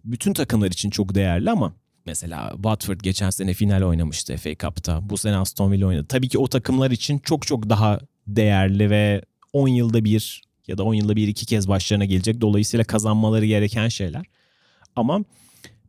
bütün 0.05 0.33
takımlar 0.33 0.71
için 0.71 0.91
çok 0.91 1.15
değerli 1.15 1.51
ama 1.51 1.75
mesela 2.07 2.51
Watford 2.55 3.01
geçen 3.01 3.31
sene 3.31 3.55
final 3.55 3.83
oynamıştı 3.83 4.37
FA 4.37 4.51
Cup'ta. 4.55 5.11
Bu 5.11 5.17
sene 5.17 5.37
Aston 5.37 5.73
Villa 5.73 5.87
oynadı. 5.87 6.07
Tabii 6.09 6.29
ki 6.29 6.39
o 6.39 6.49
takımlar 6.49 6.91
için 6.91 7.19
çok 7.19 7.47
çok 7.47 7.69
daha 7.69 7.99
değerli 8.27 8.91
ve 8.91 9.23
10 9.53 9.69
yılda 9.69 10.05
bir 10.05 10.48
ya 10.69 10.79
da 10.79 10.85
10 10.85 10.95
yılda 10.95 11.17
bir 11.17 11.29
iki 11.29 11.47
kez 11.47 11.69
başlarına 11.69 12.05
gelecek. 12.05 12.41
Dolayısıyla 12.41 12.85
kazanmaları 12.85 13.47
gereken 13.47 13.89
şeyler. 13.89 14.27
Ama 14.97 15.25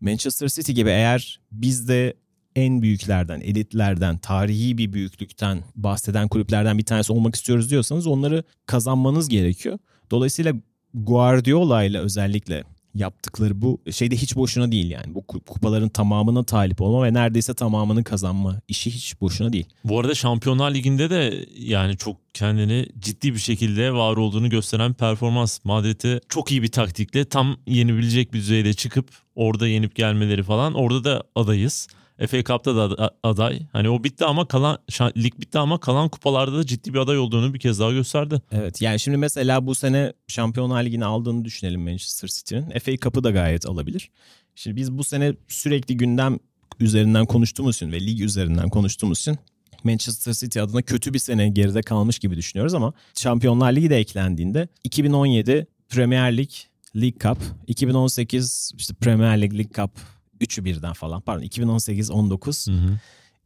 Manchester 0.01 0.47
City 0.47 0.71
gibi 0.71 0.89
eğer 0.89 1.39
biz 1.51 1.87
de 1.87 2.13
en 2.55 2.81
büyüklerden, 2.81 3.41
elitlerden, 3.41 4.17
tarihi 4.17 4.77
bir 4.77 4.93
büyüklükten 4.93 5.63
bahseden 5.75 6.27
kulüplerden 6.27 6.77
bir 6.77 6.85
tanesi 6.85 7.13
olmak 7.13 7.35
istiyoruz 7.35 7.69
diyorsanız 7.69 8.07
onları 8.07 8.43
kazanmanız 8.65 9.29
gerekiyor. 9.29 9.79
Dolayısıyla 10.11 10.53
Guardiola 10.93 11.83
ile 11.83 11.99
özellikle 11.99 12.63
yaptıkları 12.95 13.61
bu 13.61 13.81
şeyde 13.91 14.15
hiç 14.15 14.35
boşuna 14.35 14.71
değil 14.71 14.91
yani. 14.91 15.15
Bu 15.15 15.21
kupaların 15.21 15.89
tamamına 15.89 16.43
talip 16.43 16.81
olma 16.81 17.03
ve 17.03 17.13
neredeyse 17.13 17.53
tamamını 17.53 18.03
kazanma 18.03 18.61
işi 18.67 18.91
hiç 18.91 19.21
boşuna 19.21 19.53
değil. 19.53 19.65
Bu 19.83 19.99
arada 19.99 20.15
Şampiyonlar 20.15 20.73
Ligi'nde 20.73 21.09
de 21.09 21.45
yani 21.57 21.97
çok 21.97 22.17
kendini 22.33 22.87
ciddi 22.99 23.33
bir 23.33 23.39
şekilde 23.39 23.93
var 23.93 24.17
olduğunu 24.17 24.49
gösteren 24.49 24.93
performans. 24.93 25.59
Madrid'e 25.63 26.21
çok 26.29 26.51
iyi 26.51 26.63
bir 26.63 26.71
taktikle 26.71 27.25
tam 27.25 27.57
yenebilecek 27.67 28.33
bir 28.33 28.39
düzeyde 28.39 28.73
çıkıp 28.73 29.09
orada 29.35 29.67
yenip 29.67 29.95
gelmeleri 29.95 30.43
falan. 30.43 30.73
Orada 30.73 31.03
da 31.03 31.23
adayız. 31.35 31.87
FA 32.27 32.43
Cup'ta 32.43 32.75
da 32.75 33.11
aday. 33.23 33.59
Hani 33.73 33.89
o 33.89 34.03
bitti 34.03 34.25
ama 34.25 34.47
kalan 34.47 34.77
lig 35.17 35.39
bitti 35.39 35.59
ama 35.59 35.79
kalan 35.79 36.09
kupalarda 36.09 36.57
da 36.57 36.65
ciddi 36.65 36.93
bir 36.93 36.99
aday 36.99 37.17
olduğunu 37.17 37.53
bir 37.53 37.59
kez 37.59 37.79
daha 37.79 37.91
gösterdi. 37.91 38.41
Evet 38.51 38.81
yani 38.81 38.99
şimdi 38.99 39.17
mesela 39.17 39.67
bu 39.67 39.75
sene 39.75 40.13
Şampiyonlar 40.27 40.83
Ligi'ni 40.83 41.05
aldığını 41.05 41.45
düşünelim 41.45 41.81
Manchester 41.81 42.27
City'nin. 42.27 42.79
FA 42.79 42.97
Cup'ı 42.97 43.23
da 43.23 43.31
gayet 43.31 43.65
alabilir. 43.65 44.09
Şimdi 44.55 44.75
biz 44.75 44.91
bu 44.91 45.03
sene 45.03 45.33
sürekli 45.47 45.97
gündem 45.97 46.39
üzerinden 46.79 47.25
konuştuğumuz 47.25 47.75
için 47.75 47.91
ve 47.91 47.99
lig 47.99 48.21
üzerinden 48.21 48.69
konuştuğumuz 48.69 49.19
için 49.19 49.37
Manchester 49.83 50.33
City 50.33 50.59
adına 50.59 50.81
kötü 50.81 51.13
bir 51.13 51.19
sene 51.19 51.49
geride 51.49 51.81
kalmış 51.81 52.19
gibi 52.19 52.35
düşünüyoruz 52.35 52.73
ama 52.73 52.93
Şampiyonlar 53.15 53.73
Ligi 53.73 53.89
de 53.89 53.97
eklendiğinde 53.97 54.67
2017 54.83 55.67
Premier 55.89 56.37
Lig, 56.37 56.49
League 56.95 57.19
Cup, 57.19 57.37
2018 57.67 58.71
işte 58.77 58.93
Premier 58.93 59.41
Lig, 59.41 59.53
League 59.53 59.71
Cup 59.75 59.91
Üçü 60.41 60.65
birden 60.65 60.93
falan 60.93 61.21
pardon 61.21 61.43
2018-19. 61.43 62.71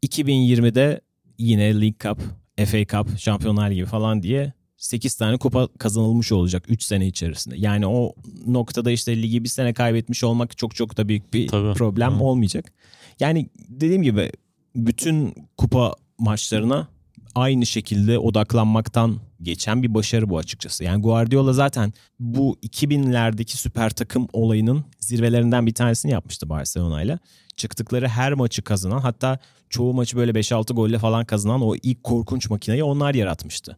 2020'de 0.03 1.01
yine 1.37 1.81
League 1.81 1.97
Cup, 2.03 2.21
FA 2.67 2.85
Cup, 2.85 3.19
Şampiyonlar 3.19 3.71
gibi 3.71 3.85
falan 3.85 4.23
diye 4.23 4.53
8 4.77 5.15
tane 5.15 5.37
kupa 5.37 5.67
kazanılmış 5.67 6.31
olacak 6.31 6.63
3 6.67 6.83
sene 6.83 7.07
içerisinde. 7.07 7.55
Yani 7.57 7.87
o 7.87 8.13
noktada 8.47 8.91
işte 8.91 9.21
ligi 9.21 9.43
bir 9.43 9.49
sene 9.49 9.73
kaybetmiş 9.73 10.23
olmak 10.23 10.57
çok 10.57 10.75
çok 10.75 10.97
da 10.97 11.07
büyük 11.07 11.33
bir 11.33 11.47
Tabii. 11.47 11.73
problem 11.73 12.11
Hı. 12.11 12.23
olmayacak. 12.23 12.73
Yani 13.19 13.49
dediğim 13.69 14.03
gibi 14.03 14.31
bütün 14.75 15.35
kupa 15.57 15.93
maçlarına 16.19 16.87
aynı 17.35 17.65
şekilde 17.65 18.19
odaklanmaktan 18.19 19.19
geçen 19.41 19.83
bir 19.83 19.93
başarı 19.93 20.29
bu 20.29 20.37
açıkçası. 20.37 20.83
Yani 20.83 21.01
Guardiola 21.01 21.53
zaten 21.53 21.93
bu 22.19 22.57
2000'lerdeki 22.63 23.57
süper 23.57 23.89
takım 23.89 24.27
olayının 24.33 24.85
zirvelerinden 24.99 25.67
bir 25.67 25.73
tanesini 25.73 26.11
yapmıştı 26.11 26.49
Barcelona 26.49 27.01
ile. 27.01 27.19
Çıktıkları 27.55 28.07
her 28.07 28.33
maçı 28.33 28.61
kazanan 28.61 28.99
hatta 28.99 29.39
çoğu 29.69 29.93
maçı 29.93 30.17
böyle 30.17 30.31
5-6 30.31 30.73
golle 30.73 30.99
falan 30.99 31.25
kazanan 31.25 31.61
o 31.61 31.75
ilk 31.75 32.03
korkunç 32.03 32.49
makineyi 32.49 32.83
onlar 32.83 33.13
yaratmıştı. 33.13 33.77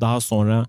Daha 0.00 0.20
sonra 0.20 0.66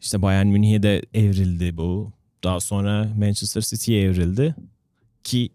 işte 0.00 0.22
Bayern 0.22 0.46
Münih'e 0.46 0.82
de 0.82 1.02
evrildi 1.14 1.76
bu. 1.76 2.12
Daha 2.44 2.60
sonra 2.60 3.08
Manchester 3.18 3.60
City'ye 3.62 4.02
evrildi. 4.02 4.54
Ki 5.24 5.50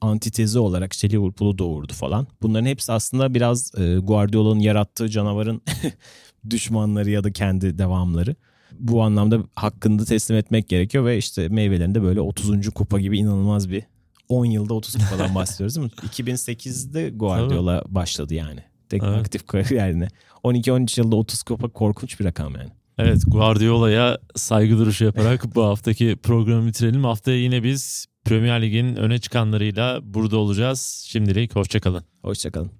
antitezi 0.00 0.58
olarak 0.58 0.92
işte 0.92 1.10
Liverpool'u 1.10 1.58
doğurdu 1.58 1.92
falan. 1.92 2.26
Bunların 2.42 2.66
hepsi 2.66 2.92
aslında 2.92 3.34
biraz 3.34 3.72
e, 3.78 3.96
Guardiola'nın 3.96 4.60
yarattığı 4.60 5.08
canavarın 5.08 5.62
düşmanları 6.50 7.10
ya 7.10 7.24
da 7.24 7.32
kendi 7.32 7.78
devamları. 7.78 8.36
Bu 8.78 9.02
anlamda 9.02 9.38
hakkını 9.54 10.04
teslim 10.04 10.36
etmek 10.36 10.68
gerekiyor 10.68 11.04
ve 11.04 11.18
işte 11.18 11.48
meyvelerinde 11.48 12.02
böyle 12.02 12.20
30. 12.20 12.70
kupa 12.70 13.00
gibi 13.00 13.18
inanılmaz 13.18 13.70
bir 13.70 13.82
10 14.28 14.44
yılda 14.44 14.74
30 14.74 14.94
kupadan 14.94 15.34
bahsediyoruz 15.34 15.76
değil 15.76 15.86
mi? 15.86 15.92
2008'de 16.08 17.10
Guardiola 17.10 17.82
Tabii. 17.82 17.94
başladı 17.94 18.34
yani. 18.34 18.60
Tek 18.88 19.02
evet. 19.02 19.18
aktif 19.18 19.46
kariyerine. 19.46 20.08
12-13 20.44 21.00
yılda 21.00 21.16
30 21.16 21.42
kupa 21.42 21.68
korkunç 21.68 22.20
bir 22.20 22.24
rakam 22.24 22.54
yani. 22.54 22.70
Evet 22.98 23.22
Guardiola'ya 23.26 24.18
saygı 24.36 24.78
duruşu 24.78 25.04
yaparak 25.04 25.54
bu 25.54 25.64
haftaki 25.64 26.16
programı 26.22 26.66
bitirelim. 26.66 27.04
Haftaya 27.04 27.36
yine 27.36 27.62
biz 27.62 28.06
Premier 28.30 28.62
Lig'in 28.62 28.96
öne 28.96 29.18
çıkanlarıyla 29.18 30.00
burada 30.02 30.36
olacağız. 30.36 31.04
Şimdilik 31.08 31.56
hoşçakalın. 31.56 32.04
Hoşçakalın. 32.22 32.79